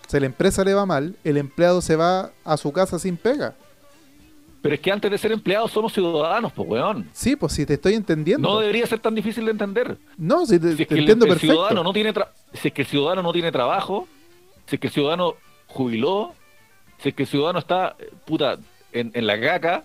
Si 0.07 0.17
a 0.17 0.19
la 0.19 0.25
empresa 0.27 0.63
le 0.63 0.73
va 0.73 0.85
mal, 0.85 1.15
el 1.23 1.37
empleado 1.37 1.81
se 1.81 1.95
va 1.95 2.31
a 2.43 2.57
su 2.57 2.71
casa 2.71 2.99
sin 2.99 3.17
pega. 3.17 3.55
Pero 4.65 4.73
es 4.75 4.81
que 4.81 4.91
antes 4.91 5.11
de 5.11 5.17
ser 5.19 5.31
empleados 5.31 5.71
somos 5.71 5.93
ciudadanos, 5.93 6.51
pues, 6.51 6.67
weón. 6.67 7.07
Sí, 7.13 7.35
pues 7.35 7.53
si 7.53 7.67
te 7.67 7.75
estoy 7.75 7.93
entendiendo. 7.93 8.49
No 8.49 8.59
debería 8.59 8.87
ser 8.87 8.97
tan 8.97 9.13
difícil 9.13 9.45
de 9.45 9.51
entender. 9.51 9.95
No, 10.17 10.43
si 10.47 10.57
te, 10.59 10.69
Si 10.75 10.81
es 10.81 10.87
te 10.89 10.95
que 10.95 10.99
entiendo 11.01 11.25
el 11.25 11.29
perfecto. 11.33 11.53
ciudadano 11.53 11.83
no 11.83 11.93
tiene 11.93 12.11
tra- 12.15 12.29
si 12.51 12.69
es 12.69 12.73
que 12.73 12.81
el 12.81 12.87
ciudadano 12.87 13.21
no 13.21 13.31
tiene 13.31 13.51
trabajo, 13.51 14.07
si 14.65 14.77
es 14.77 14.79
que 14.79 14.87
el 14.87 14.93
ciudadano 14.93 15.35
jubiló, 15.67 16.33
si 16.97 17.09
es 17.09 17.15
que 17.15 17.23
el 17.23 17.29
ciudadano 17.29 17.59
está, 17.59 17.95
eh, 17.99 18.09
puta, 18.25 18.57
en, 18.91 19.11
en 19.13 19.27
la 19.27 19.39
caca, 19.39 19.83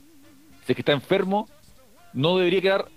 si 0.65 0.73
es 0.73 0.77
que 0.77 0.81
está 0.81 0.93
enfermo, 0.93 1.47
no 2.15 2.39
debería 2.39 2.63
quedar 2.63 2.89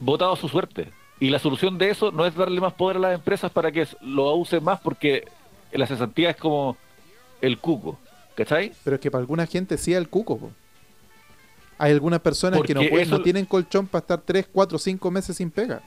votado 0.00 0.32
a 0.32 0.36
su 0.36 0.48
suerte. 0.48 0.88
Y 1.20 1.30
la 1.30 1.38
solución 1.38 1.78
de 1.78 1.90
eso 1.90 2.10
no 2.10 2.26
es 2.26 2.34
darle 2.34 2.60
más 2.60 2.72
poder 2.74 2.96
a 2.96 3.00
las 3.00 3.14
empresas 3.14 3.52
para 3.52 3.70
que 3.70 3.86
lo 4.00 4.34
usen 4.34 4.64
más, 4.64 4.80
porque 4.80 5.24
la 5.70 5.86
cesantía 5.86 6.30
es 6.30 6.36
como 6.36 6.76
el 7.40 7.58
cuco, 7.58 7.96
¿cachai? 8.34 8.72
Pero 8.82 8.96
es 8.96 9.00
que 9.00 9.10
para 9.10 9.20
alguna 9.20 9.46
gente 9.46 9.78
sí 9.78 9.92
es 9.92 9.98
el 9.98 10.08
cuco. 10.08 10.36
po. 10.38 10.50
Hay 11.78 11.92
algunas 11.92 12.20
personas 12.20 12.60
que 12.62 12.74
no, 12.74 12.80
pueden, 12.80 13.06
eso- 13.06 13.18
no 13.18 13.22
tienen 13.22 13.44
colchón 13.46 13.86
para 13.86 14.00
estar 14.00 14.20
3, 14.20 14.48
4, 14.52 14.78
5 14.78 15.10
meses 15.10 15.36
sin 15.36 15.50
pega. 15.50 15.80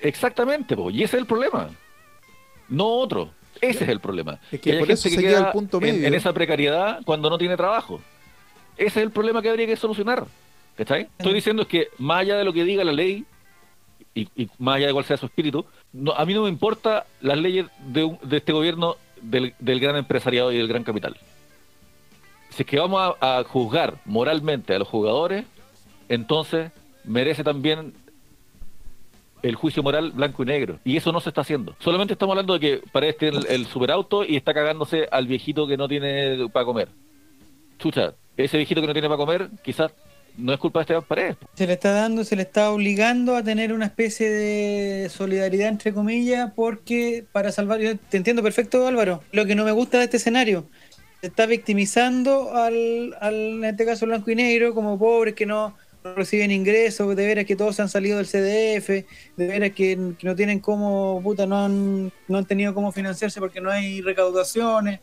Exactamente, 0.00 0.76
po, 0.76 0.90
y 0.90 1.02
ese 1.02 1.16
es 1.16 1.20
el 1.22 1.26
problema. 1.26 1.68
No 2.68 2.86
otro. 2.86 3.30
Ese 3.60 3.84
es 3.84 3.90
el 3.90 4.00
problema. 4.00 4.38
Es 4.50 4.60
que 4.60 4.74
por 4.74 4.90
eso 4.90 5.08
se 5.08 5.16
que 5.16 5.22
queda 5.22 5.46
al 5.46 5.52
punto 5.52 5.78
en- 5.78 5.82
medio. 5.96 6.06
En, 6.08 6.14
esa 6.14 6.32
precariedad 6.32 7.00
cuando 7.04 7.30
no 7.30 7.38
tiene 7.38 7.56
trabajo. 7.56 8.00
Ese 8.76 9.00
es 9.00 9.04
el 9.06 9.10
problema 9.10 9.40
que 9.40 9.48
habría 9.50 9.66
que 9.66 9.76
solucionar. 9.76 10.26
¿Cachai? 10.76 11.08
Estoy 11.18 11.34
diciendo 11.34 11.62
es 11.62 11.68
que 11.68 11.88
más 11.98 12.22
allá 12.22 12.36
de 12.36 12.44
lo 12.44 12.52
que 12.52 12.64
diga 12.64 12.82
la 12.82 12.92
ley 12.92 13.24
y, 14.14 14.28
y 14.34 14.50
más 14.58 14.76
allá 14.76 14.88
de 14.88 14.92
cuál 14.92 15.04
sea 15.04 15.16
su 15.16 15.26
espíritu, 15.26 15.64
no, 15.92 16.12
a 16.12 16.24
mí 16.26 16.34
no 16.34 16.42
me 16.42 16.48
importa 16.48 17.06
las 17.20 17.38
leyes 17.38 17.66
de, 17.86 18.04
un- 18.04 18.18
de 18.24 18.38
este 18.38 18.52
gobierno 18.52 18.96
del, 19.22 19.54
del 19.60 19.78
gran 19.80 19.96
empresariado 19.96 20.50
y 20.52 20.56
del 20.58 20.66
gran 20.66 20.82
capital. 20.82 21.16
Si 22.54 22.62
es 22.62 22.68
que 22.68 22.78
vamos 22.78 23.16
a, 23.20 23.42
juzgar 23.48 23.98
moralmente 24.04 24.74
a 24.74 24.78
los 24.78 24.86
jugadores, 24.86 25.44
entonces 26.08 26.70
merece 27.02 27.42
también 27.42 27.94
el 29.42 29.56
juicio 29.56 29.82
moral 29.82 30.12
blanco 30.12 30.44
y 30.44 30.46
negro. 30.46 30.78
Y 30.84 30.96
eso 30.96 31.10
no 31.10 31.20
se 31.20 31.30
está 31.30 31.40
haciendo. 31.40 31.74
Solamente 31.80 32.12
estamos 32.12 32.34
hablando 32.34 32.54
de 32.54 32.60
que 32.60 32.82
para 32.92 33.08
este 33.08 33.28
el, 33.28 33.44
el 33.48 33.66
superauto 33.66 34.24
y 34.24 34.36
está 34.36 34.54
cagándose 34.54 35.08
al 35.10 35.26
viejito 35.26 35.66
que 35.66 35.76
no 35.76 35.88
tiene 35.88 36.48
para 36.52 36.64
comer. 36.64 36.88
Chucha, 37.78 38.14
ese 38.36 38.56
viejito 38.56 38.80
que 38.80 38.86
no 38.86 38.92
tiene 38.92 39.08
para 39.08 39.18
comer, 39.18 39.50
quizás 39.64 39.92
no 40.36 40.52
es 40.52 40.58
culpa 40.58 40.80
de 40.80 40.82
Esteban 40.82 41.04
Paredes. 41.04 41.36
Se 41.54 41.66
le 41.66 41.74
está 41.74 41.92
dando, 41.92 42.24
se 42.24 42.36
le 42.36 42.42
está 42.42 42.70
obligando 42.70 43.36
a 43.36 43.42
tener 43.42 43.72
una 43.72 43.86
especie 43.86 44.30
de 44.30 45.08
solidaridad, 45.08 45.68
entre 45.68 45.92
comillas, 45.92 46.52
porque 46.54 47.24
para 47.32 47.52
salvar, 47.52 47.80
yo 47.80 47.96
te 47.96 48.16
entiendo 48.16 48.42
perfecto 48.42 48.86
Álvaro, 48.86 49.22
lo 49.32 49.46
que 49.46 49.54
no 49.54 49.64
me 49.64 49.72
gusta 49.72 49.98
de 49.98 50.04
este 50.04 50.16
escenario, 50.16 50.66
está 51.26 51.46
victimizando 51.46 52.54
al, 52.54 53.16
al 53.20 53.34
en 53.34 53.64
este 53.64 53.84
caso 53.84 54.06
blanco 54.06 54.30
y 54.30 54.34
negro, 54.34 54.74
como 54.74 54.98
pobres 54.98 55.34
que 55.34 55.46
no, 55.46 55.74
reciben 56.14 56.50
ingresos, 56.50 57.16
de 57.16 57.26
veras 57.26 57.46
que 57.46 57.56
todos 57.56 57.76
se 57.76 57.82
han 57.82 57.88
salido 57.88 58.18
del 58.18 58.26
CDF, 58.26 58.88
de 59.36 59.46
veras 59.46 59.70
que, 59.72 59.96
no 59.96 60.36
tienen 60.36 60.60
cómo, 60.60 61.20
puta, 61.22 61.46
no 61.46 61.64
han, 61.64 62.12
no 62.28 62.38
han 62.38 62.44
tenido 62.44 62.74
cómo 62.74 62.92
financiarse 62.92 63.40
porque 63.40 63.60
no 63.60 63.70
hay 63.70 64.02
recaudaciones. 64.02 65.00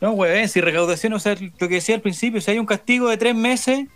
No, 0.00 0.12
güey, 0.12 0.48
si 0.48 0.60
recaudación, 0.60 1.12
o 1.14 1.18
sea, 1.18 1.34
lo 1.34 1.68
que 1.68 1.76
decía 1.76 1.94
al 1.94 2.02
principio, 2.02 2.40
si 2.40 2.50
hay 2.50 2.58
un 2.58 2.66
castigo 2.66 3.08
de 3.08 3.16
tres 3.16 3.34
meses, 3.34 3.86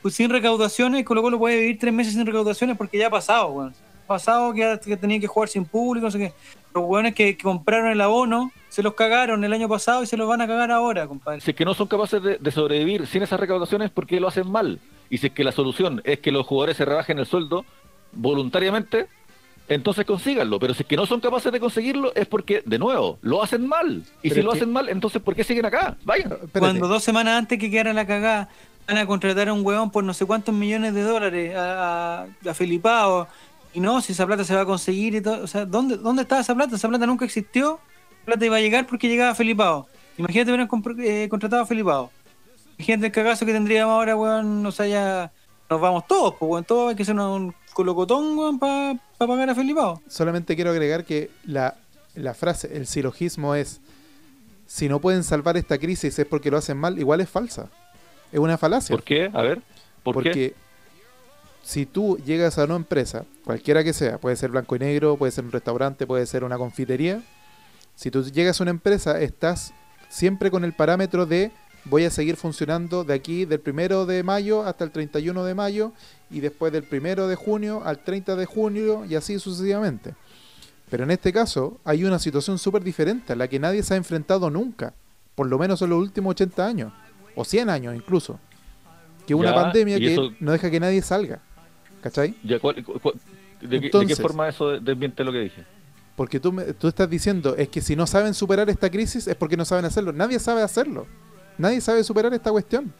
pues 0.00 0.14
sin 0.14 0.30
recaudaciones, 0.30 1.04
Colo 1.04 1.22
Colo 1.22 1.38
puede 1.38 1.58
vivir 1.58 1.78
tres 1.78 1.92
meses 1.92 2.14
sin 2.14 2.24
recaudaciones 2.24 2.76
porque 2.76 2.96
ya 2.96 3.08
ha 3.08 3.10
pasado, 3.10 3.48
weón. 3.48 3.74
Pasado 4.14 4.52
que, 4.52 4.80
que 4.84 4.96
tenía 4.96 5.20
que 5.20 5.28
jugar 5.28 5.48
sin 5.48 5.64
público, 5.64 6.06
no 6.06 6.10
sé 6.10 6.18
qué. 6.18 6.32
Los 6.74 6.82
weones 6.84 7.14
que, 7.14 7.36
que 7.36 7.42
compraron 7.44 7.92
el 7.92 8.00
abono 8.00 8.50
se 8.68 8.82
los 8.82 8.94
cagaron 8.94 9.44
el 9.44 9.52
año 9.52 9.68
pasado 9.68 10.02
y 10.02 10.06
se 10.06 10.16
los 10.16 10.28
van 10.28 10.40
a 10.40 10.48
cagar 10.48 10.72
ahora, 10.72 11.06
compadre. 11.06 11.40
Si 11.40 11.52
es 11.52 11.56
que 11.56 11.64
no 11.64 11.74
son 11.74 11.86
capaces 11.86 12.20
de, 12.20 12.36
de 12.38 12.50
sobrevivir 12.50 13.06
sin 13.06 13.22
esas 13.22 13.38
recaudaciones, 13.38 13.88
¿por 13.92 14.08
qué 14.08 14.18
lo 14.18 14.26
hacen 14.26 14.50
mal? 14.50 14.80
Y 15.10 15.18
si 15.18 15.28
es 15.28 15.32
que 15.32 15.44
la 15.44 15.52
solución 15.52 16.02
es 16.04 16.18
que 16.18 16.32
los 16.32 16.44
jugadores 16.44 16.76
se 16.76 16.84
rebajen 16.84 17.20
el 17.20 17.26
sueldo 17.26 17.64
voluntariamente, 18.10 19.06
entonces 19.68 20.04
consíganlo. 20.04 20.58
Pero 20.58 20.74
si 20.74 20.82
es 20.82 20.88
que 20.88 20.96
no 20.96 21.06
son 21.06 21.20
capaces 21.20 21.52
de 21.52 21.60
conseguirlo, 21.60 22.12
es 22.16 22.26
porque, 22.26 22.64
de 22.66 22.78
nuevo, 22.80 23.16
lo 23.22 23.44
hacen 23.44 23.64
mal. 23.68 24.02
Y 24.24 24.30
Pero 24.30 24.34
si 24.34 24.42
lo 24.42 24.50
que- 24.50 24.56
hacen 24.58 24.72
mal, 24.72 24.88
entonces 24.88 25.22
¿por 25.22 25.36
qué 25.36 25.44
siguen 25.44 25.66
acá? 25.66 25.96
Vayan. 26.04 26.36
Cuando 26.58 26.88
dos 26.88 27.04
semanas 27.04 27.38
antes 27.38 27.60
que 27.60 27.70
quedara 27.70 27.92
la 27.92 28.08
cagada, 28.08 28.48
van 28.88 28.98
a 28.98 29.06
contratar 29.06 29.48
a 29.48 29.52
un 29.52 29.64
weón 29.64 29.92
por 29.92 30.02
no 30.02 30.12
sé 30.14 30.26
cuántos 30.26 30.52
millones 30.52 30.94
de 30.94 31.02
dólares 31.02 31.54
a, 31.54 32.22
a, 32.22 32.50
a 32.50 32.54
Felipao. 32.54 33.28
Y 33.72 33.80
no, 33.80 34.00
si 34.00 34.12
esa 34.12 34.26
plata 34.26 34.44
se 34.44 34.54
va 34.54 34.62
a 34.62 34.66
conseguir 34.66 35.14
y 35.14 35.20
todo. 35.20 35.44
O 35.44 35.46
sea, 35.46 35.64
¿dónde, 35.64 35.96
¿dónde 35.96 36.22
estaba 36.22 36.40
esa 36.40 36.54
plata? 36.54 36.76
Esa 36.76 36.88
plata 36.88 37.06
nunca 37.06 37.24
existió. 37.24 37.80
La 38.20 38.24
plata 38.26 38.46
iba 38.46 38.56
a 38.56 38.60
llegar 38.60 38.86
porque 38.86 39.08
llegaba 39.08 39.34
Felipao. 39.34 39.86
Imagínate 40.18 40.50
hubieran 40.50 40.68
eh, 41.00 41.28
contratado 41.28 41.62
a 41.62 41.66
Felipao. 41.66 42.10
Imagínate 42.78 43.06
el 43.06 43.12
cagazo 43.12 43.46
que 43.46 43.52
tendríamos 43.52 43.92
ahora, 43.92 44.16
weón. 44.16 44.64
O 44.66 44.72
sea, 44.72 44.86
ya 44.86 45.32
nos 45.68 45.80
vamos 45.80 46.06
todos, 46.06 46.34
pues, 46.34 46.50
weón. 46.50 46.64
Todos 46.64 46.90
hay 46.90 46.96
que 46.96 47.02
hacer 47.02 47.14
un 47.14 47.54
colocotón, 47.72 48.36
weón, 48.36 48.58
para 48.58 48.98
pagar 49.18 49.50
a 49.50 49.54
Felipao. 49.54 50.02
Solamente 50.08 50.56
quiero 50.56 50.70
agregar 50.70 51.04
que 51.04 51.30
la, 51.44 51.76
la 52.14 52.34
frase, 52.34 52.76
el 52.76 52.86
silogismo 52.86 53.54
es, 53.54 53.80
si 54.66 54.88
no 54.88 55.00
pueden 55.00 55.24
salvar 55.24 55.56
esta 55.56 55.78
crisis 55.78 56.18
es 56.18 56.26
porque 56.26 56.50
lo 56.50 56.58
hacen 56.58 56.76
mal, 56.76 56.98
igual 56.98 57.20
es 57.20 57.28
falsa. 57.28 57.68
Es 58.32 58.38
una 58.38 58.58
falacia. 58.58 58.94
¿Por 58.94 59.04
qué? 59.04 59.30
A 59.32 59.42
ver. 59.42 59.62
¿Por 60.02 60.14
porque 60.14 60.30
qué? 60.32 60.54
Si 61.70 61.86
tú 61.86 62.18
llegas 62.26 62.58
a 62.58 62.64
una 62.64 62.74
empresa, 62.74 63.24
cualquiera 63.44 63.84
que 63.84 63.92
sea, 63.92 64.18
puede 64.18 64.34
ser 64.34 64.50
blanco 64.50 64.74
y 64.74 64.80
negro, 64.80 65.16
puede 65.16 65.30
ser 65.30 65.44
un 65.44 65.52
restaurante, 65.52 66.04
puede 66.04 66.26
ser 66.26 66.42
una 66.42 66.58
confitería, 66.58 67.22
si 67.94 68.10
tú 68.10 68.24
llegas 68.24 68.58
a 68.60 68.64
una 68.64 68.72
empresa, 68.72 69.20
estás 69.20 69.72
siempre 70.08 70.50
con 70.50 70.64
el 70.64 70.72
parámetro 70.72 71.26
de 71.26 71.52
voy 71.84 72.04
a 72.06 72.10
seguir 72.10 72.36
funcionando 72.36 73.04
de 73.04 73.14
aquí 73.14 73.44
del 73.44 73.60
primero 73.60 74.04
de 74.04 74.24
mayo 74.24 74.64
hasta 74.64 74.82
el 74.82 74.90
31 74.90 75.44
de 75.44 75.54
mayo 75.54 75.92
y 76.28 76.40
después 76.40 76.72
del 76.72 76.82
primero 76.82 77.28
de 77.28 77.36
junio 77.36 77.82
al 77.84 78.00
30 78.02 78.34
de 78.34 78.46
junio 78.46 79.04
y 79.08 79.14
así 79.14 79.38
sucesivamente. 79.38 80.14
Pero 80.90 81.04
en 81.04 81.12
este 81.12 81.32
caso 81.32 81.78
hay 81.84 82.02
una 82.02 82.18
situación 82.18 82.58
súper 82.58 82.82
diferente 82.82 83.32
a 83.32 83.36
la 83.36 83.46
que 83.46 83.60
nadie 83.60 83.84
se 83.84 83.94
ha 83.94 83.96
enfrentado 83.96 84.50
nunca, 84.50 84.92
por 85.36 85.46
lo 85.46 85.56
menos 85.56 85.80
en 85.82 85.90
los 85.90 86.00
últimos 86.00 86.32
80 86.32 86.66
años, 86.66 86.92
o 87.36 87.44
100 87.44 87.70
años 87.70 87.94
incluso, 87.94 88.40
que 89.24 89.34
una 89.36 89.50
Ya, 89.50 89.54
pandemia 89.54 89.98
que 89.98 90.12
eso- 90.14 90.32
no 90.40 90.50
deja 90.50 90.68
que 90.68 90.80
nadie 90.80 91.00
salga. 91.00 91.40
¿Cachai? 92.00 92.34
Ya, 92.44 92.58
¿cuál- 92.58 92.82
cu- 92.84 92.98
cu- 92.98 93.12
de, 93.12 93.18
qué- 93.60 93.66
de 93.68 93.80
qué 93.80 93.86
Entonces- 93.86 94.20
forma 94.20 94.48
eso 94.48 94.78
desmiente 94.80 95.22
lo 95.24 95.32
que 95.32 95.38
dije? 95.40 95.64
Porque 96.16 96.38
tú, 96.40 96.52
me- 96.52 96.72
tú 96.74 96.88
estás 96.88 97.08
diciendo, 97.08 97.56
es 97.56 97.68
que 97.68 97.80
si 97.80 97.96
no 97.96 98.06
saben 98.06 98.34
superar 98.34 98.68
esta 98.70 98.90
crisis 98.90 99.26
es 99.26 99.34
porque 99.36 99.56
no 99.56 99.64
saben 99.64 99.84
hacerlo. 99.84 100.12
Nadie 100.12 100.38
sabe 100.38 100.62
hacerlo. 100.62 101.06
Nadie 101.58 101.80
sabe 101.80 102.04
superar 102.04 102.32
esta 102.34 102.50
cuestión. 102.50 102.92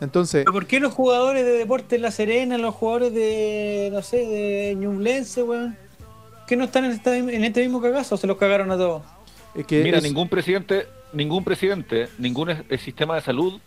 Entonces, 0.00 0.44
¿Pero 0.44 0.52
¿Por 0.52 0.66
qué 0.66 0.80
los 0.80 0.92
jugadores 0.94 1.44
de 1.44 1.52
Deportes 1.52 2.00
La 2.00 2.10
Serena, 2.10 2.56
los 2.58 2.74
jugadores 2.74 3.12
de, 3.12 3.90
no 3.92 4.00
sé, 4.02 4.16
de 4.18 4.74
Ñublense, 4.76 5.42
weón? 5.42 5.76
¿Qué 6.46 6.56
no 6.56 6.64
están 6.64 6.84
en, 6.86 6.92
esta- 6.92 7.16
en 7.16 7.44
este 7.44 7.60
mismo 7.62 7.80
cagazo? 7.82 8.16
¿Se 8.16 8.26
los 8.26 8.36
cagaron 8.38 8.70
a 8.72 8.76
todos? 8.76 9.02
es 9.54 9.66
que 9.66 9.82
Mira, 9.82 9.98
es- 9.98 10.04
ningún 10.04 10.28
presidente, 10.28 10.86
ningún 11.12 11.44
presidente, 11.44 12.08
ningún 12.18 12.50
es- 12.50 12.62
el 12.68 12.78
sistema 12.78 13.16
de 13.16 13.20
salud 13.20 13.60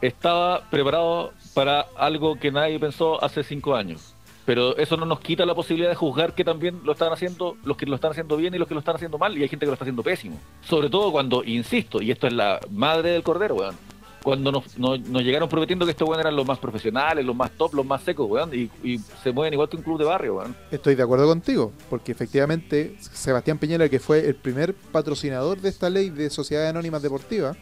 estaba 0.00 0.68
preparado 0.70 1.32
para 1.56 1.86
algo 1.96 2.36
que 2.36 2.52
nadie 2.52 2.78
pensó 2.78 3.24
hace 3.24 3.42
cinco 3.42 3.74
años. 3.74 4.12
Pero 4.44 4.76
eso 4.76 4.98
no 4.98 5.06
nos 5.06 5.20
quita 5.20 5.46
la 5.46 5.54
posibilidad 5.54 5.88
de 5.88 5.96
juzgar 5.96 6.34
que 6.34 6.44
también 6.44 6.82
lo 6.84 6.92
están 6.92 7.10
haciendo 7.14 7.56
los 7.64 7.78
que 7.78 7.86
lo 7.86 7.94
están 7.94 8.10
haciendo 8.10 8.36
bien 8.36 8.54
y 8.54 8.58
los 8.58 8.68
que 8.68 8.74
lo 8.74 8.80
están 8.80 8.96
haciendo 8.96 9.16
mal. 9.16 9.36
Y 9.38 9.42
hay 9.42 9.48
gente 9.48 9.64
que 9.64 9.68
lo 9.68 9.72
está 9.72 9.84
haciendo 9.84 10.02
pésimo. 10.02 10.38
Sobre 10.60 10.90
todo 10.90 11.10
cuando, 11.10 11.42
insisto, 11.42 12.02
y 12.02 12.10
esto 12.10 12.26
es 12.26 12.34
la 12.34 12.60
madre 12.70 13.12
del 13.12 13.22
cordero, 13.22 13.54
weón. 13.54 13.74
Cuando 14.22 14.52
nos, 14.52 14.76
nos, 14.76 15.00
nos 15.00 15.22
llegaron 15.22 15.48
prometiendo 15.48 15.86
que 15.86 15.92
estos 15.92 16.06
weón 16.06 16.20
eran 16.20 16.36
los 16.36 16.46
más 16.46 16.58
profesionales, 16.58 17.24
los 17.24 17.34
más 17.34 17.50
top, 17.52 17.72
los 17.72 17.86
más 17.86 18.02
secos, 18.02 18.28
weón. 18.30 18.50
Y, 18.52 18.70
y 18.84 18.98
se 18.98 19.32
mueven 19.32 19.54
igual 19.54 19.70
que 19.70 19.78
un 19.78 19.82
club 19.82 19.98
de 19.98 20.04
barrio, 20.04 20.34
weón. 20.36 20.54
estoy 20.70 20.94
de 20.94 21.04
acuerdo 21.04 21.26
contigo, 21.26 21.72
porque 21.88 22.12
efectivamente 22.12 22.96
Sebastián 23.00 23.56
Peñera, 23.56 23.88
que 23.88 23.98
fue 23.98 24.28
el 24.28 24.34
primer 24.34 24.74
patrocinador 24.74 25.58
de 25.62 25.70
esta 25.70 25.88
ley 25.88 26.10
de 26.10 26.28
sociedades 26.28 26.68
anónimas 26.68 27.00
deportivas, 27.00 27.56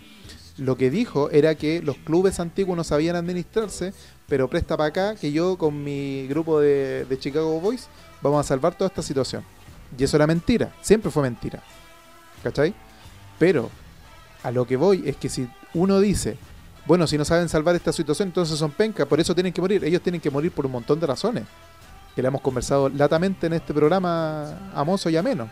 lo 0.56 0.76
que 0.76 0.90
dijo 0.90 1.30
era 1.30 1.54
que 1.54 1.82
los 1.82 1.96
clubes 1.96 2.40
antiguos 2.40 2.76
no 2.76 2.84
sabían 2.84 3.16
administrarse, 3.16 3.92
pero 4.28 4.48
presta 4.48 4.76
para 4.76 4.88
acá 4.88 5.14
que 5.16 5.32
yo 5.32 5.58
con 5.58 5.82
mi 5.82 6.26
grupo 6.28 6.60
de, 6.60 7.04
de 7.04 7.18
Chicago 7.18 7.60
Boys 7.60 7.88
vamos 8.22 8.40
a 8.40 8.48
salvar 8.48 8.76
toda 8.76 8.88
esta 8.88 9.02
situación. 9.02 9.44
Y 9.96 10.04
eso 10.04 10.16
era 10.16 10.26
mentira, 10.26 10.72
siempre 10.80 11.10
fue 11.10 11.22
mentira. 11.22 11.62
¿Cachai? 12.42 12.74
Pero 13.38 13.70
a 14.42 14.50
lo 14.50 14.66
que 14.66 14.76
voy 14.76 15.02
es 15.06 15.16
que 15.16 15.28
si 15.28 15.48
uno 15.72 16.00
dice, 16.00 16.36
bueno, 16.86 17.06
si 17.06 17.16
no 17.16 17.24
saben 17.24 17.48
salvar 17.48 17.74
esta 17.74 17.92
situación, 17.92 18.28
entonces 18.28 18.58
son 18.58 18.70
penca, 18.70 19.06
por 19.06 19.18
eso 19.18 19.34
tienen 19.34 19.52
que 19.52 19.60
morir. 19.60 19.84
Ellos 19.84 20.02
tienen 20.02 20.20
que 20.20 20.30
morir 20.30 20.52
por 20.52 20.66
un 20.66 20.72
montón 20.72 21.00
de 21.00 21.06
razones, 21.06 21.44
que 22.14 22.22
le 22.22 22.28
hemos 22.28 22.42
conversado 22.42 22.88
latamente 22.88 23.46
en 23.46 23.54
este 23.54 23.72
programa 23.72 24.70
amoso 24.74 25.08
y 25.10 25.16
ameno. 25.16 25.48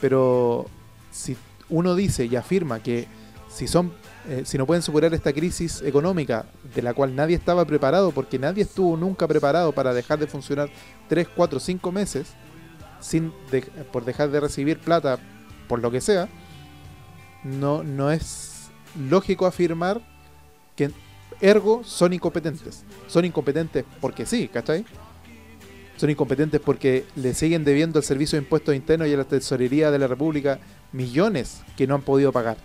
Pero 0.00 0.66
si 1.10 1.36
uno 1.68 1.94
dice 1.94 2.24
y 2.24 2.36
afirma 2.36 2.80
que 2.80 3.06
si 3.52 3.66
son 3.66 3.92
eh, 4.28 4.42
si 4.44 4.58
no 4.58 4.66
pueden 4.66 4.82
superar 4.82 5.14
esta 5.14 5.32
crisis 5.32 5.80
económica 5.82 6.44
de 6.74 6.82
la 6.82 6.92
cual 6.92 7.16
nadie 7.16 7.36
estaba 7.36 7.64
preparado, 7.64 8.10
porque 8.12 8.38
nadie 8.38 8.62
estuvo 8.64 8.96
nunca 8.96 9.26
preparado 9.26 9.72
para 9.72 9.94
dejar 9.94 10.18
de 10.18 10.26
funcionar 10.26 10.68
3, 11.08 11.26
4, 11.34 11.58
5 11.58 11.90
meses 11.90 12.28
sin 13.00 13.32
de- 13.50 13.62
por 13.62 14.04
dejar 14.04 14.30
de 14.30 14.40
recibir 14.40 14.78
plata 14.78 15.18
por 15.68 15.80
lo 15.80 15.90
que 15.90 16.00
sea, 16.02 16.28
no, 17.44 17.82
no 17.82 18.10
es 18.10 18.68
lógico 19.08 19.46
afirmar 19.46 20.00
que 20.76 20.90
ergo 21.40 21.82
son 21.84 22.12
incompetentes. 22.12 22.84
Son 23.08 23.24
incompetentes 23.24 23.84
porque 24.00 24.26
sí, 24.26 24.48
¿cachai? 24.48 24.84
Son 25.96 26.10
incompetentes 26.10 26.60
porque 26.60 27.06
le 27.16 27.32
siguen 27.34 27.64
debiendo 27.64 27.98
al 27.98 28.04
Servicio 28.04 28.38
de 28.38 28.44
Impuestos 28.44 28.74
Internos 28.74 29.08
y 29.08 29.14
a 29.14 29.16
la 29.16 29.24
Tesorería 29.24 29.90
de 29.90 29.98
la 29.98 30.06
República 30.06 30.58
millones 30.92 31.62
que 31.76 31.86
no 31.86 31.94
han 31.94 32.02
podido 32.02 32.32
pagar. 32.32 32.56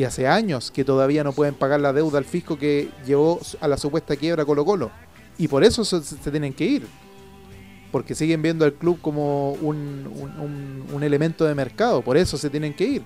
Y 0.00 0.04
hace 0.04 0.26
años 0.26 0.70
que 0.70 0.82
todavía 0.82 1.22
no 1.24 1.32
pueden 1.32 1.52
pagar 1.52 1.78
la 1.78 1.92
deuda 1.92 2.16
al 2.16 2.24
fisco 2.24 2.58
que 2.58 2.88
llevó 3.04 3.38
a 3.60 3.68
la 3.68 3.76
supuesta 3.76 4.16
quiebra 4.16 4.46
Colo 4.46 4.64
Colo. 4.64 4.90
Y 5.36 5.46
por 5.46 5.62
eso 5.62 5.84
se, 5.84 6.30
tienen 6.30 6.54
que 6.54 6.64
ir. 6.64 6.86
Porque 7.92 8.14
siguen 8.14 8.40
viendo 8.40 8.64
al 8.64 8.72
club 8.72 8.98
como 9.02 9.52
un, 9.52 10.86
un- 10.90 11.02
elemento 11.02 11.44
de 11.44 11.54
mercado. 11.54 12.00
Por 12.00 12.16
eso 12.16 12.38
se 12.38 12.48
tienen 12.48 12.72
que 12.72 12.84
ir. 12.84 13.02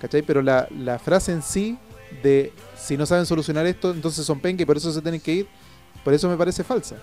¿Cachai? 0.00 0.22
Pero 0.22 0.40
la, 0.40 0.68
frase 1.02 1.32
en 1.32 1.42
sí 1.42 1.76
de 2.22 2.52
si 2.76 2.96
no 2.96 3.06
saben 3.06 3.26
solucionar 3.26 3.66
esto, 3.66 3.90
entonces 3.90 4.24
son 4.24 4.38
penca 4.38 4.62
y 4.62 4.66
por 4.66 4.76
eso 4.76 4.92
se 4.92 5.02
tienen 5.02 5.20
que 5.20 5.32
ir, 5.32 5.48
por 6.04 6.14
eso 6.14 6.28
me 6.28 6.36
parece 6.36 6.62
falsa. 6.62 6.94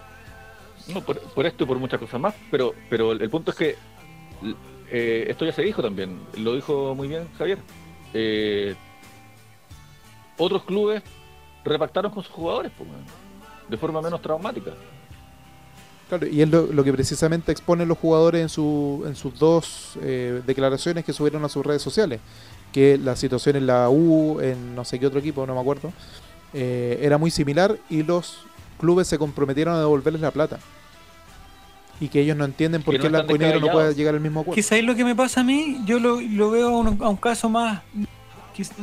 No, 0.88 1.02
por, 1.02 1.46
esto 1.46 1.66
y 1.66 1.68
por 1.68 1.78
muchas 1.80 2.00
cosas 2.00 2.22
más, 2.22 2.34
pero, 2.50 2.74
pero 2.90 3.12
el, 3.12 3.30
punto 3.30 3.52
es 3.52 3.58
que 3.58 3.76
eh, 4.90 5.26
esto 5.28 5.44
ya 5.44 5.52
se 5.52 5.64
dijo 5.64 5.82
también, 5.82 6.18
lo 6.38 6.56
dijo 6.56 6.96
muy 6.96 7.10
bien 7.10 7.28
Javier. 7.38 7.58
Eh, 8.14 8.74
otros 10.38 10.64
clubes 10.64 11.04
repactaron 11.64 12.12
con 12.12 12.24
sus 12.24 12.32
jugadores 12.32 12.72
pues, 12.78 12.90
de 13.68 13.78
forma 13.78 14.02
menos 14.02 14.22
traumática. 14.22 14.72
Claro, 16.10 16.26
y 16.26 16.42
es 16.42 16.50
lo, 16.50 16.68
lo 16.68 16.84
que 16.86 16.94
precisamente 16.94 17.52
exponen 17.52 17.88
los 17.88 17.98
jugadores 17.98 18.42
en, 18.42 18.50
su, 18.50 19.04
en 19.06 19.16
sus 19.16 19.38
dos 19.38 19.98
eh, 20.02 20.42
declaraciones 20.48 21.04
que 21.04 21.12
subieron 21.12 21.44
a 21.44 21.50
sus 21.50 21.66
redes 21.66 21.82
sociales. 21.82 22.22
Que 22.72 22.98
la 22.98 23.16
situación 23.16 23.58
en 23.58 23.68
la 23.68 23.90
U, 23.90 24.40
en 24.40 24.76
no 24.76 24.86
sé 24.86 25.00
qué 25.00 25.08
otro 25.08 25.20
equipo, 25.20 25.46
no 25.46 25.56
me 25.56 25.60
acuerdo, 25.60 25.92
eh, 26.54 27.00
era 27.02 27.18
muy 27.18 27.30
similar 27.32 27.78
y 27.90 28.04
los 28.04 28.40
clubes 28.80 29.08
se 29.08 29.18
comprometieron 29.18 29.76
a 29.76 29.80
devolverles 29.80 30.22
la 30.22 30.32
plata. 30.32 30.60
Y 32.00 32.10
que 32.10 32.22
ellos 32.22 32.38
no 32.38 32.46
entienden 32.46 32.84
por 32.84 32.94
Que 32.94 33.00
qué 33.00 33.10
no 33.10 33.18
Blanco 33.18 33.36
y 33.36 33.40
Negro 33.40 33.60
no 33.60 33.72
puede 33.72 33.94
llegar 33.96 34.14
al 34.14 34.22
mismo 34.22 34.42
acuerdo. 34.42 34.56
Que 34.56 34.64
sabéis 34.64 34.86
lo 34.86 34.96
que 34.96 35.04
me 35.04 35.16
pasa 35.16 35.42
a 35.42 35.44
mí, 35.44 35.82
yo 35.86 36.00
lo, 36.00 36.22
lo 36.22 36.52
veo 36.52 36.70
a 36.70 36.78
un, 36.78 37.04
a 37.04 37.10
un 37.10 37.18
caso 37.18 37.50
más, 37.50 37.82
quizás 37.92 38.08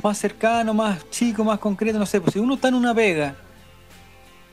más 0.03 0.19
cercano, 0.19 0.75
más 0.75 1.09
chico, 1.11 1.45
más 1.45 1.59
concreto, 1.59 1.99
no 1.99 2.07
sé, 2.07 2.21
pues 2.21 2.33
si 2.35 2.39
uno 2.39 2.55
está 2.55 2.69
en 2.69 2.75
una 2.75 2.95
pega 2.95 3.35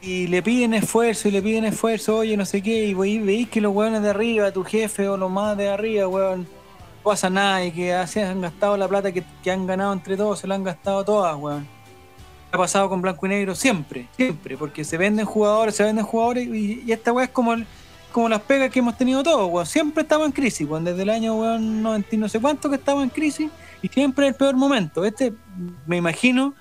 y 0.02 0.28
le 0.28 0.42
piden 0.42 0.74
esfuerzo 0.74 1.28
y 1.28 1.32
le 1.32 1.42
piden 1.42 1.66
esfuerzo, 1.66 2.18
oye, 2.18 2.36
no 2.36 2.46
sé 2.46 2.62
qué, 2.62 2.86
y 2.88 2.94
ve- 2.94 3.20
veis 3.24 3.50
que 3.50 3.62
los 3.62 3.74
hueones 3.74 4.02
de 4.02 4.10
arriba, 4.10 4.52
tu 4.52 4.64
jefe 4.64 5.08
o 5.08 5.16
los 5.18 5.30
más 5.30 5.56
de 5.58 5.70
arriba, 5.70 6.08
weón, 6.08 6.42
no 6.42 7.04
pasa 7.04 7.30
nada 7.30 7.64
y 7.66 7.72
que 7.72 7.94
así 7.94 8.20
han 8.20 8.42
gastado 8.42 8.78
la 8.78 8.88
plata 8.88 9.12
que, 9.12 9.24
han 9.52 9.68
ganado 9.68 9.94
entre 9.94 10.18
todos, 10.18 10.40
se 10.40 10.48
la 10.48 10.56
han 10.56 10.64
gastado 10.64 11.04
todas, 11.06 11.36
weón. 11.36 11.68
Ha 12.52 12.58
pasado 12.58 12.90
con 12.90 13.02
blanco 13.02 13.26
y 13.28 13.30
negro 13.30 13.56
siempre, 13.56 14.08
siempre, 14.18 14.58
porque 14.58 14.84
se 14.84 14.98
venden 14.98 15.26
jugadores, 15.26 15.76
se 15.76 15.84
venden 15.84 16.04
jugadores 16.04 16.48
y, 16.48 16.84
y 16.86 16.92
esta 16.92 17.14
weá 17.14 17.26
es 17.26 17.32
como 17.32 17.54
el, 17.54 17.66
como 18.12 18.28
las 18.28 18.42
pegas 18.42 18.70
que 18.72 18.80
hemos 18.80 18.98
tenido 18.98 19.24
todos, 19.24 19.50
weón. 19.52 19.66
Siempre 19.66 20.02
estamos 20.04 20.26
en 20.26 20.32
crisis, 20.34 20.68
weón. 20.68 20.84
Desde 20.84 21.04
el 21.04 21.10
año, 21.12 21.36
weón, 21.36 21.82
90 21.82 22.16
y 22.16 22.18
no 22.18 22.28
sé 22.28 22.40
cuánto 22.42 22.70
que 22.70 22.76
estamos 22.76 23.04
en 23.04 23.10
crisis 23.10 23.50
y 23.82 23.88
siempre 23.88 24.28
el 24.28 24.36
peor 24.36 24.56
momento. 24.56 25.06
Este, 25.06 25.34
me 25.86 25.98
imagino, 25.98 26.54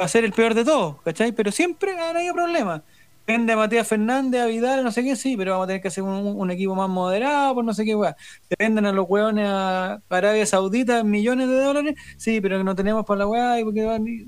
va 0.00 0.04
a 0.04 0.08
ser 0.08 0.24
el 0.24 0.32
peor 0.32 0.54
de 0.54 0.64
todos, 0.64 1.00
¿cachai? 1.02 1.32
Pero 1.32 1.50
siempre 1.52 1.92
han 1.92 2.16
habido 2.16 2.34
problemas. 2.34 2.82
Vende 3.26 3.54
a 3.54 3.56
Matías 3.56 3.88
Fernández, 3.88 4.40
a 4.40 4.46
Vidal, 4.46 4.84
no 4.84 4.92
sé 4.92 5.02
qué, 5.02 5.16
sí, 5.16 5.36
pero 5.36 5.52
vamos 5.52 5.64
a 5.64 5.66
tener 5.66 5.82
que 5.82 5.88
hacer 5.88 6.04
un, 6.04 6.50
equipo 6.52 6.76
más 6.76 6.88
moderado, 6.88 7.56
por 7.56 7.64
no 7.64 7.74
sé 7.74 7.84
qué, 7.84 7.96
weón. 7.96 8.14
Se 8.48 8.54
venden 8.56 8.86
a 8.86 8.92
los 8.92 9.06
weones 9.08 9.48
a 9.48 10.00
Arabia 10.08 10.46
Saudita 10.46 11.02
millones 11.02 11.48
de 11.48 11.60
dólares, 11.60 11.96
sí, 12.16 12.40
pero 12.40 12.62
no 12.62 12.76
tenemos 12.76 13.04
para 13.04 13.18
la 13.18 13.26
weá 13.26 13.60
y, 13.60 13.64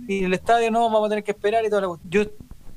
y 0.08 0.24
el 0.24 0.34
estadio 0.34 0.72
no, 0.72 0.82
vamos 0.82 1.06
a 1.06 1.10
tener 1.10 1.22
que 1.22 1.30
esperar 1.30 1.64
y 1.64 1.70
toda 1.70 1.82
la. 1.82 1.88
Yo 2.10 2.24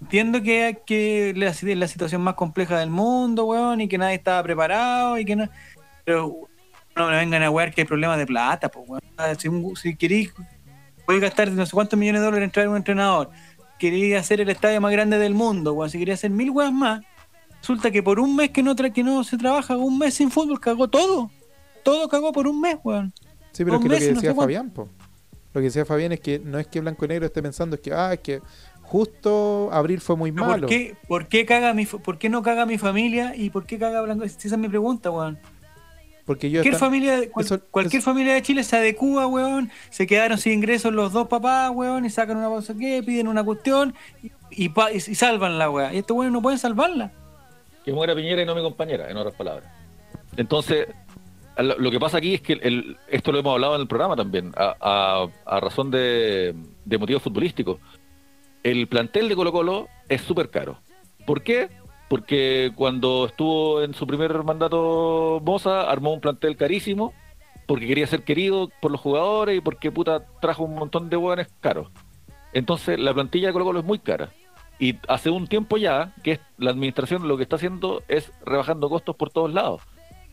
Entiendo 0.01 0.41
que, 0.41 0.81
que 0.85 1.33
la, 1.35 1.53
situación 1.87 2.21
más 2.21 2.33
compleja 2.33 2.79
del 2.79 2.89
mundo, 2.89 3.45
weón, 3.45 3.81
y 3.81 3.87
que 3.87 3.99
nadie 3.99 4.15
estaba 4.15 4.41
preparado, 4.41 5.17
y 5.19 5.25
que 5.25 5.35
no. 5.35 5.47
No 7.01 7.09
me 7.09 7.17
vengan 7.17 7.43
a 7.43 7.49
wear 7.51 7.73
que 7.73 7.81
hay 7.81 7.87
problemas 7.87 8.17
de 8.17 8.25
plata, 8.25 8.69
pues, 8.69 8.87
weón. 8.87 9.01
Ah, 9.17 9.33
Si, 9.37 9.49
si 9.81 9.95
queréis, 9.95 10.33
podéis 11.05 11.21
gastar 11.21 11.51
no 11.51 11.65
sé 11.65 11.71
cuántos 11.71 11.97
millones 11.99 12.21
de 12.21 12.25
dólares 12.25 12.45
en 12.45 12.51
traer 12.51 12.69
un 12.69 12.77
entrenador. 12.77 13.29
Queréis 13.79 14.15
hacer 14.15 14.41
el 14.41 14.49
estadio 14.49 14.79
más 14.81 14.91
grande 14.91 15.17
del 15.17 15.33
mundo, 15.33 15.73
weón. 15.73 15.89
Si 15.89 15.97
queréis 15.99 16.19
hacer 16.19 16.31
mil 16.31 16.51
weas 16.51 16.71
más, 16.71 17.01
resulta 17.59 17.91
que 17.91 18.01
por 18.03 18.19
un 18.19 18.35
mes 18.35 18.51
que 18.51 18.63
no, 18.63 18.75
tra- 18.75 18.91
que 18.93 19.03
no 19.03 19.23
se 19.23 19.37
trabaja, 19.37 19.75
un 19.77 19.97
mes 19.97 20.13
sin 20.13 20.31
fútbol, 20.31 20.59
cagó 20.59 20.87
todo. 20.87 21.31
Todo 21.83 22.07
cagó 22.09 22.31
por 22.31 22.47
un 22.47 22.61
mes, 22.61 22.77
weón. 22.83 23.11
Sí, 23.51 23.65
pero 23.65 23.77
es 23.77 23.81
que 23.81 23.89
lo 23.89 23.95
que 23.97 24.07
no 24.09 24.13
decía 24.15 24.31
sé. 24.31 24.35
Fabián, 24.35 24.69
po. 24.69 24.87
Lo 25.53 25.59
que 25.59 25.65
decía 25.65 25.83
Fabián 25.83 26.11
es 26.13 26.19
que 26.21 26.39
no 26.39 26.59
es 26.59 26.67
que 26.67 26.79
Blanco 26.79 27.03
y 27.05 27.07
Negro 27.09 27.25
esté 27.25 27.41
pensando, 27.41 27.75
es 27.75 27.81
que, 27.81 27.91
ah, 27.91 28.13
es 28.13 28.19
que 28.21 28.41
justo 28.83 29.69
abril 29.73 29.99
fue 29.99 30.15
muy 30.15 30.31
Pero 30.31 30.45
malo. 30.45 30.61
¿Por 30.61 30.69
qué, 30.69 30.95
por, 31.07 31.27
qué 31.27 31.45
caga 31.45 31.73
mi, 31.73 31.85
¿Por 31.85 32.17
qué 32.17 32.29
no 32.29 32.41
caga 32.41 32.65
mi 32.65 32.77
familia 32.77 33.33
y 33.35 33.49
por 33.49 33.65
qué 33.65 33.77
caga 33.79 34.01
Blanco? 34.01 34.23
Esa 34.23 34.37
es 34.47 34.57
mi 34.57 34.69
pregunta, 34.69 35.11
weón. 35.11 35.39
Porque 36.25 36.49
yo 36.49 36.59
Cualquier, 36.61 36.75
familia, 36.79 37.19
de- 37.19 37.29
cual- 37.29 37.45
eso- 37.45 37.59
cualquier 37.71 37.99
eso- 37.99 38.09
familia 38.11 38.33
de 38.33 38.41
Chile 38.41 38.63
se 38.63 38.77
adecua, 38.77 39.27
weón. 39.27 39.71
Se 39.89 40.05
quedaron 40.07 40.37
sin 40.37 40.53
ingresos 40.53 40.93
los 40.93 41.11
dos 41.13 41.27
papás, 41.27 41.71
weón, 41.73 42.05
y 42.05 42.09
sacan 42.09 42.37
una 42.37 42.47
cosa 42.47 42.73
que 42.77 43.01
piden 43.03 43.27
una 43.27 43.43
cuestión 43.43 43.93
y, 44.23 44.31
y, 44.51 44.69
pa- 44.69 44.91
y- 44.91 44.97
y 44.97 44.99
salvan 45.15 45.57
la 45.57 45.69
weá. 45.69 45.93
Y 45.93 45.97
estos 45.97 46.15
weones 46.15 46.33
no 46.33 46.41
pueden 46.41 46.59
salvarla. 46.59 47.11
Que 47.83 47.91
muera 47.91 48.15
Piñera 48.15 48.41
y 48.41 48.45
no 48.45 48.53
mi 48.55 48.61
compañera, 48.61 49.09
en 49.09 49.17
otras 49.17 49.33
palabras. 49.35 49.67
Entonces, 50.37 50.87
lo 51.57 51.77
lo 51.77 51.91
que 51.91 51.99
pasa 51.99 52.17
aquí 52.19 52.35
es 52.35 52.41
que 52.41 52.53
el- 52.53 52.97
esto 53.09 53.31
lo 53.31 53.39
hemos 53.39 53.53
hablado 53.53 53.75
en 53.75 53.81
el 53.81 53.87
programa 53.87 54.15
también, 54.15 54.51
a, 54.55 54.75
a- 54.79 55.27
a 55.55 55.59
razón 55.59 55.89
de, 55.91 56.55
de 56.85 56.97
motivos 56.97 57.23
futbolísticos. 57.23 57.79
El 58.63 58.87
plantel 58.87 59.27
de 59.27 59.35
Colo 59.35 59.51
Colo 59.51 59.87
es 60.07 60.21
súper 60.21 60.49
caro. 60.51 60.77
¿Por 61.25 61.41
qué? 61.43 61.69
Porque 62.11 62.73
cuando 62.75 63.25
estuvo 63.25 63.81
en 63.81 63.93
su 63.93 64.05
primer 64.05 64.43
mandato 64.43 65.41
Moza, 65.45 65.89
armó 65.89 66.11
un 66.11 66.19
plantel 66.19 66.57
carísimo, 66.57 67.13
porque 67.65 67.87
quería 67.87 68.05
ser 68.05 68.23
querido 68.23 68.69
por 68.81 68.91
los 68.91 68.99
jugadores 68.99 69.57
y 69.57 69.61
porque 69.61 69.93
puta 69.93 70.25
trajo 70.41 70.65
un 70.65 70.75
montón 70.75 71.09
de 71.09 71.15
hueones 71.15 71.47
caros. 71.61 71.87
Entonces, 72.51 72.99
la 72.99 73.13
plantilla 73.13 73.47
de 73.47 73.53
Colo 73.53 73.63
Colo 73.63 73.79
es 73.79 73.85
muy 73.85 73.97
cara. 73.97 74.29
Y 74.77 74.97
hace 75.07 75.29
un 75.29 75.47
tiempo 75.47 75.77
ya 75.77 76.13
que 76.21 76.41
la 76.57 76.71
administración 76.71 77.29
lo 77.29 77.37
que 77.37 77.43
está 77.43 77.55
haciendo 77.55 78.03
es 78.09 78.33
rebajando 78.43 78.89
costos 78.89 79.15
por 79.15 79.29
todos 79.29 79.53
lados. 79.53 79.81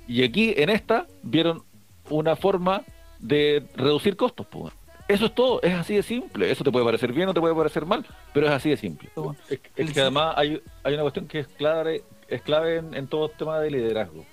Y 0.08 0.24
aquí 0.24 0.54
en 0.56 0.70
esta 0.70 1.06
vieron 1.22 1.62
una 2.10 2.34
forma 2.34 2.82
de 3.20 3.68
reducir 3.76 4.16
costos. 4.16 4.48
pues. 4.50 4.74
Eso 5.09 5.24
es 5.24 5.34
todo, 5.34 5.62
es 5.62 5.72
así 5.72 5.96
de 5.96 6.02
simple. 6.02 6.50
Eso 6.50 6.62
te 6.62 6.70
puede 6.70 6.84
parecer 6.84 7.14
bien 7.14 7.30
o 7.30 7.34
te 7.34 7.40
puede 7.40 7.54
parecer 7.54 7.86
mal, 7.86 8.04
pero 8.34 8.46
es 8.46 8.52
así 8.52 8.68
de 8.68 8.76
simple. 8.76 9.09
Es, 9.48 9.59
es 9.74 9.92
que 9.92 10.00
además 10.02 10.34
hay, 10.36 10.62
hay 10.84 10.94
una 10.94 11.02
cuestión 11.02 11.26
que 11.26 11.38
es 11.40 11.48
clave, 11.48 12.04
es 12.28 12.42
clave 12.42 12.76
en, 12.76 12.94
en 12.94 13.06
todo 13.06 13.30
tema 13.30 13.59
de 13.59 13.70
liderazgo. 13.70 14.26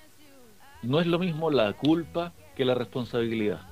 No 0.82 1.00
es 1.00 1.06
lo 1.06 1.18
mismo 1.18 1.50
la 1.50 1.72
culpa 1.72 2.34
que 2.54 2.66
la 2.66 2.74
responsabilidad. 2.74 3.62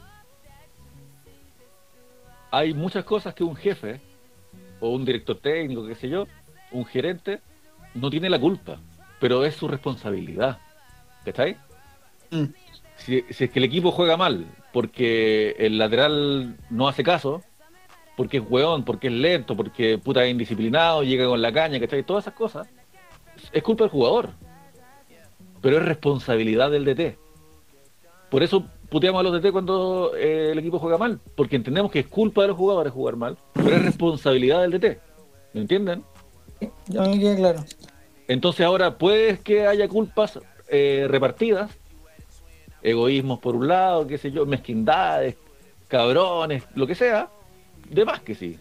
Hay 2.51 2.73
muchas 2.73 3.05
cosas 3.05 3.35
que 3.35 3.45
un 3.45 3.55
jefe 3.55 4.01
o 4.81 4.89
un 4.89 5.05
director 5.05 5.39
técnico, 5.39 5.87
qué 5.87 5.95
sé 5.97 6.09
yo, 6.09 6.27
un 6.71 6.87
gerente, 6.87 7.41
no 7.95 8.09
tiene 8.09 8.31
la 8.31 8.41
culpa, 8.41 8.81
pero 9.21 9.45
es 9.45 9.55
su 9.55 9.69
responsabilidad. 9.69 10.59
¿Estáis? 11.27 11.59
Mm. 12.31 12.45
Si, 12.97 13.23
si 13.31 13.45
es 13.45 13.51
que 13.51 13.59
el 13.59 13.65
equipo 13.67 13.91
juega 13.91 14.17
mal 14.17 14.47
porque 14.75 15.55
el 15.57 15.79
lateral 15.79 16.57
no 16.69 16.89
hace 16.89 17.05
caso, 17.05 17.43
porque 18.17 18.39
es 18.39 18.43
hueón, 18.47 18.85
porque 18.85 19.07
es 19.07 19.13
lento, 19.13 19.57
porque 19.57 19.99
puta 19.99 20.25
es 20.25 20.33
indisciplinado, 20.33 21.05
llega 21.05 21.29
con 21.29 21.41
la 21.41 21.53
caña, 21.53 21.79
¿cachai? 21.79 22.03
Todas 22.03 22.25
esas 22.25 22.35
cosas, 22.35 22.67
es 23.53 23.63
culpa 23.63 23.85
del 23.85 23.93
jugador. 23.93 24.31
Pero 25.61 25.79
es 25.79 25.85
responsabilidad 25.85 26.73
del 26.73 26.85
DT. 26.85 27.17
Por 28.33 28.43
eso 28.43 28.67
puteamos 28.91 29.21
a 29.21 29.23
los 29.23 29.41
DT 29.41 29.53
cuando 29.53 30.13
eh, 30.17 30.51
el 30.51 30.59
equipo 30.59 30.81
juega 30.81 30.99
mal, 30.99 31.21
porque 31.37 31.55
entendemos 31.55 31.93
que 31.93 32.01
es 32.01 32.09
culpa 32.09 32.43
de 32.43 32.49
los 32.49 32.57
jugadores 32.57 32.93
jugar 32.93 33.15
mal, 33.15 33.39
pero 33.53 33.77
es 33.77 33.85
responsabilidad 33.85 34.61
del 34.63 34.73
DT. 34.73 34.99
¿Me 35.53 35.61
entienden? 35.61 36.03
Ya 36.89 37.03
me 37.03 37.17
queda 37.21 37.37
claro. 37.37 37.65
Entonces 38.27 38.67
ahora 38.67 38.99
puede 38.99 39.39
que 39.39 39.69
haya 39.69 39.87
culpas 39.87 40.41
eh, 40.67 41.07
repartidas, 41.09 41.71
egoísmos 42.85 43.41
por 43.41 43.57
un 43.57 43.67
lado, 43.67 44.07
qué 44.07 44.19
sé 44.19 44.31
yo, 44.31 44.47
mezquindades, 44.47 45.37
cabrones, 45.89 46.65
lo 46.75 46.87
que 46.87 46.95
sea, 46.95 47.29
de 47.89 48.05
más 48.05 48.21
que 48.21 48.35
sí. 48.35 48.59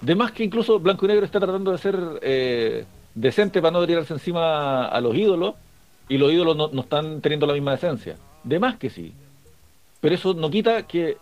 De 0.00 0.14
más 0.14 0.32
que 0.32 0.44
incluso 0.44 0.78
Blanco 0.78 1.06
y 1.06 1.08
Negro 1.08 1.24
está 1.24 1.40
tratando 1.40 1.72
de 1.72 1.78
ser 1.78 1.98
eh, 2.20 2.84
decente 3.14 3.62
para 3.62 3.72
no 3.72 3.86
tirarse 3.86 4.12
encima 4.12 4.86
a 4.86 5.00
los 5.00 5.16
ídolos, 5.16 5.54
y 6.08 6.18
los 6.18 6.30
ídolos 6.30 6.72
no, 6.72 6.80
están 6.82 7.22
teniendo 7.22 7.46
la 7.46 7.54
misma 7.54 7.72
decencia. 7.72 8.16
De 8.42 8.58
más 8.58 8.76
que 8.76 8.90
sí. 8.90 9.14
Pero 10.00 10.14
eso 10.14 10.34
no 10.34 10.50
quita 10.50 10.82
que 10.86 11.16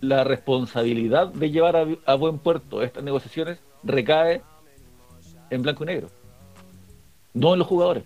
la 0.00 0.24
responsabilidad 0.24 1.28
de 1.28 1.50
llevar 1.50 1.76
a, 1.76 1.86
a 2.06 2.14
buen 2.16 2.38
puerto 2.38 2.82
estas 2.82 3.04
negociaciones 3.04 3.60
recae 3.84 4.42
en 5.50 5.62
Blanco 5.62 5.84
y 5.84 5.86
Negro, 5.86 6.08
no 7.32 7.52
en 7.52 7.60
los 7.60 7.68
jugadores. 7.68 8.02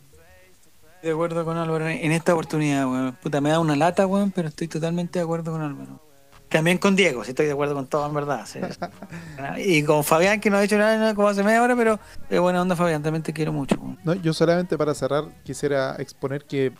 De 1.02 1.12
acuerdo 1.12 1.44
con 1.44 1.56
Álvaro 1.56 1.86
en 1.86 2.12
esta 2.12 2.32
oportunidad, 2.32 2.90
weón. 2.90 3.16
Puta, 3.22 3.40
me 3.40 3.50
da 3.50 3.60
una 3.60 3.76
lata, 3.76 4.06
weón, 4.06 4.30
pero 4.32 4.48
estoy 4.48 4.68
totalmente 4.68 5.18
de 5.18 5.24
acuerdo 5.24 5.52
con 5.52 5.62
Álvaro. 5.62 6.00
También 6.48 6.78
con 6.78 6.96
Diego, 6.96 7.24
si 7.24 7.30
estoy 7.30 7.46
de 7.46 7.52
acuerdo 7.52 7.74
con 7.74 7.86
todo, 7.86 8.06
en 8.06 8.14
verdad. 8.14 8.46
sí. 8.46 8.58
y 9.58 9.82
con 9.82 10.02
Fabián, 10.02 10.40
que 10.40 10.48
no 10.48 10.56
ha 10.56 10.60
dicho 10.62 10.78
nada 10.78 11.14
como 11.14 11.28
hace 11.28 11.42
media 11.42 11.62
hora, 11.62 11.76
pero 11.76 12.00
es 12.30 12.40
buena 12.40 12.62
onda, 12.62 12.74
Fabián, 12.74 13.02
también 13.02 13.22
te 13.22 13.32
quiero 13.32 13.52
mucho. 13.52 13.76
No, 14.02 14.14
yo 14.14 14.32
solamente 14.32 14.78
para 14.78 14.94
cerrar 14.94 15.24
quisiera 15.44 15.96
exponer 15.96 16.44
que 16.44 16.72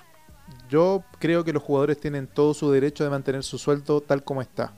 yo 0.71 1.05
creo 1.19 1.45
que 1.45 1.53
los 1.53 1.62
jugadores 1.62 2.01
tienen 2.01 2.27
todo 2.27 2.55
su 2.55 2.71
derecho 2.71 3.05
de 3.05 3.11
mantener 3.11 3.43
su 3.45 3.59
sueldo 3.59 4.01
tal 4.01 4.25
como 4.25 4.41
está. 4.41 4.73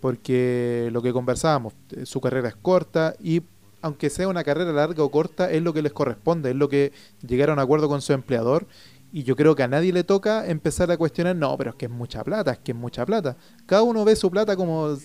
Porque 0.00 0.88
lo 0.92 1.00
que 1.02 1.12
conversábamos, 1.12 1.74
eh, 1.90 2.06
su 2.06 2.20
carrera 2.20 2.48
es 2.48 2.56
corta 2.56 3.14
y 3.20 3.42
aunque 3.82 4.10
sea 4.10 4.28
una 4.28 4.44
carrera 4.44 4.72
larga 4.72 5.02
o 5.02 5.10
corta, 5.10 5.50
es 5.50 5.62
lo 5.62 5.72
que 5.72 5.82
les 5.82 5.92
corresponde, 5.92 6.50
es 6.50 6.56
lo 6.56 6.68
que 6.68 6.92
llegaron 7.26 7.58
a 7.58 7.62
acuerdo 7.62 7.88
con 7.88 8.00
su 8.02 8.12
empleador. 8.12 8.66
Y 9.12 9.22
yo 9.22 9.36
creo 9.36 9.54
que 9.54 9.62
a 9.62 9.68
nadie 9.68 9.92
le 9.92 10.04
toca 10.04 10.46
empezar 10.46 10.90
a 10.90 10.96
cuestionar, 10.98 11.34
no, 11.34 11.56
pero 11.56 11.70
es 11.70 11.76
que 11.76 11.86
es 11.86 11.90
mucha 11.90 12.22
plata, 12.22 12.52
es 12.52 12.58
que 12.58 12.72
es 12.72 12.76
mucha 12.78 13.06
plata. 13.06 13.36
Cada 13.64 13.82
uno 13.82 14.04
ve 14.04 14.14
su 14.16 14.30
plata 14.30 14.54
como 14.54 14.96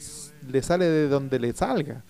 le 0.52 0.62
sale 0.62 0.86
de 0.86 1.08
donde 1.08 1.40
le 1.40 1.54
salga. 1.54 2.04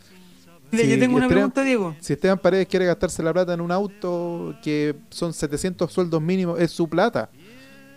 Sí, 0.72 0.90
yo 0.90 0.98
tengo 0.98 1.18
una 1.18 1.26
Esteban- 1.28 1.30
pregunta, 1.30 1.64
Diego. 1.64 1.96
Si 2.00 2.14
Esteban 2.14 2.40
Paredes 2.40 2.66
quiere 2.68 2.88
gastarse 2.88 3.22
la 3.22 3.32
plata 3.32 3.54
en 3.54 3.62
un 3.62 3.72
auto 3.72 4.56
que 4.64 4.96
son 5.10 5.32
700 5.32 5.92
sueldos 5.94 6.20
mínimos, 6.20 6.60
es 6.60 6.72
su 6.72 6.90
plata. 6.90 7.30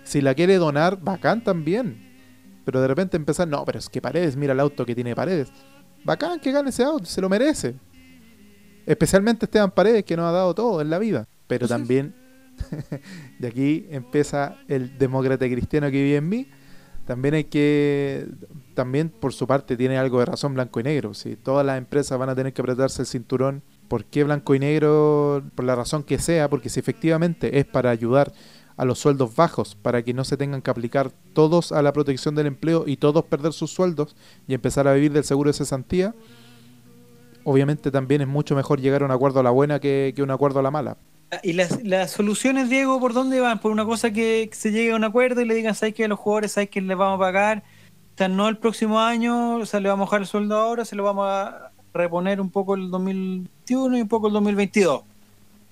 Si 0.04 0.20
la 0.20 0.34
quiere 0.34 0.56
donar, 0.56 1.00
bacán 1.00 1.42
también. 1.42 2.04
Pero 2.66 2.82
de 2.82 2.88
repente 2.88 3.16
empezar, 3.16 3.48
no, 3.48 3.64
pero 3.64 3.78
es 3.78 3.88
que 3.88 4.02
Paredes, 4.02 4.36
mira 4.36 4.52
el 4.52 4.60
auto 4.60 4.84
que 4.84 4.94
tiene 4.94 5.14
Paredes. 5.14 5.48
Bacán 6.04 6.38
que 6.38 6.52
gane 6.52 6.68
ese 6.68 6.82
auto, 6.84 7.06
se 7.06 7.22
lo 7.22 7.30
merece. 7.30 7.76
Especialmente 8.86 9.46
Esteban 9.46 9.72
Paredes, 9.72 10.04
que 10.04 10.16
nos 10.16 10.26
ha 10.26 10.32
dado 10.32 10.54
todo 10.54 10.80
en 10.80 10.90
la 10.90 10.98
vida. 10.98 11.26
Pero 11.46 11.68
también, 11.68 12.14
y 13.40 13.46
aquí 13.46 13.86
empieza 13.90 14.56
el 14.68 14.96
demócrata 14.96 15.46
cristiano 15.46 15.90
que 15.90 16.02
vive 16.02 16.16
en 16.16 16.28
mí, 16.28 16.48
también 17.06 17.34
hay 17.34 17.44
que, 17.44 18.26
también 18.74 19.10
por 19.10 19.32
su 19.32 19.46
parte 19.46 19.76
tiene 19.76 19.96
algo 19.96 20.18
de 20.18 20.26
razón 20.26 20.54
blanco 20.54 20.80
y 20.80 20.82
negro. 20.82 21.14
Si 21.14 21.36
todas 21.36 21.64
las 21.64 21.78
empresas 21.78 22.18
van 22.18 22.30
a 22.30 22.34
tener 22.34 22.52
que 22.52 22.60
apretarse 22.60 23.02
el 23.02 23.06
cinturón, 23.06 23.62
¿por 23.88 24.04
qué 24.04 24.24
blanco 24.24 24.56
y 24.56 24.58
negro? 24.58 25.44
Por 25.54 25.64
la 25.64 25.76
razón 25.76 26.02
que 26.02 26.18
sea, 26.18 26.50
porque 26.50 26.68
si 26.68 26.80
efectivamente 26.80 27.60
es 27.60 27.64
para 27.64 27.90
ayudar 27.90 28.32
a 28.76 28.84
los 28.84 28.98
sueldos 28.98 29.36
bajos, 29.36 29.76
para 29.76 30.02
que 30.02 30.14
no 30.14 30.24
se 30.24 30.36
tengan 30.36 30.62
que 30.62 30.70
aplicar 30.70 31.12
todos 31.32 31.70
a 31.70 31.80
la 31.80 31.92
protección 31.92 32.34
del 32.34 32.46
empleo 32.46 32.84
y 32.86 32.96
todos 32.96 33.24
perder 33.24 33.52
sus 33.52 33.70
sueldos 33.70 34.16
y 34.48 34.54
empezar 34.54 34.88
a 34.88 34.92
vivir 34.92 35.12
del 35.12 35.24
seguro 35.24 35.50
de 35.50 35.54
cesantía, 35.54 36.12
obviamente 37.46 37.92
también 37.92 38.20
es 38.20 38.26
mucho 38.26 38.56
mejor 38.56 38.80
llegar 38.80 39.02
a 39.02 39.04
un 39.06 39.12
acuerdo 39.12 39.38
a 39.40 39.42
la 39.44 39.50
buena 39.50 39.78
que, 39.78 40.12
que 40.14 40.22
un 40.22 40.32
acuerdo 40.32 40.58
a 40.58 40.62
la 40.62 40.72
mala. 40.72 40.96
¿Y 41.44 41.52
las, 41.52 41.82
las 41.84 42.10
soluciones, 42.10 42.68
Diego, 42.68 42.98
por 43.00 43.12
dónde 43.12 43.40
van? 43.40 43.60
Por 43.60 43.70
una 43.70 43.84
cosa 43.84 44.10
que 44.10 44.50
se 44.52 44.72
llegue 44.72 44.92
a 44.92 44.96
un 44.96 45.04
acuerdo 45.04 45.40
y 45.40 45.44
le 45.44 45.54
digan, 45.54 45.74
¿sabes 45.74 45.94
que 45.94 46.04
a 46.04 46.08
los 46.08 46.18
jugadores, 46.18 46.52
¿sabes 46.52 46.70
que 46.70 46.80
les 46.80 46.96
vamos 46.96 47.16
a 47.16 47.20
pagar? 47.20 47.62
O 48.14 48.18
sea, 48.18 48.28
no 48.28 48.48
el 48.48 48.58
próximo 48.58 49.00
año, 49.00 49.56
o 49.56 49.66
sea, 49.66 49.78
le 49.78 49.88
vamos 49.88 50.04
a 50.04 50.06
bajar 50.06 50.20
el 50.22 50.26
sueldo 50.26 50.56
ahora, 50.56 50.84
se 50.84 50.96
lo 50.96 51.04
vamos 51.04 51.26
a 51.28 51.70
reponer 51.94 52.40
un 52.40 52.50
poco 52.50 52.74
el 52.74 52.90
2021 52.90 53.98
y 53.98 54.00
un 54.02 54.08
poco 54.08 54.26
el 54.26 54.32
2022. 54.32 55.02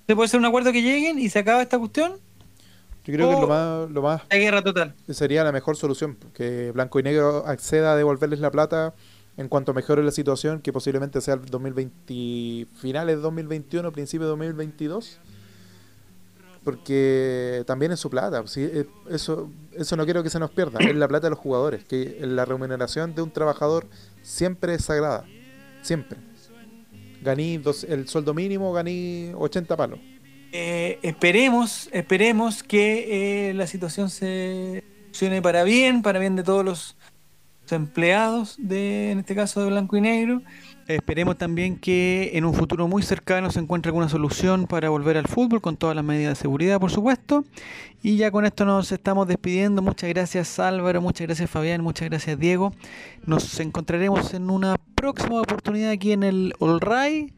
¿Se 0.07 0.14
puede 0.14 0.27
hacer 0.27 0.39
un 0.39 0.47
acuerdo 0.47 0.70
que 0.70 0.83
lleguen 0.83 1.18
y 1.18 1.29
se 1.29 1.41
acaba 1.41 1.61
esta 1.61 1.79
cuestión? 1.79 2.12
Yo 3.05 3.14
creo 3.14 3.29
que 3.31 3.41
lo 3.41 3.49
más, 3.49 3.91
lo 3.91 4.01
más 4.01 4.22
La 4.31 4.37
guerra 4.37 4.62
total. 4.62 4.95
sería 5.09 5.43
la 5.45 5.53
mejor 5.53 5.77
solución, 5.77 6.16
que 6.35 6.70
Blanco 6.72 7.01
y 7.01 7.03
Negro 7.03 7.45
acceda 7.47 7.93
a 7.93 7.97
devolverles 7.97 8.39
la 8.41 8.51
plata 8.51 8.95
en 9.37 9.49
cuanto 9.49 9.74
mejore 9.74 10.03
la 10.05 10.11
situación, 10.12 10.61
que 10.61 10.72
posiblemente 10.72 11.20
sea 11.20 11.35
el 11.35 11.45
2020, 11.47 12.66
finales 12.76 13.16
de 13.16 13.22
2021, 13.22 13.91
principio 13.93 14.26
de 14.26 14.30
2022, 14.30 15.18
porque 16.62 17.62
también 17.66 17.93
es 17.93 18.01
su 18.01 18.09
plata, 18.09 18.43
eh, 18.57 18.87
eso, 19.11 19.51
eso 19.72 19.97
no 19.97 20.05
quiero 20.05 20.22
que 20.22 20.30
se 20.30 20.39
nos 20.39 20.51
pierda, 20.51 20.78
es 20.80 20.95
la 20.97 21.09
plata 21.09 21.26
de 21.26 21.30
los 21.30 21.39
jugadores, 21.39 21.85
que 21.85 22.18
la 22.22 22.45
remuneración 22.47 23.14
de 23.14 23.22
un 23.22 23.30
trabajador 23.30 23.87
siempre 24.22 24.74
es 24.74 24.85
sagrada, 24.85 25.24
siempre. 25.82 26.18
Ganí 27.22 27.59
dos- 27.59 27.85
el 27.85 28.07
sueldo 28.09 28.32
mínimo, 28.35 28.72
ganí 28.72 29.32
80 29.35 29.76
palos. 29.76 29.99
Eh, 30.53 30.99
esperemos, 31.03 31.89
esperemos 31.93 32.62
que 32.62 33.51
eh, 33.51 33.55
la 33.55 33.66
situación 33.66 34.09
se 34.09 34.85
funcione 35.07 35.43
para 35.43 35.64
bien, 35.64 36.01
para 36.03 36.18
bien 36.18 36.37
de 36.37 36.43
todos 36.45 36.64
los 36.64 36.97
empleados 37.72 38.56
de, 38.58 39.10
en 39.10 39.20
este 39.20 39.34
caso 39.34 39.62
de 39.62 39.70
Blanco 39.70 39.96
y 39.96 40.00
Negro. 40.00 40.42
Esperemos 40.86 41.38
también 41.38 41.78
que 41.78 42.32
en 42.34 42.44
un 42.44 42.52
futuro 42.52 42.86
muy 42.88 43.02
cercano 43.02 43.50
se 43.50 43.58
encuentre 43.58 43.88
alguna 43.88 44.08
solución 44.08 44.66
para 44.66 44.90
volver 44.90 45.16
al 45.16 45.26
fútbol 45.26 45.62
con 45.62 45.78
todas 45.78 45.96
las 45.96 46.04
medidas 46.04 46.36
de 46.36 46.42
seguridad, 46.42 46.78
por 46.78 46.90
supuesto. 46.90 47.44
Y 48.02 48.16
ya 48.18 48.30
con 48.30 48.44
esto 48.44 48.66
nos 48.66 48.92
estamos 48.92 49.26
despidiendo. 49.26 49.80
Muchas 49.80 50.10
gracias 50.10 50.58
Álvaro, 50.58 51.00
muchas 51.00 51.26
gracias 51.26 51.48
Fabián, 51.50 51.82
muchas 51.82 52.10
gracias 52.10 52.38
Diego. 52.38 52.72
Nos 53.24 53.58
encontraremos 53.60 54.34
en 54.34 54.50
una 54.50 54.76
próxima 54.94 55.40
oportunidad 55.40 55.90
aquí 55.90 56.12
en 56.12 56.22
el 56.22 56.52
All 56.58 56.80
Ray, 56.80 57.32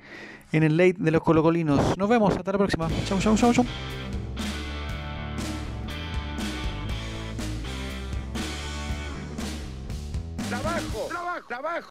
en 0.50 0.64
el 0.64 0.76
late 0.76 0.96
de 0.98 1.10
los 1.12 1.22
colocolinos. 1.22 1.96
Nos 1.96 2.08
vemos, 2.08 2.36
hasta 2.36 2.50
la 2.50 2.58
próxima. 2.58 2.88
Chau, 3.06 3.20
chau, 3.20 3.36
chau, 3.36 3.52
chau. 3.52 3.66
Trabajo, 10.48 11.08
trabajo, 11.08 11.46
trabajo. 11.48 11.84